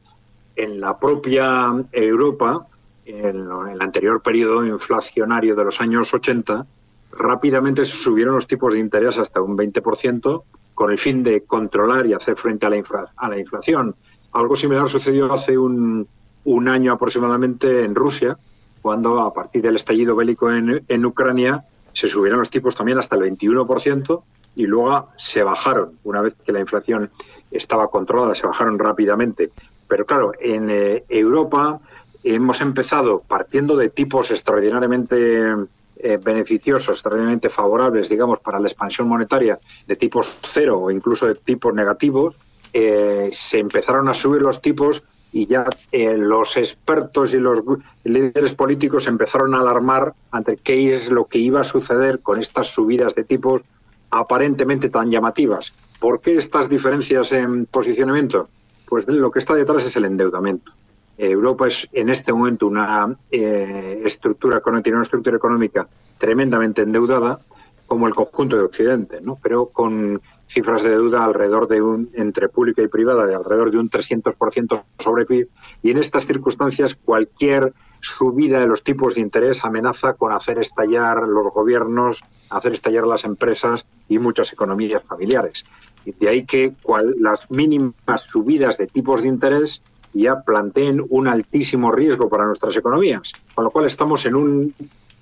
en 0.56 0.80
la 0.80 0.98
propia 0.98 1.74
Europa, 1.92 2.66
en 3.06 3.48
el 3.72 3.82
anterior 3.82 4.22
periodo 4.22 4.66
inflacionario 4.66 5.56
de 5.56 5.66
los 5.66 5.82
años 5.82 6.14
80, 6.14 6.66
rápidamente 7.12 7.84
se 7.84 7.98
subieron 7.98 8.36
los 8.36 8.48
tipos 8.48 8.74
de 8.74 8.80
interés 8.80 9.18
hasta 9.18 9.42
un 9.42 9.58
20% 9.58 10.44
con 10.74 10.92
el 10.92 10.98
fin 10.98 11.24
de 11.24 11.42
controlar 11.42 12.06
y 12.06 12.14
hacer 12.14 12.36
frente 12.36 12.66
a 12.66 12.70
la, 12.70 12.82
a 13.16 13.30
la 13.30 13.40
inflación. 13.40 13.96
Algo 14.32 14.56
similar 14.56 14.90
sucedió 14.90 15.32
hace 15.32 15.58
un, 15.58 16.08
un, 16.46 16.68
año 16.68 16.94
aproximadamente 16.94 17.84
en 17.84 17.96
Rusia, 17.96 18.38
cuando 18.82 19.22
a 19.22 19.34
partir 19.34 19.62
del 19.62 19.76
estallido 19.76 20.16
bélico 20.16 20.52
en, 20.52 20.84
en 20.88 21.06
Ucrania 21.06 21.64
se 21.94 22.08
subieron 22.08 22.40
los 22.40 22.50
tipos 22.50 22.76
también 22.76 22.98
hasta 22.98 23.16
el 23.16 23.22
21% 23.22 24.24
y 24.56 24.66
luego 24.66 25.10
se 25.16 25.44
bajaron 25.44 25.98
una 26.04 26.22
vez 26.22 26.36
que 26.46 26.52
la 26.52 26.60
inflación 26.60 27.10
estaba 27.52 27.88
controlada, 27.88 28.36
se 28.36 28.48
bajaron 28.48 28.80
rápidamente. 28.80 29.52
Pero 29.88 30.06
claro, 30.06 30.32
en 30.40 30.70
eh, 30.70 31.04
Europa 31.08 31.80
hemos 32.24 32.62
empezado 32.62 33.22
partiendo 33.28 33.76
de 33.76 33.90
tipos 33.90 34.32
extraordinariamente 34.32 35.54
eh, 35.98 36.20
beneficiosos, 36.24 36.98
extraordinariamente 36.98 37.50
favorables, 37.50 38.10
digamos, 38.10 38.40
para 38.40 38.60
la 38.60 38.68
expansión 38.68 39.08
monetaria 39.08 39.60
de 39.86 39.96
tipos 39.96 40.40
cero 40.42 40.80
o 40.80 40.92
incluso 40.92 41.28
de 41.28 41.36
tipos 41.36 41.74
negativos, 41.74 42.36
eh, 42.74 43.30
se 43.32 43.60
empezaron 43.60 44.10
a 44.10 44.14
subir 44.14 44.42
los 44.42 44.62
tipos 44.62 45.04
y 45.34 45.48
ya 45.48 45.66
los 45.92 46.56
expertos 46.58 47.34
y 47.34 47.40
los 47.40 47.60
líderes 48.04 48.54
políticos 48.54 49.08
empezaron 49.08 49.56
a 49.56 49.62
alarmar 49.62 50.14
ante 50.32 50.58
qué 50.58 50.92
es 50.92 51.12
lo 51.12 51.26
que 51.26 51.40
iba 51.40 51.60
a 51.60 51.64
suceder 51.64 52.20
con 52.20 52.40
estas 52.40 52.68
subidas 52.68 53.16
de 53.16 53.24
tipos 53.24 53.64
aparentemente 54.12 54.90
tan 54.90 55.10
llamativas. 55.10 55.74
¿Por 56.00 56.22
qué 56.22 56.36
estas 56.36 56.70
diferencias 56.70 57.32
en 57.32 57.66
posicionamiento? 57.66 58.48
Pues 58.88 59.08
lo 59.08 59.32
que 59.32 59.40
está 59.40 59.56
detrás 59.56 59.88
es 59.88 59.96
el 59.98 60.06
endeudamiento. 60.06 60.72
Europa 61.18 61.68
es 61.68 61.88
en 61.94 62.10
este 62.10 62.32
momento 62.32 62.68
una 62.68 63.16
eh, 63.32 64.02
estructura 64.06 64.62
tiene 64.84 64.98
una 64.98 65.04
estructura 65.04 65.38
económica 65.38 65.88
tremendamente 66.18 66.82
endeudada, 66.82 67.40
como 67.88 68.08
el 68.08 68.16
conjunto 68.16 68.56
de 68.56 68.64
Occidente, 68.64 69.20
¿no? 69.22 69.38
pero 69.42 69.68
con 69.68 70.22
cifras 70.48 70.84
de 70.84 70.92
deuda 70.92 71.24
alrededor 71.24 71.68
de 71.68 71.82
un, 71.82 72.10
entre 72.14 72.50
pública 72.50 72.82
y 72.82 72.88
privada, 72.88 73.26
de 73.26 73.36
alrededor 73.36 73.72
de 73.72 73.80
un 73.80 73.90
300% 73.90 74.84
sobre 75.00 75.26
PIB. 75.26 75.50
Y 75.82 75.92
en 75.92 75.98
estas 75.98 76.26
circunstancias, 76.26 76.96
cualquier 76.96 77.74
subida 78.00 78.60
de 78.60 78.68
los 78.68 78.84
tipos 78.84 79.16
de 79.16 79.22
interés 79.22 79.64
amenaza 79.64 80.14
con 80.14 80.34
hacer 80.34 80.60
estallar 80.60 81.24
los 81.28 81.54
gobiernos, 81.54 82.22
hacer 82.50 82.74
estallar 82.74 83.08
las 83.08 83.24
empresas 83.24 83.86
y 84.10 84.20
muchas 84.20 84.52
economías 84.52 85.04
familiares. 85.04 85.64
Y 86.06 86.12
de 86.12 86.30
ahí 86.30 86.46
que 86.46 86.74
las 87.20 87.50
mínimas 87.50 88.22
subidas 88.28 88.78
de 88.78 88.88
tipos 88.88 89.22
de 89.22 89.30
interés 89.30 89.82
ya 90.14 90.42
planteen 90.42 91.04
un 91.10 91.28
altísimo 91.28 91.92
riesgo 91.92 92.30
para 92.30 92.46
nuestras 92.46 92.76
economías. 92.76 93.32
Con 93.56 93.64
lo 93.64 93.72
cual 93.72 93.86
estamos 93.86 94.26
en 94.26 94.36
una 94.36 94.74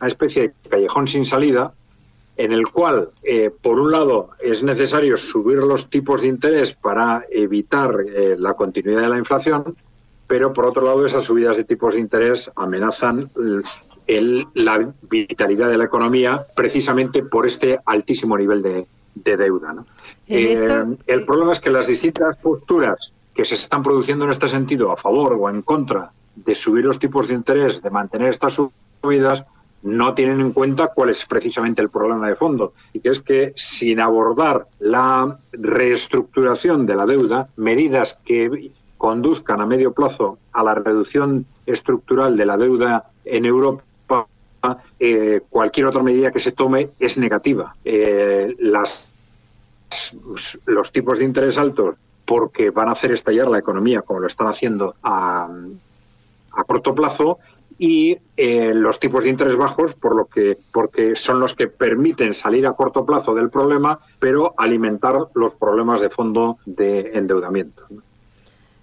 especie 0.02 0.42
de 0.42 0.70
callejón 0.70 1.08
sin 1.08 1.24
salida 1.24 1.74
en 2.42 2.54
el 2.54 2.70
cual, 2.70 3.10
eh, 3.22 3.52
por 3.62 3.80
un 3.80 3.92
lado, 3.92 4.32
es 4.40 4.64
necesario 4.64 5.16
subir 5.16 5.60
los 5.60 5.92
tipos 5.92 6.22
de 6.22 6.28
interés 6.28 6.74
para 6.74 7.24
evitar 7.30 7.96
eh, 8.02 8.36
la 8.36 8.56
continuidad 8.56 9.02
de 9.02 9.10
la 9.10 9.20
inflación, 9.20 9.76
pero 10.26 10.52
por 10.52 10.66
otro 10.66 10.84
lado 10.84 11.06
esas 11.06 11.24
subidas 11.24 11.58
de 11.58 11.66
tipos 11.66 11.94
de 11.94 12.00
interés 12.00 12.50
amenazan 12.56 13.30
la 14.08 14.94
vitalidad 15.04 15.70
de 15.70 15.78
la 15.78 15.86
economía 15.86 16.48
precisamente 16.56 17.22
por 17.22 17.46
este 17.46 17.80
altísimo 17.86 18.36
nivel 18.36 18.64
de, 18.64 18.88
deuda. 19.14 19.76
Eh, 20.28 20.66
el 21.06 21.26
problema 21.26 21.52
es 21.52 21.60
que 21.60 21.70
las 21.70 21.86
distintas 21.86 22.38
posturas 22.38 22.98
que 23.36 23.46
se 23.46 23.54
están 23.54 23.84
produciendo 23.84 24.26
en 24.26 24.32
este 24.32 24.48
sentido 24.48 24.92
a 24.92 24.98
favor 24.98 25.38
o 25.40 25.48
en 25.48 25.62
contra 25.62 26.12
de 26.36 26.56
subir 26.56 26.86
los 26.86 26.98
tipos 26.98 27.28
de 27.28 27.36
interés, 27.36 27.84
de 27.84 27.92
mantener 27.92 28.30
estas 28.30 28.60
subidas, 29.00 29.44
no 29.84 30.14
tienen 30.14 30.40
en 30.42 30.52
cuenta 30.52 30.92
cuál 30.94 31.10
es 31.10 31.26
precisamente 31.26 31.82
el 31.82 31.90
problema 31.90 32.28
de 32.28 32.36
fondo, 32.36 32.74
y 32.94 33.00
que 33.00 33.10
es 33.10 33.20
que 33.20 33.54
sin 33.56 34.00
abordar 34.00 34.68
la 34.80 35.38
reestructuración 35.52 36.86
de 36.86 36.96
la 36.96 37.06
deuda, 37.06 37.50
medidas 37.56 38.18
que 38.26 38.72
conduzcan 38.98 39.62
a 39.62 39.66
medio 39.66 39.94
plazo 39.94 40.38
a 40.54 40.64
la 40.64 40.76
reducción 40.76 41.46
estructural 41.66 42.38
de 42.38 42.46
la 42.46 42.58
deuda 42.58 43.10
en 43.26 43.46
Europa, 43.46 43.84
eh, 45.00 45.42
cualquier 45.50 45.88
otra 45.88 46.04
medida 46.04 46.32
que 46.32 46.38
se 46.38 46.52
tome 46.52 46.90
es 47.00 47.18
negativa. 47.18 47.74
Eh, 47.84 48.56
las, 48.60 49.12
los 50.66 50.92
tipos 50.92 51.18
de 51.18 51.26
interés 51.26 51.58
altos, 51.58 51.96
porque 52.26 52.70
van 52.70 52.90
a 52.90 52.92
hacer 52.92 53.12
estallar 53.12 53.48
la 53.48 53.58
economía, 53.58 54.04
como 54.04 54.20
lo 54.20 54.28
están 54.28 54.48
haciendo 54.48 54.94
a, 55.02 55.50
a 56.52 56.64
corto 56.66 56.94
plazo, 56.94 57.40
y 57.78 58.18
eh, 58.38 58.74
los 58.74 59.00
tipos 59.00 59.24
de 59.24 59.30
interés 59.30 59.58
bajos 59.58 59.94
por 59.94 60.16
lo 60.16 60.26
que 60.26 60.58
porque 60.72 61.16
son 61.16 61.40
los 61.40 61.56
que 61.56 61.68
permiten 61.68 62.34
salir 62.34 62.68
a 62.68 62.74
corto 62.74 63.06
plazo 63.06 63.34
del 63.34 63.50
problema 63.50 64.00
pero 64.20 64.54
alimentar 64.58 65.16
los 65.34 65.54
problemas 65.56 66.02
de 66.02 66.10
fondo 66.10 66.58
de 66.66 67.12
endeudamiento 67.14 67.84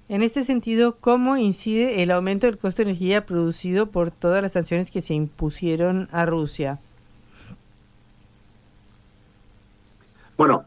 en 0.09 0.23
este 0.23 0.43
sentido, 0.43 0.97
¿cómo 0.99 1.37
incide 1.37 2.03
el 2.03 2.11
aumento 2.11 2.47
del 2.47 2.57
costo 2.57 2.83
de 2.83 2.91
energía 2.91 3.27
producido 3.27 3.91
por 3.91 4.11
todas 4.11 4.43
las 4.43 4.53
sanciones 4.53 4.91
que 4.91 5.03
se 5.03 5.13
impusieron 5.13 6.09
a 6.13 6.25
Rusia? 6.25 6.79
Bueno, 10.39 10.65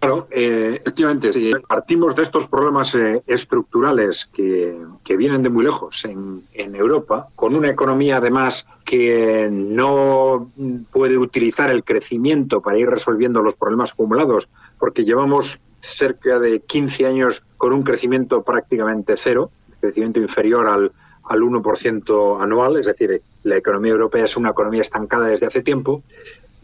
Claro, 0.00 0.28
eh, 0.30 0.78
efectivamente, 0.80 1.32
si 1.32 1.50
partimos 1.66 2.14
de 2.14 2.22
estos 2.22 2.46
problemas 2.46 2.94
eh, 2.94 3.20
estructurales 3.26 4.26
que, 4.32 4.76
vienen 5.16 5.42
de 5.42 5.48
muy 5.48 5.64
lejos 5.64 6.04
en, 6.04 6.44
Europa, 6.54 7.28
con 7.34 7.56
una 7.56 7.70
economía 7.70 8.18
además 8.18 8.64
que 8.84 9.48
no 9.50 10.52
puede 10.92 11.18
utilizar 11.18 11.70
el 11.70 11.82
crecimiento 11.82 12.60
para 12.60 12.78
ir 12.78 12.88
resolviendo 12.88 13.42
los 13.42 13.54
problemas 13.54 13.90
acumulados, 13.92 14.48
porque 14.78 15.04
llevamos 15.04 15.58
cerca 15.80 16.38
de 16.38 16.60
15 16.60 17.06
años 17.06 17.42
con 17.56 17.72
un 17.72 17.82
crecimiento 17.82 18.42
prácticamente 18.42 19.14
cero, 19.16 19.50
crecimiento 19.80 20.20
inferior 20.20 20.68
al, 20.68 20.92
al 21.24 21.40
1% 21.40 22.40
anual, 22.40 22.76
es 22.76 22.86
decir, 22.86 23.20
la 23.42 23.56
economía 23.56 23.92
europea 23.92 24.24
es 24.24 24.36
una 24.36 24.50
economía 24.50 24.82
estancada 24.82 25.26
desde 25.26 25.46
hace 25.46 25.62
tiempo, 25.62 26.04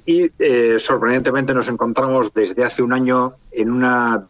y 0.07 0.31
eh, 0.39 0.79
sorprendentemente 0.79 1.55
nos 1.55 1.69
encontramos 1.69 2.33
desde 2.33 2.65
hace 2.65 2.83
un 2.83 2.93
año 2.93 3.35
en 3.51 3.71
una 3.71 4.27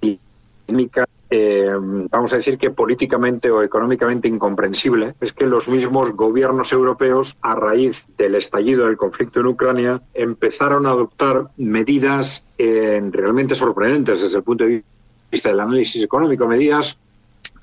dinámica, 0.00 1.08
eh, 1.30 1.70
vamos 2.10 2.32
a 2.32 2.36
decir 2.36 2.58
que 2.58 2.70
políticamente 2.70 3.50
o 3.50 3.62
económicamente 3.62 4.28
incomprensible, 4.28 5.14
es 5.20 5.32
que 5.32 5.46
los 5.46 5.68
mismos 5.68 6.10
gobiernos 6.12 6.72
europeos, 6.72 7.36
a 7.40 7.54
raíz 7.54 8.04
del 8.18 8.34
estallido 8.34 8.86
del 8.86 8.96
conflicto 8.96 9.40
en 9.40 9.46
Ucrania, 9.46 10.00
empezaron 10.14 10.86
a 10.86 10.90
adoptar 10.90 11.46
medidas 11.56 12.44
eh, 12.58 13.00
realmente 13.10 13.54
sorprendentes 13.54 14.20
desde 14.20 14.38
el 14.38 14.44
punto 14.44 14.64
de 14.64 14.82
vista 15.30 15.48
del 15.48 15.60
análisis 15.60 16.02
económico, 16.02 16.46
medidas 16.46 16.98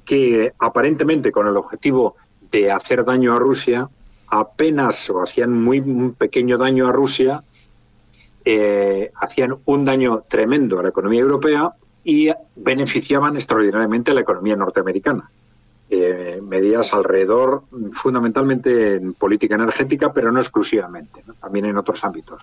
que 0.05 0.53
aparentemente 0.59 1.31
con 1.31 1.47
el 1.47 1.57
objetivo 1.57 2.15
de 2.51 2.71
hacer 2.71 3.03
daño 3.03 3.35
a 3.35 3.39
Rusia 3.39 3.89
apenas 4.27 5.09
o 5.09 5.21
hacían 5.21 5.53
muy 5.53 5.81
pequeño 6.17 6.57
daño 6.57 6.87
a 6.87 6.91
Rusia, 6.91 7.43
eh, 8.49 9.11
hacían 9.15 9.55
un 9.65 9.85
daño 9.85 10.23
tremendo 10.27 10.79
a 10.79 10.83
la 10.83 10.89
economía 10.89 11.19
europea 11.19 11.71
y 12.03 12.29
beneficiaban 12.55 13.35
extraordinariamente 13.35 14.11
a 14.11 14.13
la 14.13 14.21
economía 14.21 14.55
norteamericana. 14.55 15.29
Eh, 15.89 16.39
medidas 16.41 16.93
alrededor, 16.93 17.63
fundamentalmente 17.91 18.95
en 18.95 19.13
política 19.13 19.55
energética, 19.55 20.11
pero 20.11 20.31
no 20.31 20.39
exclusivamente, 20.39 21.23
también 21.41 21.65
en 21.65 21.77
otros 21.77 22.03
ámbitos. 22.03 22.41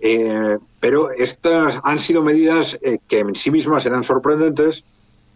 Eh, 0.00 0.58
pero 0.80 1.10
estas 1.10 1.80
han 1.82 1.98
sido 1.98 2.22
medidas 2.22 2.78
que 3.08 3.18
en 3.18 3.34
sí 3.34 3.50
mismas 3.50 3.84
eran 3.86 4.02
sorprendentes, 4.02 4.84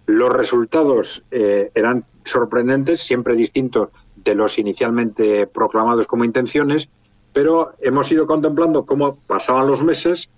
los 0.07 0.31
resultados 0.31 1.23
eran 1.31 2.05
sorprendentes, 2.25 3.01
siempre 3.01 3.37
distintos 3.37 3.91
de 4.25 4.35
los 4.35 4.59
inicialmente 4.59 5.47
proclamados 5.47 6.07
como 6.07 6.25
intenciones, 6.25 6.89
pero 7.33 7.73
hemos 7.81 8.11
ido 8.11 8.27
contemplando 8.27 8.85
cómo 8.85 9.17
pasaban 9.27 9.67
los 9.67 9.83
meses 9.83 10.29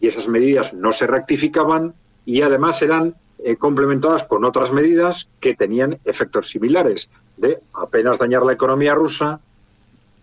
y 0.00 0.06
esas 0.06 0.28
medidas 0.28 0.74
no 0.74 0.92
se 0.92 1.06
rectificaban 1.06 1.94
y 2.24 2.42
además 2.42 2.82
eran 2.82 3.14
eh, 3.44 3.56
complementadas 3.56 4.24
con 4.26 4.44
otras 4.44 4.72
medidas 4.72 5.28
que 5.40 5.54
tenían 5.54 5.98
efectos 6.04 6.48
similares 6.48 7.08
de 7.36 7.58
apenas 7.72 8.18
dañar 8.18 8.44
la 8.44 8.52
economía 8.52 8.94
rusa, 8.94 9.40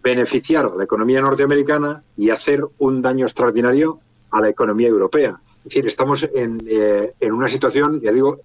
beneficiar 0.02 0.66
a 0.66 0.76
la 0.76 0.84
economía 0.84 1.22
norteamericana 1.22 2.04
y 2.16 2.30
hacer 2.30 2.64
un 2.78 3.02
daño 3.02 3.26
extraordinario 3.26 4.00
a 4.32 4.40
la 4.40 4.50
economía 4.50 4.88
europea. 4.88 5.40
Es 5.58 5.64
decir, 5.66 5.86
estamos 5.86 6.30
en, 6.34 6.60
eh, 6.66 7.14
en 7.20 7.34
una 7.34 7.50
situación, 7.50 8.00
ya 8.00 8.12
digo, 8.12 8.40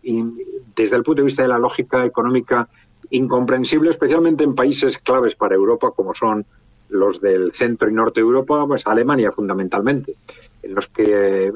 desde 0.74 0.96
el 0.96 1.04
punto 1.04 1.20
de 1.20 1.26
vista 1.26 1.42
de 1.42 1.48
la 1.48 1.58
lógica 1.58 2.04
económica 2.04 2.68
incomprensible, 3.10 3.90
especialmente 3.90 4.44
en 4.44 4.54
países 4.54 4.98
claves 4.98 5.34
para 5.34 5.54
Europa, 5.54 5.92
como 5.94 6.14
son 6.14 6.44
los 6.88 7.20
del 7.20 7.52
centro 7.52 7.88
y 7.88 7.92
norte 7.92 8.20
de 8.20 8.26
Europa, 8.26 8.64
pues 8.66 8.86
Alemania 8.86 9.32
fundamentalmente, 9.32 10.14
en 10.62 10.74
los 10.74 10.88
que 10.88 11.52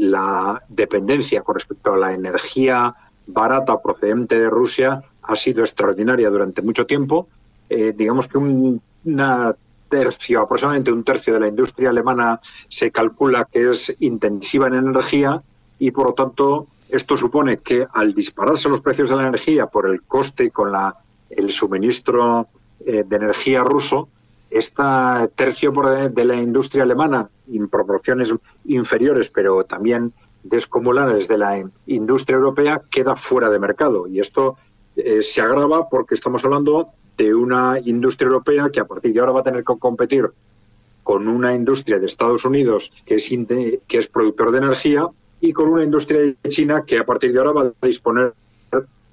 la 0.00 0.62
dependencia 0.68 1.42
con 1.42 1.54
respecto 1.54 1.92
a 1.92 1.98
la 1.98 2.14
energía 2.14 2.94
barata 3.26 3.80
procedente 3.80 4.38
de 4.38 4.50
Rusia 4.50 5.02
ha 5.22 5.36
sido 5.36 5.62
extraordinaria 5.62 6.30
durante 6.30 6.62
mucho 6.62 6.86
tiempo. 6.86 7.28
Eh, 7.68 7.92
digamos 7.96 8.28
que 8.28 8.38
un 8.38 8.80
tercio, 9.88 10.40
aproximadamente 10.40 10.92
un 10.92 11.04
tercio 11.04 11.34
de 11.34 11.40
la 11.40 11.48
industria 11.48 11.90
alemana 11.90 12.40
se 12.68 12.90
calcula 12.90 13.46
que 13.50 13.68
es 13.68 13.94
intensiva 14.00 14.66
en 14.66 14.74
energía 14.74 15.40
y 15.78 15.90
por 15.90 16.06
lo 16.06 16.12
tanto 16.14 16.66
esto 16.88 17.16
supone 17.16 17.58
que 17.58 17.86
al 17.92 18.14
dispararse 18.14 18.68
los 18.68 18.80
precios 18.80 19.08
de 19.08 19.16
la 19.16 19.28
energía 19.28 19.66
por 19.66 19.88
el 19.88 20.02
coste 20.02 20.50
con 20.50 20.72
la, 20.72 20.94
el 21.30 21.50
suministro 21.50 22.48
eh, 22.84 23.04
de 23.06 23.16
energía 23.16 23.62
ruso, 23.62 24.08
este 24.50 24.82
tercio 25.34 25.72
de 25.72 26.24
la 26.24 26.36
industria 26.36 26.84
alemana, 26.84 27.28
en 27.52 27.68
proporciones 27.68 28.32
inferiores, 28.66 29.28
pero 29.28 29.64
también 29.64 30.12
descomunales 30.44 31.26
de 31.26 31.38
la 31.38 31.64
industria 31.86 32.36
europea, 32.36 32.80
queda 32.90 33.16
fuera 33.16 33.50
de 33.50 33.58
mercado. 33.58 34.06
Y 34.06 34.20
esto 34.20 34.56
eh, 34.96 35.22
se 35.22 35.40
agrava 35.40 35.88
porque 35.88 36.14
estamos 36.14 36.44
hablando 36.44 36.90
de 37.16 37.34
una 37.34 37.80
industria 37.80 38.26
europea 38.26 38.68
que 38.72 38.80
a 38.80 38.84
partir 38.84 39.12
de 39.12 39.20
ahora 39.20 39.32
va 39.32 39.40
a 39.40 39.44
tener 39.44 39.64
que 39.64 39.74
competir 39.78 40.30
con 41.02 41.28
una 41.28 41.54
industria 41.54 41.98
de 41.98 42.06
Estados 42.06 42.44
Unidos 42.44 42.90
que 43.04 43.16
es, 43.16 43.28
que 43.88 43.98
es 43.98 44.08
productor 44.08 44.52
de 44.52 44.58
energía 44.58 45.08
y 45.44 45.52
con 45.52 45.68
una 45.68 45.84
industria 45.84 46.34
china 46.48 46.84
que 46.86 46.98
a 46.98 47.04
partir 47.04 47.32
de 47.32 47.38
ahora 47.38 47.52
va 47.52 47.72
a 47.78 47.86
disponer 47.86 48.32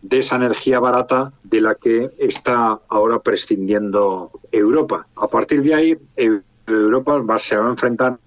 de 0.01 0.17
esa 0.17 0.37
energía 0.37 0.79
barata 0.79 1.33
de 1.43 1.59
la 1.61 1.75
que 1.75 2.09
está 2.17 2.79
ahora 2.87 3.19
prescindiendo 3.19 4.31
Europa. 4.51 5.05
A 5.15 5.27
partir 5.27 5.61
de 5.61 5.75
ahí, 5.75 5.97
Europa 6.65 7.17
va, 7.17 7.37
se 7.37 7.57
va 7.57 7.67
a 7.67 7.69
enfrentar 7.69 8.17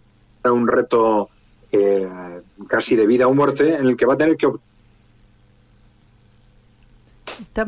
a 0.43 0.53
un 0.53 0.69
reto 0.69 1.31
eh, 1.73 2.07
casi 2.69 2.95
de 2.95 3.07
vida 3.07 3.27
o 3.27 3.35
muerte 3.35 3.75
en 3.75 3.87
el 3.87 3.97
que 3.97 4.07
va 4.07 4.15
a 4.15 4.19
tener 4.19 4.37
que 4.37 4.53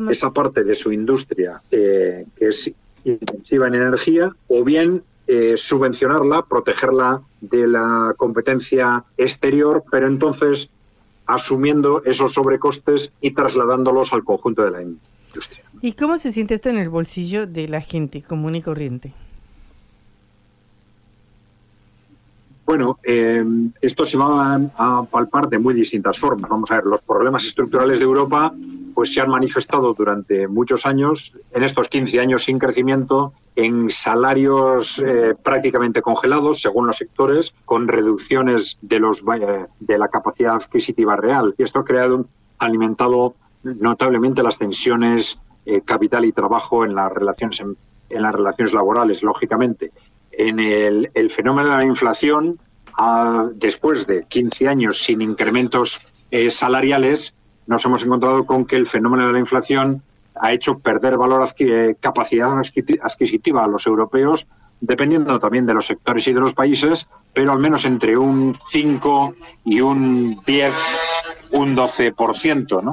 esa 0.09 0.31
parte 0.31 0.63
de 0.63 0.73
su 0.73 0.91
industria 0.91 1.61
eh, 1.71 2.25
que 2.37 2.47
es 2.47 2.71
intensiva 3.03 3.67
en 3.67 3.75
energía 3.75 4.31
o 4.47 4.63
bien 4.63 5.03
eh, 5.27 5.57
subvencionarla, 5.57 6.43
protegerla 6.43 7.21
de 7.41 7.67
la 7.67 8.13
competencia 8.17 9.03
exterior, 9.17 9.83
pero 9.91 10.07
entonces 10.07 10.69
asumiendo 11.25 12.01
esos 12.05 12.33
sobrecostes 12.33 13.11
y 13.19 13.31
trasladándolos 13.31 14.13
al 14.13 14.23
conjunto 14.23 14.63
de 14.63 14.71
la 14.71 14.81
industria. 14.81 15.63
¿Y 15.81 15.91
cómo 15.91 16.17
se 16.17 16.31
siente 16.31 16.53
esto 16.53 16.69
en 16.69 16.77
el 16.77 16.89
bolsillo 16.89 17.45
de 17.45 17.67
la 17.67 17.81
gente 17.81 18.21
común 18.21 18.55
y 18.55 18.61
corriente? 18.61 19.13
Bueno, 22.67 22.99
eh, 23.01 23.45
esto 23.79 24.03
se 24.03 24.17
va 24.17 24.59
a, 24.75 25.03
palpar 25.03 25.47
de 25.47 25.57
muy 25.57 25.73
distintas 25.73 26.19
formas. 26.19 26.49
Vamos 26.49 26.69
a 26.69 26.75
ver, 26.75 26.83
los 26.83 27.01
problemas 27.01 27.45
estructurales 27.45 27.97
de 27.97 28.03
Europa 28.03 28.53
pues 28.93 29.13
se 29.13 29.21
han 29.21 29.29
manifestado 29.29 29.93
durante 29.93 30.49
muchos 30.49 30.85
años, 30.85 31.31
en 31.53 31.63
estos 31.63 31.87
15 31.87 32.19
años 32.19 32.43
sin 32.43 32.59
crecimiento, 32.59 33.31
en 33.55 33.89
salarios 33.89 35.01
eh, 35.05 35.33
prácticamente 35.41 36.01
congelados, 36.01 36.61
según 36.61 36.87
los 36.87 36.97
sectores, 36.97 37.53
con 37.63 37.87
reducciones 37.87 38.77
de, 38.81 38.99
los, 38.99 39.21
eh, 39.21 39.65
de 39.79 39.97
la 39.97 40.09
capacidad 40.09 40.55
adquisitiva 40.55 41.15
real. 41.15 41.55
Y 41.57 41.63
esto 41.63 41.79
ha 41.79 41.85
creado, 41.85 42.25
alimentado 42.57 43.35
notablemente 43.63 44.43
las 44.43 44.57
tensiones 44.57 45.39
capital 45.83 46.23
y 46.23 46.31
trabajo 46.31 46.85
en 46.85 46.95
las 46.95 47.11
relaciones 47.11 47.61
en 48.09 48.21
las 48.21 48.33
relaciones 48.33 48.73
laborales, 48.73 49.21
lógicamente 49.21 49.91
en 50.37 50.59
el, 50.59 51.29
fenómeno 51.29 51.69
de 51.69 51.77
la 51.77 51.85
inflación, 51.85 52.59
después 53.55 54.05
de 54.07 54.23
15 54.27 54.67
años 54.67 54.97
sin 54.99 55.21
incrementos 55.21 55.99
eh, 56.31 56.49
salariales, 56.51 57.33
nos 57.65 57.83
hemos 57.85 58.05
encontrado 58.05 58.45
con 58.45 58.65
que 58.65 58.75
el 58.75 58.87
fenómeno 58.87 59.25
de 59.27 59.33
la 59.33 59.39
inflación 59.39 60.01
ha 60.39 60.53
hecho 60.53 60.77
perder 60.77 61.17
valor 61.17 61.41
adqui- 61.41 61.97
capacidad 61.99 62.47
adquisi- 62.49 62.99
adquisitiva 63.01 63.63
a 63.63 63.67
los 63.67 63.87
europeos, 63.87 64.45
dependiendo 64.79 65.39
también 65.39 65.65
de 65.65 65.73
los 65.73 65.87
sectores 65.87 66.27
y 66.27 66.33
de 66.33 66.39
los 66.39 66.53
países, 66.53 67.07
pero 67.33 67.51
al 67.51 67.59
menos 67.59 67.85
entre 67.85 68.15
un 68.15 68.53
5 68.67 69.33
y 69.65 69.81
un 69.81 70.35
10, 70.45 70.73
un 71.51 71.75
12%. 71.75 72.83
¿no? 72.83 72.91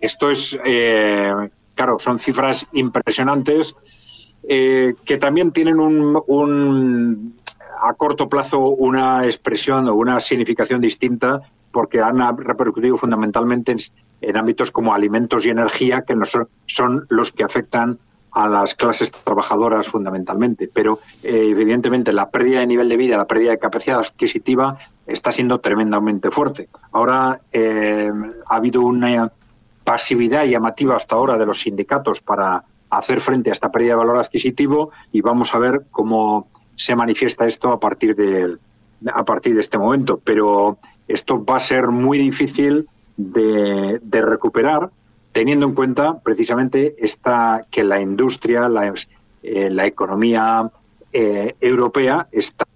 Esto 0.00 0.30
es, 0.30 0.58
eh, 0.64 1.28
claro, 1.74 1.98
son 1.98 2.18
cifras 2.18 2.66
impresionantes 2.72 4.25
eh, 4.42 4.94
que 5.04 5.16
también 5.16 5.52
tienen 5.52 5.80
un, 5.80 6.20
un- 6.26 7.34
a 7.82 7.92
corto 7.94 8.28
plazo 8.28 8.58
una 8.58 9.24
expresión 9.24 9.88
o 9.88 9.94
una 9.94 10.18
significación 10.18 10.80
distinta 10.80 11.40
porque 11.70 12.00
han 12.00 12.18
repercutido 12.38 12.96
fundamentalmente 12.96 13.74
en, 14.22 14.36
ámbitos 14.36 14.70
como 14.70 14.94
alimentos 14.94 15.46
y 15.46 15.50
energía, 15.50 16.02
que 16.06 16.14
no 16.14 16.24
son, 16.24 16.48
son 16.64 17.06
los 17.10 17.32
que 17.32 17.44
afectan 17.44 17.98
a 18.32 18.48
las 18.48 18.74
clases 18.74 19.10
trabajadoras 19.10 19.86
fundamentalmente. 19.86 20.70
Pero 20.72 21.00
eh, 21.22 21.48
evidentemente 21.54 22.12
la 22.14 22.30
pérdida 22.30 22.60
de 22.60 22.66
nivel 22.66 22.88
de 22.88 22.96
vida, 22.96 23.16
la 23.18 23.26
pérdida 23.26 23.50
de 23.50 23.58
capacidad 23.58 23.98
adquisitiva 23.98 24.78
está 25.06 25.32
siendo 25.32 25.58
tremendamente 25.58 26.30
fuerte. 26.30 26.68
Ahora 26.92 27.40
eh, 27.52 28.08
ha 28.48 28.56
habido 28.56 28.80
una 28.80 29.30
pasividad 29.84 30.44
llamativa 30.46 30.96
hasta 30.96 31.14
ahora 31.14 31.36
de 31.36 31.44
los 31.46 31.60
sindicatos 31.60 32.20
para 32.20 32.64
hacer 32.90 33.20
frente 33.20 33.50
a 33.50 33.52
esta 33.52 33.70
pérdida 33.70 33.92
de 33.92 33.98
valor 33.98 34.18
adquisitivo 34.18 34.90
y 35.12 35.20
vamos 35.20 35.54
a 35.54 35.58
ver 35.58 35.86
cómo 35.90 36.48
se 36.74 36.94
manifiesta 36.94 37.44
esto 37.44 37.72
a 37.72 37.80
partir 37.80 38.14
de, 38.14 38.56
a 39.12 39.24
partir 39.24 39.54
de 39.54 39.60
este 39.60 39.78
momento. 39.78 40.20
Pero 40.22 40.78
esto 41.08 41.44
va 41.44 41.56
a 41.56 41.60
ser 41.60 41.88
muy 41.88 42.18
difícil 42.18 42.88
de, 43.16 44.00
recuperar 44.10 44.90
teniendo 45.32 45.66
en 45.66 45.74
cuenta 45.74 46.18
precisamente 46.20 46.94
esta 46.98 47.60
que 47.70 47.84
la 47.84 48.00
industria, 48.00 48.68
la, 48.68 48.92
eh, 49.42 49.70
la 49.70 49.86
economía 49.86 50.70
eh, 51.12 51.54
europea 51.60 52.26
está 52.32 52.66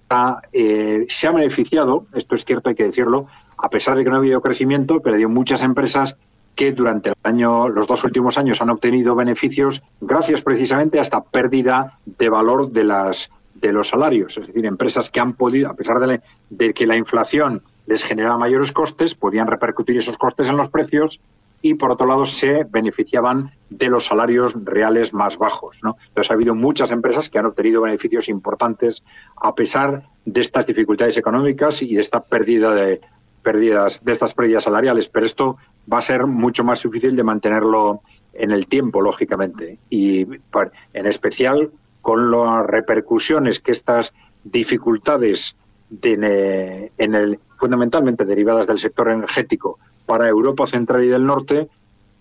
eh, 0.52 1.04
se 1.08 1.28
ha 1.28 1.32
beneficiado, 1.32 2.06
esto 2.14 2.34
es 2.34 2.44
cierto, 2.44 2.68
hay 2.68 2.74
que 2.74 2.84
decirlo, 2.84 3.26
a 3.56 3.68
pesar 3.70 3.96
de 3.96 4.02
que 4.02 4.10
no 4.10 4.16
ha 4.16 4.18
habido 4.18 4.40
crecimiento, 4.40 5.00
pero 5.00 5.28
muchas 5.28 5.62
empresas 5.62 6.16
que 6.54 6.72
durante 6.72 7.10
el 7.10 7.14
año, 7.22 7.68
los 7.68 7.86
dos 7.86 8.04
últimos 8.04 8.38
años 8.38 8.60
han 8.60 8.70
obtenido 8.70 9.14
beneficios 9.14 9.82
gracias 10.00 10.42
precisamente 10.42 10.98
a 10.98 11.02
esta 11.02 11.22
pérdida 11.22 11.98
de 12.04 12.28
valor 12.28 12.70
de 12.70 12.84
las 12.84 13.30
de 13.60 13.72
los 13.72 13.88
salarios, 13.88 14.38
es 14.38 14.46
decir, 14.46 14.64
empresas 14.64 15.10
que 15.10 15.20
han 15.20 15.34
podido, 15.34 15.70
a 15.70 15.74
pesar 15.74 15.98
de, 15.98 16.72
que 16.72 16.86
la 16.86 16.96
inflación 16.96 17.62
les 17.86 18.04
genera 18.04 18.36
mayores 18.36 18.72
costes, 18.72 19.14
podían 19.14 19.46
repercutir 19.46 19.96
esos 19.96 20.16
costes 20.16 20.48
en 20.48 20.56
los 20.56 20.68
precios 20.68 21.20
y 21.62 21.74
por 21.74 21.90
otro 21.90 22.06
lado 22.06 22.24
se 22.24 22.64
beneficiaban 22.64 23.50
de 23.68 23.88
los 23.88 24.06
salarios 24.06 24.54
reales 24.64 25.12
más 25.12 25.36
bajos. 25.36 25.76
¿no? 25.82 25.96
Entonces 26.08 26.30
ha 26.30 26.34
habido 26.34 26.54
muchas 26.54 26.90
empresas 26.90 27.28
que 27.28 27.38
han 27.38 27.46
obtenido 27.46 27.82
beneficios 27.82 28.30
importantes 28.30 29.02
a 29.36 29.54
pesar 29.54 30.04
de 30.24 30.40
estas 30.40 30.64
dificultades 30.64 31.18
económicas 31.18 31.82
y 31.82 31.94
de 31.94 32.00
esta 32.00 32.20
pérdida 32.20 32.74
de 32.74 33.00
pérdidas, 33.42 34.02
de 34.04 34.12
estas 34.12 34.34
pérdidas 34.34 34.64
salariales, 34.64 35.08
pero 35.08 35.26
esto 35.26 35.56
va 35.92 35.98
a 35.98 36.02
ser 36.02 36.26
mucho 36.26 36.64
más 36.64 36.82
difícil 36.82 37.16
de 37.16 37.22
mantenerlo 37.22 38.02
en 38.32 38.50
el 38.50 38.66
tiempo, 38.66 39.00
lógicamente, 39.00 39.78
y 39.88 40.22
en 40.22 41.06
especial 41.06 41.70
con 42.00 42.30
las 42.30 42.66
repercusiones 42.66 43.60
que 43.60 43.72
estas 43.72 44.12
dificultades 44.44 45.54
de, 45.90 46.92
en 46.96 47.14
el, 47.14 47.38
fundamentalmente 47.58 48.24
derivadas 48.24 48.66
del 48.66 48.78
sector 48.78 49.10
energético 49.10 49.78
para 50.06 50.28
Europa 50.28 50.66
Central 50.66 51.04
y 51.04 51.08
del 51.08 51.26
Norte 51.26 51.68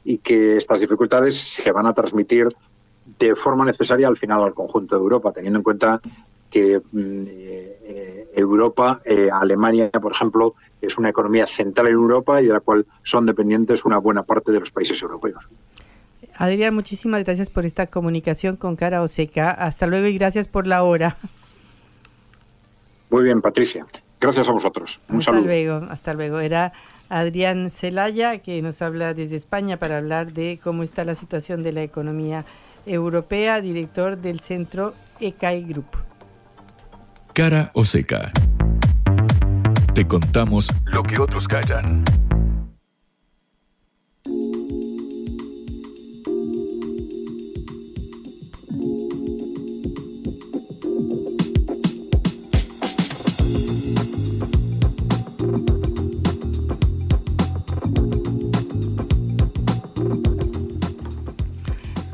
y 0.03 0.17
que 0.17 0.55
estas 0.55 0.81
dificultades 0.81 1.39
se 1.39 1.71
van 1.71 1.85
a 1.85 1.93
transmitir 1.93 2.47
de 3.17 3.35
forma 3.35 3.65
necesaria 3.65 4.07
al 4.07 4.17
final 4.17 4.43
al 4.43 4.53
conjunto 4.53 4.95
de 4.95 5.01
Europa, 5.01 5.31
teniendo 5.31 5.59
en 5.59 5.63
cuenta 5.63 6.01
que 6.49 6.81
eh, 6.97 8.18
Europa, 8.39 9.01
eh, 9.05 9.29
Alemania, 9.31 9.89
por 9.89 10.11
ejemplo, 10.11 10.55
es 10.81 10.97
una 10.97 11.09
economía 11.09 11.45
central 11.47 11.87
en 11.87 11.93
Europa 11.93 12.41
y 12.41 12.47
de 12.47 12.53
la 12.53 12.59
cual 12.59 12.85
son 13.03 13.25
dependientes 13.25 13.85
una 13.85 13.97
buena 13.97 14.23
parte 14.23 14.51
de 14.51 14.59
los 14.59 14.71
países 14.71 15.01
europeos. 15.01 15.47
Adrián, 16.35 16.73
muchísimas 16.73 17.23
gracias 17.23 17.49
por 17.49 17.65
esta 17.65 17.87
comunicación 17.87 18.55
con 18.55 18.75
Cara 18.75 19.01
Oseca. 19.01 19.51
Hasta 19.51 19.87
luego 19.87 20.07
y 20.07 20.17
gracias 20.17 20.47
por 20.47 20.67
la 20.67 20.83
hora. 20.83 21.17
Muy 23.09 23.23
bien, 23.23 23.41
Patricia. 23.41 23.85
Gracias 24.21 24.49
a 24.49 24.53
vosotros. 24.53 24.99
Un 25.09 25.17
hasta 25.17 25.31
saludo. 25.31 25.45
luego, 25.45 25.75
hasta 25.89 26.13
luego. 26.13 26.39
Era 26.39 26.73
Adrián 27.09 27.71
Celaya 27.71 28.39
que 28.39 28.61
nos 28.61 28.81
habla 28.81 29.13
desde 29.13 29.35
España 29.35 29.77
para 29.77 29.97
hablar 29.97 30.33
de 30.33 30.59
cómo 30.63 30.83
está 30.83 31.03
la 31.03 31.15
situación 31.15 31.63
de 31.63 31.71
la 31.71 31.83
economía 31.83 32.45
europea, 32.85 33.61
director 33.61 34.17
del 34.17 34.39
centro 34.39 34.93
ECAI 35.19 35.63
Group. 35.63 36.08
Cara 37.39 37.71
o 37.73 37.85
seca. 37.85 38.33
Te 39.93 40.05
contamos 40.05 40.67
lo 40.83 41.03
que 41.03 41.21
otros 41.21 41.47
callan. 41.47 42.03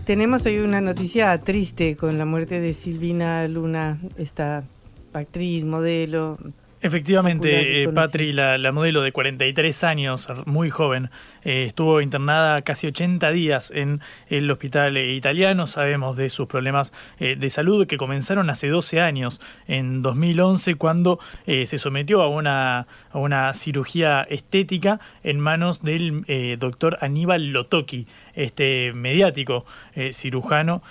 Tenemos 0.06 0.46
hoy 0.46 0.60
una 0.60 0.82
noticia 0.82 1.36
triste 1.42 1.96
con 1.96 2.20
la 2.20 2.26
muerte 2.26 2.60
de 2.60 2.76
Silvina 2.76 3.48
Luna, 3.48 3.98
esta 4.18 4.66
actriz, 5.16 5.64
modelo. 5.64 6.38
Efectivamente, 6.86 7.82
eh, 7.82 7.90
Patri, 7.90 8.32
la, 8.32 8.60
la, 8.60 8.72
modelo 8.72 9.02
de 9.02 9.12
43 9.12 9.84
años, 9.86 10.28
muy 10.46 10.70
joven, 10.70 11.10
eh, 11.44 11.64
estuvo 11.64 12.00
internada 12.00 12.62
casi 12.62 12.86
80 12.86 13.32
días 13.32 13.72
en 13.72 14.02
el 14.28 14.52
hospital 14.52 14.96
eh, 14.96 15.16
italiano. 15.16 15.66
Sabemos 15.66 16.16
de 16.16 16.30
sus 16.30 16.46
problemas 16.46 16.94
eh, 17.18 17.38
de 17.38 17.50
salud 17.50 17.88
que 17.88 17.98
comenzaron 17.98 18.52
hace 18.52 18.68
12 18.68 19.02
años, 19.02 19.42
en 19.68 20.04
2011, 20.04 20.76
cuando 20.76 21.18
eh, 21.48 21.66
se 21.66 21.80
sometió 21.80 22.22
a 22.22 22.28
una, 22.28 22.86
a 23.10 23.18
una 23.18 23.52
cirugía 23.56 24.22
estética 24.22 25.00
en 25.24 25.40
manos 25.40 25.82
del 25.82 26.24
doctor 26.60 27.00
Aníbal 27.02 27.48
Lotoki, 27.48 28.06
este 28.36 28.94
mediático 28.94 29.66
cirujano, 30.12 30.84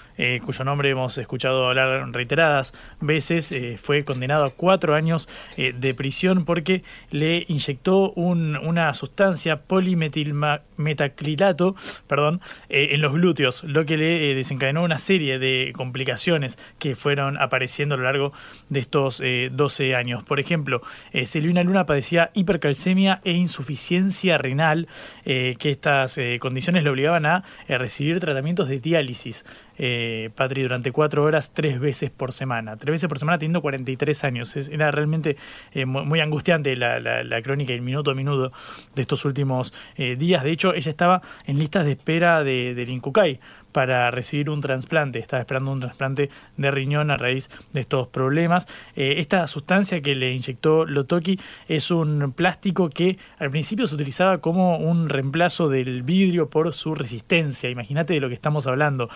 cuyo 0.45 0.65
nombre 0.65 0.91
hemos 0.91 1.17
escuchado 1.19 1.69
hablar 1.69 2.11
reiteradas 2.13 2.73
veces, 3.01 3.55
fue 3.81 4.05
condenado 4.05 4.45
a 4.45 4.51
cuatro 4.51 4.95
años 4.95 5.29
de 5.57 5.95
prisión 5.95 6.45
porque 6.45 6.83
le 7.11 7.45
inyectó 7.49 8.11
un, 8.13 8.57
una 8.57 8.93
sustancia 8.95 9.63
polimetilmetacrilato 9.63 11.75
perdón, 12.07 12.41
eh, 12.69 12.89
en 12.93 13.01
los 13.01 13.13
glúteos, 13.13 13.65
lo 13.65 13.85
que 13.85 13.97
le 13.97 14.31
eh, 14.31 14.35
desencadenó 14.35 14.83
una 14.83 14.99
serie 14.99 15.39
de 15.39 15.73
complicaciones 15.75 16.59
que 16.79 16.95
fueron 16.95 17.39
apareciendo 17.39 17.95
a 17.95 17.99
lo 17.99 18.05
largo 18.05 18.33
de 18.69 18.81
estos 18.81 19.21
eh, 19.21 19.51
12 19.53 19.95
años. 19.95 20.25
Por 20.25 20.41
ejemplo, 20.41 20.83
eh, 21.13 21.27
Silvina 21.27 21.63
Luna 21.63 21.87
padecía 21.87 22.31
hipercalcemia 22.35 23.21
e 23.25 23.33
insuficiencia 23.33 24.39
renal, 24.39 24.89
que 25.25 25.71
estas 25.71 26.19
condiciones 26.41 26.85
le 26.85 26.91
obligaban 26.91 27.27
a 27.27 27.34
recibir 27.69 28.21
tratamientos 28.21 28.69
de 28.69 28.79
diálisis. 28.79 29.45
Eh, 29.79 30.31
Patri, 30.35 30.63
durante 30.63 30.93
cuatro 30.93 31.25
horas, 31.25 31.53
tres 31.53 31.81
veces 31.81 32.11
por 32.11 32.33
semana. 32.33 32.77
Tres 32.77 32.93
veces 32.93 33.09
por 33.09 33.19
semana 33.19 33.39
teniendo 33.39 33.61
43 33.61 34.25
años. 34.25 34.57
Era 34.57 34.91
realmente 34.91 35.37
eh, 35.73 35.87
muy, 35.87 36.21
angustiante 36.21 36.77
la, 36.77 37.01
la, 37.01 37.43
crónica 37.43 37.73
y 37.73 37.77
el 37.77 37.83
minuto 37.83 38.11
a 38.11 38.15
minuto 38.15 38.53
de 38.95 39.03
estos 39.03 39.25
últimos 39.25 39.73
eh, 39.97 40.17
días. 40.17 40.45
De 40.45 40.51
hecho, 40.51 40.75
ella 40.75 40.91
estaba 40.91 41.23
en 41.47 41.59
listas 41.59 41.85
de 41.85 41.93
espera 41.93 42.45
de, 42.45 42.75
del 42.75 42.91
Incucay 42.91 43.41
para 43.75 44.13
recibir 44.13 44.51
un 44.51 44.61
trasplante. 44.61 45.19
Estaba 45.19 45.41
esperando 45.41 45.73
un 45.73 45.81
trasplante 45.81 46.31
de 46.57 46.71
riñón 46.71 47.11
a 47.11 47.17
raíz 47.17 47.51
de 47.73 47.81
estos 47.81 48.07
problemas. 48.07 48.69
Eh, 48.95 49.17
esta 49.19 49.49
sustancia 49.49 50.01
que 50.01 50.15
le 50.15 50.33
inyectó 50.33 50.87
Lotoki 50.87 51.41
es 51.67 51.91
un 51.91 52.33
plástico 52.37 52.89
que 52.89 53.19
al 53.37 53.51
principio 53.51 53.89
se 53.89 53.97
utilizaba 53.97 54.39
como 54.39 54.79
un 54.79 55.09
reemplazo 55.09 55.69
del 55.69 56.05
vidrio 56.05 56.49
por 56.49 56.73
su 56.73 56.95
resistencia. 56.95 57.69
Imagínate 57.69 58.15
de 58.15 58.21
lo 58.21 58.29
que 58.29 58.35
estamos 58.35 58.69
hablando. 58.69 59.11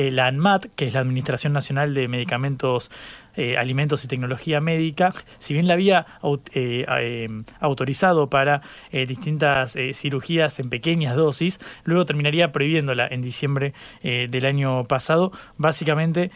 Eh, 0.00 0.10
la 0.10 0.28
ANMAT, 0.28 0.68
que 0.76 0.86
es 0.86 0.94
la 0.94 1.00
Administración 1.00 1.52
Nacional 1.52 1.92
de 1.92 2.08
Medicamentos 2.08 2.90
eh, 3.36 3.56
Alimentos 3.56 4.04
y 4.04 4.08
Tecnología 4.08 4.60
Médica, 4.60 5.12
si 5.38 5.54
bien 5.54 5.66
la 5.66 5.74
había 5.74 6.06
eh, 6.52 6.84
eh, 6.88 7.28
autorizado 7.60 8.28
para 8.28 8.62
distintas 8.92 9.76
cirugías 9.92 10.58
en 10.58 10.70
pequeñas 10.70 11.16
dosis, 11.16 11.60
luego 11.84 12.04
terminaría 12.06 12.52
prohibiéndola 12.52 13.06
en 13.06 13.22
diciembre 13.22 13.72
del 14.02 14.46
año 14.46 14.84
pasado, 14.84 15.32
básicamente 15.56 16.30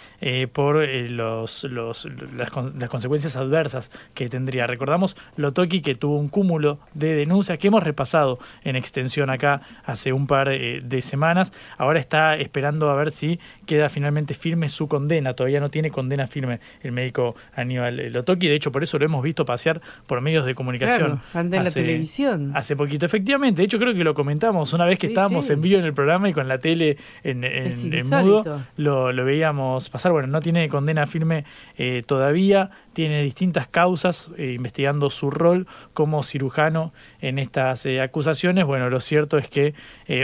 por 0.52 0.86
los, 0.86 1.64
los, 1.64 2.08
las, 2.36 2.50
consecuencias 2.88 3.36
adversas 3.36 3.90
que 4.14 4.28
tendría. 4.28 4.66
Recordamos 4.66 5.16
Lotoki 5.36 5.80
que 5.80 5.94
tuvo 5.94 6.18
un 6.18 6.28
cúmulo 6.28 6.78
de 6.94 7.14
denuncias 7.14 7.58
que 7.58 7.68
hemos 7.68 7.82
repasado 7.82 8.38
en 8.62 8.76
extensión 8.76 9.30
acá 9.30 9.62
hace 9.84 10.12
un 10.12 10.26
par 10.26 10.48
de 10.48 11.00
semanas. 11.00 11.52
Ahora 11.76 12.00
está 12.00 12.36
esperando 12.36 12.90
a 12.90 12.94
ver 12.94 13.10
si 13.10 13.40
queda 13.66 13.88
finalmente 13.88 14.34
firme 14.34 14.68
su 14.68 14.88
condena. 14.88 15.34
Todavía 15.34 15.60
no 15.60 15.70
tiene 15.70 15.90
condena 15.90 16.26
firme 16.26 16.60
el 16.84 16.92
médico 16.92 17.34
Aníbal 17.56 18.12
Lotoki. 18.12 18.46
De 18.46 18.54
hecho, 18.54 18.70
por 18.70 18.82
eso 18.82 18.98
lo 18.98 19.04
hemos 19.04 19.22
visto 19.22 19.44
pasear 19.44 19.80
por 20.06 20.20
medios 20.20 20.44
de 20.44 20.54
comunicación. 20.54 21.20
Claro, 21.32 21.48
en 21.56 21.64
la 21.64 21.70
televisión. 21.70 22.52
Hace 22.54 22.76
poquito, 22.76 23.06
efectivamente. 23.06 23.62
De 23.62 23.66
hecho, 23.66 23.78
creo 23.78 23.94
que 23.94 24.04
lo 24.04 24.14
comentamos 24.14 24.72
una 24.72 24.84
vez 24.84 24.98
que 24.98 25.08
estábamos 25.08 25.50
en 25.50 25.60
vivo 25.60 25.78
en 25.78 25.84
el 25.84 25.94
programa 25.94 26.28
y 26.28 26.32
con 26.32 26.46
la 26.48 26.58
tele 26.58 26.96
en, 27.22 27.44
en, 27.44 28.08
mudo, 28.08 28.62
lo, 28.76 29.12
lo, 29.12 29.24
veíamos 29.24 29.88
pasar. 29.88 30.12
Bueno, 30.12 30.28
no 30.28 30.40
tiene 30.40 30.68
condena 30.68 31.06
firme 31.06 31.44
eh, 31.76 32.02
todavía 32.06 32.70
tiene 32.92 33.22
distintas 33.22 33.66
causas, 33.66 34.30
eh, 34.36 34.52
investigando 34.52 35.10
su 35.10 35.30
rol 35.30 35.66
como 35.94 36.22
cirujano 36.22 36.92
en 37.20 37.40
estas 37.40 37.86
eh, 37.86 38.00
acusaciones. 38.00 38.64
Bueno, 38.64 38.88
lo 38.88 39.00
cierto 39.00 39.36
es 39.36 39.48
que 39.48 39.74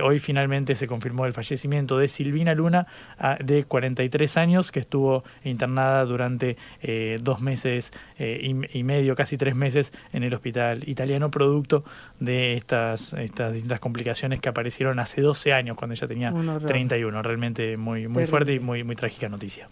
hoy 0.05 0.21
finalmente 0.21 0.77
se 0.77 0.87
confirmó 0.87 1.27
el 1.27 1.33
fallecimiento 1.33 1.99
de 1.99 2.07
Silvina 2.07 2.55
Luna, 2.55 2.87
ah, 3.19 3.37
de 3.43 3.65
43 3.65 4.37
años, 4.37 4.71
que 4.71 4.81
estuvo 4.81 5.25
internada 5.43 6.05
durante 6.05 6.50
dos 7.21 7.41
meses 7.41 7.93
y, 8.19 8.83
medio, 8.85 9.15
casi 9.15 9.37
tres 9.37 9.55
meses, 9.55 9.93
en 10.13 10.23
el 10.23 10.35
hospital 10.35 10.89
italiano, 10.89 11.31
producto 11.31 11.85
de 12.19 12.57
estas, 12.57 13.13
estas 13.15 13.53
distintas 13.53 13.81
complicaciones 13.81 14.41
que 14.41 14.49
aparecieron 14.49 14.99
hace 14.99 15.21
12 15.21 15.53
años, 15.53 15.77
cuando 15.77 15.95
ella 15.95 16.09
tenía 16.09 16.33
31. 16.67 17.23
Realmente 17.23 17.77
muy, 17.77 18.09
muy 18.09 18.27
fuerte 18.27 18.55
y 18.55 18.61
muy, 18.61 18.85
muy 18.85 18.97
trágica 18.97 19.29
noticia 19.29 19.69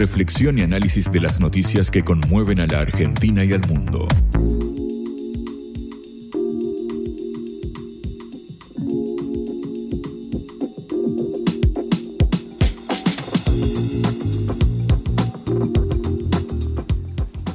reflexión 0.00 0.58
y 0.58 0.62
análisis 0.62 1.12
de 1.12 1.20
las 1.20 1.40
noticias 1.40 1.90
que 1.90 2.02
conmueven 2.02 2.60
a 2.60 2.66
la 2.66 2.80
Argentina 2.80 3.44
y 3.44 3.52
al 3.52 3.60
mundo. 3.68 4.08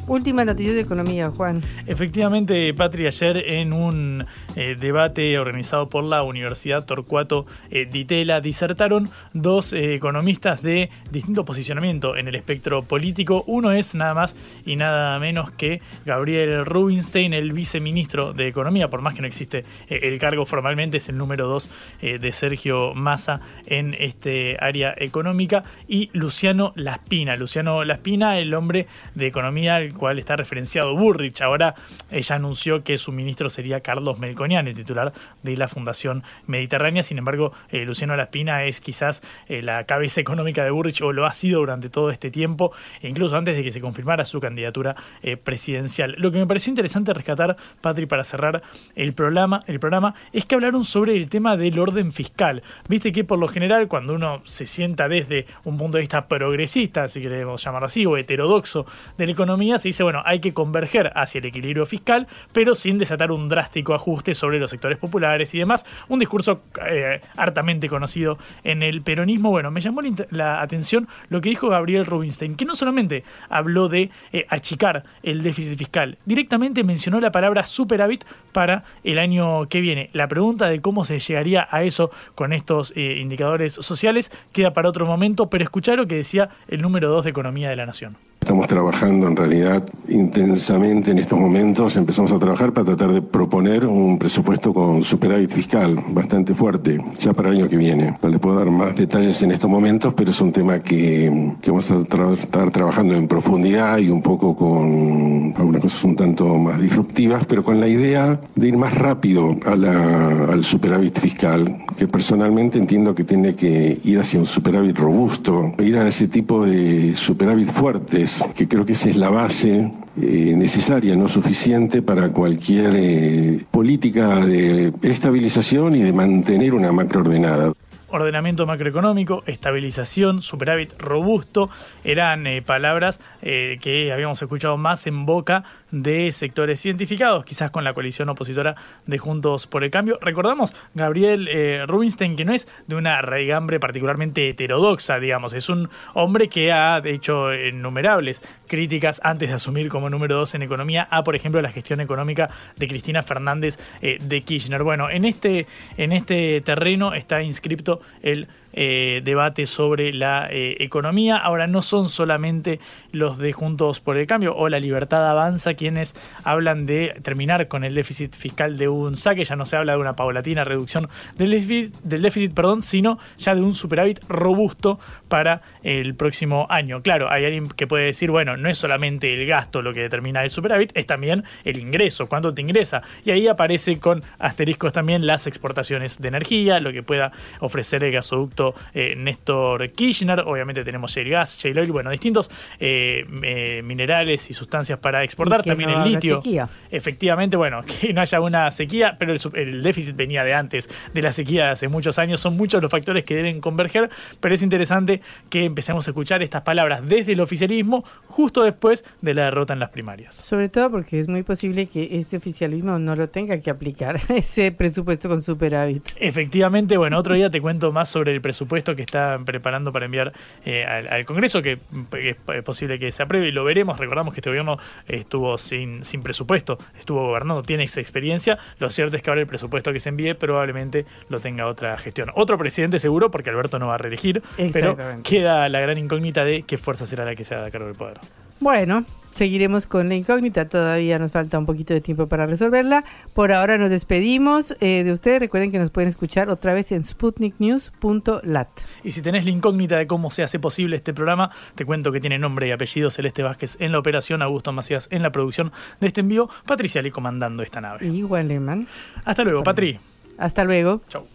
Última 0.07 0.45
noticia 0.45 0.73
de 0.73 0.81
economía, 0.81 1.31
Juan. 1.31 1.63
Efectivamente, 1.87 2.71
Patri, 2.75 3.07
ayer 3.07 3.37
en 3.37 3.73
un 3.73 4.23
eh, 4.55 4.75
debate 4.79 5.39
organizado 5.39 5.89
por 5.89 6.03
la 6.03 6.21
Universidad 6.21 6.85
Torcuato 6.85 7.47
eh, 7.71 7.87
Ditela 7.91 8.39
disertaron 8.39 9.09
dos 9.33 9.73
eh, 9.73 9.95
economistas 9.95 10.61
de 10.61 10.91
distinto 11.11 11.43
posicionamiento 11.43 12.17
en 12.17 12.27
el 12.27 12.35
espectro 12.35 12.83
político. 12.83 13.43
Uno 13.47 13.71
es 13.71 13.95
nada 13.95 14.13
más 14.13 14.35
y 14.63 14.75
nada 14.75 15.17
menos 15.17 15.49
que 15.49 15.81
Gabriel 16.05 16.65
Rubinstein, 16.65 17.33
el 17.33 17.51
viceministro 17.51 18.33
de 18.33 18.47
Economía, 18.47 18.89
por 18.89 19.01
más 19.01 19.15
que 19.15 19.21
no 19.21 19.27
existe 19.27 19.63
el 19.89 20.19
cargo 20.19 20.45
formalmente, 20.45 20.97
es 20.97 21.09
el 21.09 21.17
número 21.17 21.47
dos 21.47 21.69
de 22.01 22.31
Sergio 22.31 22.93
Massa 22.93 23.41
en 23.65 23.95
este 23.99 24.57
área 24.59 24.93
económica, 24.97 25.63
y 25.87 26.09
Luciano 26.13 26.73
Laspina. 26.75 27.35
Luciano 27.35 27.83
Laspina, 27.83 28.37
el 28.37 28.53
hombre 28.53 28.87
de 29.15 29.27
Economía, 29.27 29.79
cual 29.95 30.19
está 30.19 30.35
referenciado 30.35 30.95
Burrich. 30.95 31.41
Ahora 31.41 31.73
ella 32.11 32.35
anunció 32.35 32.83
que 32.83 32.97
su 32.97 33.11
ministro 33.11 33.49
sería 33.49 33.79
Carlos 33.81 34.19
Melconian, 34.19 34.67
el 34.67 34.75
titular 34.75 35.13
de 35.43 35.57
la 35.57 35.67
Fundación 35.67 36.23
Mediterránea. 36.47 37.03
Sin 37.03 37.17
embargo, 37.17 37.51
eh, 37.69 37.85
Luciano 37.85 38.15
Laspina 38.15 38.65
es 38.65 38.81
quizás 38.81 39.21
eh, 39.47 39.61
la 39.61 39.83
cabeza 39.85 40.21
económica 40.21 40.63
de 40.63 40.71
Burrich 40.71 41.01
o 41.01 41.11
lo 41.11 41.25
ha 41.25 41.33
sido 41.33 41.59
durante 41.59 41.89
todo 41.89 42.09
este 42.09 42.31
tiempo, 42.31 42.71
e 43.01 43.09
incluso 43.09 43.37
antes 43.37 43.55
de 43.55 43.63
que 43.63 43.71
se 43.71 43.81
confirmara 43.81 44.25
su 44.25 44.39
candidatura 44.39 44.95
eh, 45.21 45.37
presidencial. 45.37 46.15
Lo 46.17 46.31
que 46.31 46.37
me 46.37 46.47
pareció 46.47 46.69
interesante 46.69 47.13
rescatar, 47.13 47.55
Patri, 47.81 48.05
para 48.05 48.23
cerrar 48.23 48.61
el 48.95 49.13
programa, 49.13 49.61
el 49.67 49.79
programa, 49.79 50.15
es 50.33 50.45
que 50.45 50.55
hablaron 50.55 50.83
sobre 50.83 51.15
el 51.15 51.29
tema 51.29 51.57
del 51.57 51.79
orden 51.79 52.11
fiscal. 52.11 52.63
Viste 52.87 53.11
que 53.11 53.23
por 53.23 53.39
lo 53.39 53.47
general, 53.47 53.87
cuando 53.87 54.13
uno 54.13 54.41
se 54.45 54.65
sienta 54.65 55.07
desde 55.07 55.45
un 55.63 55.77
punto 55.77 55.97
de 55.97 56.01
vista 56.01 56.27
progresista, 56.27 57.07
si 57.07 57.21
queremos 57.21 57.63
llamarlo 57.63 57.85
así, 57.85 58.05
o 58.05 58.17
heterodoxo 58.17 58.85
de 59.17 59.25
la 59.25 59.31
economía, 59.31 59.77
se 59.85 59.89
dice, 59.89 60.01
bueno, 60.01 60.23
hay 60.25 60.39
que 60.39 60.51
converger 60.51 61.11
hacia 61.13 61.37
el 61.37 61.45
equilibrio 61.45 61.85
fiscal, 61.85 62.27
pero 62.51 62.73
sin 62.73 62.97
desatar 62.97 63.31
un 63.31 63.47
drástico 63.47 63.93
ajuste 63.93 64.33
sobre 64.33 64.57
los 64.57 64.71
sectores 64.71 64.97
populares 64.97 65.53
y 65.53 65.59
demás. 65.59 65.85
Un 66.07 66.17
discurso 66.17 66.61
eh, 66.89 67.21
hartamente 67.37 67.87
conocido 67.87 68.39
en 68.63 68.81
el 68.81 69.03
peronismo. 69.03 69.51
Bueno, 69.51 69.69
me 69.69 69.81
llamó 69.81 70.01
la 70.31 70.63
atención 70.63 71.07
lo 71.29 71.39
que 71.39 71.49
dijo 71.49 71.69
Gabriel 71.69 72.07
Rubinstein, 72.07 72.55
que 72.55 72.65
no 72.65 72.75
solamente 72.75 73.23
habló 73.47 73.87
de 73.87 74.09
eh, 74.33 74.47
achicar 74.49 75.03
el 75.21 75.43
déficit 75.43 75.77
fiscal, 75.77 76.17
directamente 76.25 76.83
mencionó 76.83 77.19
la 77.19 77.31
palabra 77.31 77.63
superávit 77.63 78.25
para 78.53 78.85
el 79.03 79.19
año 79.19 79.67
que 79.69 79.81
viene. 79.81 80.09
La 80.13 80.27
pregunta 80.27 80.65
de 80.65 80.81
cómo 80.81 81.05
se 81.05 81.19
llegaría 81.19 81.67
a 81.69 81.83
eso 81.83 82.09
con 82.33 82.53
estos 82.53 82.91
eh, 82.95 83.17
indicadores 83.19 83.73
sociales 83.73 84.31
queda 84.51 84.73
para 84.73 84.89
otro 84.89 85.05
momento, 85.05 85.47
pero 85.47 85.63
escuchar 85.63 85.97
lo 85.97 86.07
que 86.07 86.15
decía 86.15 86.49
el 86.67 86.81
número 86.81 87.07
2 87.09 87.25
de 87.25 87.29
Economía 87.29 87.69
de 87.69 87.75
la 87.75 87.85
Nación. 87.85 88.17
Estamos 88.45 88.67
trabajando 88.67 89.27
en 89.27 89.35
realidad 89.35 89.74
intensamente 90.07 91.11
en 91.11 91.19
estos 91.19 91.39
momentos. 91.39 91.95
Empezamos 91.97 92.31
a 92.31 92.39
trabajar 92.39 92.73
para 92.73 92.85
tratar 92.85 93.13
de 93.13 93.21
proponer 93.21 93.85
un 93.85 94.17
presupuesto 94.17 94.73
con 94.73 95.03
superávit 95.03 95.51
fiscal 95.51 95.97
bastante 96.09 96.53
fuerte, 96.53 96.99
ya 97.19 97.33
para 97.33 97.49
el 97.49 97.57
año 97.57 97.67
que 97.67 97.77
viene. 97.77 98.17
No 98.21 98.29
les 98.29 98.39
puedo 98.39 98.57
dar 98.57 98.69
más 98.69 98.95
detalles 98.95 99.41
en 99.41 99.51
estos 99.51 99.69
momentos, 99.69 100.13
pero 100.13 100.31
es 100.31 100.41
un 100.41 100.51
tema 100.51 100.79
que, 100.79 101.53
que 101.61 101.71
vamos 101.71 101.89
a 101.91 101.97
estar 102.33 102.71
trabajando 102.71 103.15
en 103.15 103.27
profundidad 103.27 103.97
y 103.97 104.09
un 104.09 104.21
poco 104.21 104.55
con 104.55 105.53
algunas 105.57 105.81
cosas 105.81 106.03
un 106.03 106.15
tanto 106.15 106.47
más 106.57 106.79
disruptivas, 106.79 107.45
pero 107.45 107.63
con 107.63 107.79
la 107.79 107.87
idea 107.87 108.39
de 108.55 108.67
ir 108.67 108.77
más 108.77 108.93
rápido 108.93 109.55
a 109.65 109.75
la, 109.75 110.45
al 110.51 110.63
superávit 110.63 111.19
fiscal, 111.19 111.85
que 111.97 112.07
personalmente 112.07 112.77
entiendo 112.77 113.15
que 113.15 113.23
tiene 113.23 113.55
que 113.55 113.99
ir 114.03 114.19
hacia 114.19 114.39
un 114.39 114.45
superávit 114.45 114.97
robusto, 114.97 115.73
ir 115.79 115.97
a 115.97 116.07
ese 116.07 116.27
tipo 116.27 116.65
de 116.65 117.15
superávit 117.15 117.69
fuertes 117.69 118.43
que 118.55 118.67
creo 118.67 118.85
que 118.85 118.93
esa 118.93 119.09
es 119.09 119.17
la 119.17 119.29
base 119.29 119.64
eh, 119.65 120.53
necesaria, 120.55 121.15
no 121.15 121.27
suficiente 121.27 122.01
para 122.01 122.29
cualquier 122.29 122.93
eh, 122.95 123.65
política 123.71 124.45
de 124.45 124.93
estabilización 125.01 125.95
y 125.95 126.03
de 126.03 126.13
mantener 126.13 126.73
una 126.73 126.91
macro 126.91 127.21
ordenada. 127.21 127.73
Ordenamiento 128.07 128.65
macroeconómico, 128.65 129.43
estabilización, 129.45 130.41
superávit 130.41 130.93
robusto, 130.99 131.69
eran 132.03 132.47
eh, 132.47 132.61
palabras 132.61 133.19
que 133.41 134.11
habíamos 134.13 134.41
escuchado 134.41 134.77
más 134.77 135.05
en 135.05 135.25
boca 135.25 135.63
de 135.91 136.31
sectores 136.31 136.85
identificados, 136.85 137.45
quizás 137.45 137.71
con 137.71 137.83
la 137.83 137.93
coalición 137.93 138.29
opositora 138.29 138.75
de 139.05 139.17
Juntos 139.17 139.67
por 139.67 139.83
el 139.83 139.91
Cambio. 139.91 140.17
Recordamos, 140.21 140.75
Gabriel 140.93 141.47
eh, 141.47 141.85
Rubinstein, 141.87 142.35
que 142.35 142.45
no 142.45 142.53
es 142.53 142.67
de 142.87 142.95
una 142.95 143.21
raigambre 143.21 143.79
particularmente 143.79 144.49
heterodoxa, 144.49 145.19
digamos, 145.19 145.53
es 145.53 145.69
un 145.69 145.89
hombre 146.13 146.49
que 146.49 146.71
ha 146.71 147.01
hecho 147.05 147.53
innumerables 147.53 148.41
críticas 148.67 149.21
antes 149.23 149.49
de 149.49 149.55
asumir 149.55 149.89
como 149.89 150.09
número 150.09 150.37
dos 150.37 150.55
en 150.55 150.63
economía 150.63 151.07
a, 151.09 151.23
por 151.23 151.35
ejemplo, 151.35 151.61
la 151.61 151.71
gestión 151.71 152.01
económica 152.01 152.49
de 152.75 152.87
Cristina 152.87 153.23
Fernández 153.23 153.77
eh, 154.01 154.17
de 154.21 154.41
Kirchner. 154.41 154.83
Bueno, 154.83 155.09
en 155.09 155.25
este, 155.25 155.67
en 155.97 156.11
este 156.11 156.61
terreno 156.61 157.13
está 157.13 157.41
inscripto 157.41 158.01
el 158.21 158.47
eh, 158.77 159.21
debate 159.23 159.67
sobre 159.67 160.11
la 160.11 160.49
eh, 160.51 160.75
economía. 160.79 161.37
Ahora 161.37 161.65
no 161.65 161.81
son 161.81 162.09
solamente 162.09 162.81
los 163.13 163.37
de 163.37 163.53
Juntos 163.53 164.01
por 164.01 164.17
el 164.17 164.27
Cambio 164.27 164.53
o 164.53 164.67
la 164.67 164.81
Libertad 164.81 165.29
Avanza 165.29 165.75
quienes 165.75 166.13
hablan 166.43 166.85
de 166.85 167.15
terminar 167.23 167.69
con 167.69 167.85
el 167.85 167.95
déficit 167.95 168.35
fiscal 168.35 168.77
de 168.77 168.89
un 168.89 169.15
saque, 169.15 169.45
ya 169.45 169.55
no 169.55 169.65
se 169.65 169.77
habla 169.77 169.93
de 169.93 169.99
una 169.99 170.17
paulatina 170.17 170.65
reducción 170.65 171.07
del 171.37 171.51
déficit, 171.51 172.53
perdón, 172.53 172.83
sino 172.83 173.17
ya 173.37 173.55
de 173.55 173.61
un 173.61 173.73
superávit 173.73 174.19
robusto 174.27 174.99
para 175.29 175.61
el 175.81 176.13
próximo 176.15 176.67
año. 176.69 177.01
Claro, 177.01 177.31
hay 177.31 177.45
alguien 177.45 177.69
que 177.69 177.87
puede 177.87 178.07
decir, 178.07 178.29
bueno, 178.29 178.57
no 178.57 178.69
es 178.69 178.77
solamente 178.77 179.33
el 179.33 179.47
gasto 179.47 179.81
lo 179.81 179.93
que 179.93 180.01
determina 180.01 180.43
el 180.43 180.49
superávit, 180.49 180.91
es 180.95 181.05
también 181.05 181.45
el 181.63 181.77
ingreso, 181.77 182.27
cuánto 182.27 182.53
te 182.53 182.61
ingresa. 182.61 183.03
Y 183.23 183.31
ahí 183.31 183.47
aparece 183.47 183.99
con 183.99 184.21
asteriscos 184.37 184.91
también 184.91 185.25
las 185.25 185.47
exportaciones 185.47 186.21
de 186.21 186.27
energía, 186.27 186.81
lo 186.81 186.91
que 186.91 187.03
pueda 187.03 187.31
ofrecer 187.61 188.03
el 188.03 188.11
gasoducto 188.11 188.64
supuesto, 188.65 188.75
eh, 188.93 189.15
Néstor 189.15 189.89
Kirchner. 189.91 190.41
Obviamente 190.41 190.83
tenemos 190.83 191.11
shale 191.13 191.29
gas, 191.29 191.57
shale 191.57 191.81
oil, 191.81 191.91
bueno, 191.91 192.11
distintos 192.11 192.49
eh, 192.79 193.81
minerales 193.83 194.49
y 194.49 194.53
sustancias 194.53 194.99
para 194.99 195.23
exportar. 195.23 195.63
También 195.63 195.89
el 195.89 196.03
litio. 196.03 196.41
Efectivamente, 196.89 197.57
bueno, 197.57 197.83
que 198.01 198.13
no 198.13 198.21
haya 198.21 198.39
una 198.39 198.69
sequía, 198.71 199.15
pero 199.19 199.33
el, 199.33 199.39
el, 199.53 199.83
déficit 199.83 200.15
venía 200.15 200.43
de 200.43 200.53
antes 200.53 200.89
de 201.13 201.21
la 201.21 201.31
sequía 201.31 201.65
de 201.65 201.71
hace 201.71 201.87
muchos 201.87 202.17
años. 202.19 202.39
Son 202.39 202.55
muchos 202.55 202.81
los 202.81 202.91
factores 202.91 203.23
que 203.23 203.35
deben 203.35 203.61
converger, 203.61 204.09
pero 204.39 204.55
es 204.55 204.61
interesante 204.61 205.21
que 205.49 205.65
empecemos 205.65 206.07
a 206.07 206.11
escuchar 206.11 206.41
estas 206.43 206.61
palabras 206.61 207.07
desde 207.07 207.33
el 207.33 207.41
oficialismo 207.41 208.03
justo 208.27 208.63
después 208.63 209.05
de 209.21 209.33
la 209.33 209.45
derrota 209.45 209.73
en 209.73 209.79
las 209.79 209.89
primarias. 209.89 210.35
Sobre 210.35 210.69
todo 210.69 210.91
porque 210.91 211.19
es 211.19 211.27
muy 211.27 211.43
posible 211.43 211.87
que 211.87 212.17
este 212.17 212.37
oficialismo 212.37 212.99
no 212.99 213.15
lo 213.15 213.29
tenga 213.29 213.59
que 213.59 213.69
aplicar, 213.69 214.19
ese 214.29 214.71
presupuesto 214.71 215.29
con 215.29 215.43
superávit. 215.43 216.11
Efectivamente, 216.17 216.97
bueno, 216.97 217.17
otro 217.17 217.35
día 217.35 217.49
te 217.49 217.61
cuento 217.61 217.91
más 217.91 218.09
sobre 218.09 218.33
el 218.33 218.41
presupuesto 218.41 218.54
que 218.95 219.01
está 219.01 219.39
preparando 219.43 219.91
para 219.91 220.05
enviar 220.05 220.33
eh, 220.65 220.85
al, 220.85 221.07
al, 221.07 221.25
Congreso, 221.25 221.61
que, 221.61 221.77
que, 222.11 222.37
es 222.47 222.63
posible 222.63 222.99
que 222.99 223.11
se 223.11 223.23
apruebe 223.23 223.47
y 223.47 223.51
lo 223.51 223.63
veremos. 223.63 223.97
Recordamos 223.97 224.33
que 224.33 224.39
este 224.39 224.49
gobierno 224.49 224.77
estuvo 225.07 225.57
sin, 225.57 226.03
sin 226.03 226.21
presupuesto, 226.21 226.77
estuvo 226.99 227.27
gobernando, 227.27 227.63
tiene 227.63 227.83
esa 227.83 227.99
experiencia. 227.99 228.57
Lo 228.79 228.89
cierto 228.89 229.17
es 229.17 229.23
que 229.23 229.29
ahora 229.29 229.41
el 229.41 229.47
presupuesto 229.47 229.91
que 229.91 229.99
se 229.99 230.09
envíe 230.09 230.35
probablemente 230.35 231.05
lo 231.29 231.39
tenga 231.39 231.67
otra 231.67 231.97
gestión. 231.97 232.31
Otro 232.35 232.57
presidente 232.57 232.99
seguro, 232.99 233.31
porque 233.31 233.49
Alberto 233.49 233.79
no 233.79 233.87
va 233.87 233.95
a 233.95 233.97
reelegir, 233.97 234.43
pero 234.73 234.97
queda 235.23 235.67
la 235.69 235.79
gran 235.79 235.97
incógnita 235.97 236.43
de 236.45 236.63
qué 236.63 236.77
fuerza 236.77 237.05
será 237.05 237.25
la 237.25 237.35
que 237.35 237.43
se 237.43 237.55
haga 237.55 237.71
cargo 237.71 237.87
del 237.87 237.95
poder. 237.95 238.19
Bueno, 238.59 239.05
seguiremos 239.35 239.85
con 239.85 240.09
la 240.09 240.15
incógnita. 240.15 240.67
Todavía 240.67 241.19
nos 241.19 241.31
falta 241.31 241.59
un 241.59 241.65
poquito 241.65 241.93
de 241.93 242.01
tiempo 242.01 242.27
para 242.27 242.45
resolverla. 242.45 243.03
Por 243.33 243.51
ahora 243.51 243.77
nos 243.77 243.89
despedimos 243.89 244.75
eh, 244.79 245.03
de 245.03 245.11
ustedes. 245.11 245.39
Recuerden 245.39 245.71
que 245.71 245.79
nos 245.79 245.91
pueden 245.91 246.07
escuchar 246.07 246.49
otra 246.49 246.73
vez 246.73 246.91
en 246.91 247.03
sputniknews.lat. 247.03 248.69
Y 249.03 249.11
si 249.11 249.21
tenés 249.21 249.45
la 249.45 249.51
incógnita 249.51 249.97
de 249.97 250.07
cómo 250.07 250.31
se 250.31 250.43
hace 250.43 250.57
posible 250.59 250.95
este 250.95 251.13
programa, 251.13 251.51
te 251.75 251.85
cuento 251.85 252.11
que 252.11 252.19
tiene 252.19 252.39
nombre 252.39 252.67
y 252.67 252.71
apellido 252.71 253.11
Celeste 253.11 253.43
Vázquez 253.43 253.77
en 253.79 253.91
la 253.91 253.99
operación, 253.99 254.41
Augusto 254.41 254.71
Macías 254.71 255.07
en 255.11 255.21
la 255.21 255.31
producción 255.31 255.71
de 255.99 256.07
este 256.07 256.21
envío, 256.21 256.49
Patricia 256.65 256.99
Ali 256.99 257.11
comandando 257.11 257.61
esta 257.61 257.81
nave. 257.81 258.07
Igual, 258.07 258.49
hermano. 258.51 258.85
Hasta 259.25 259.43
luego, 259.43 259.63
Patri. 259.63 259.99
Hasta 260.37 260.63
luego. 260.63 261.01
Chau. 261.09 261.34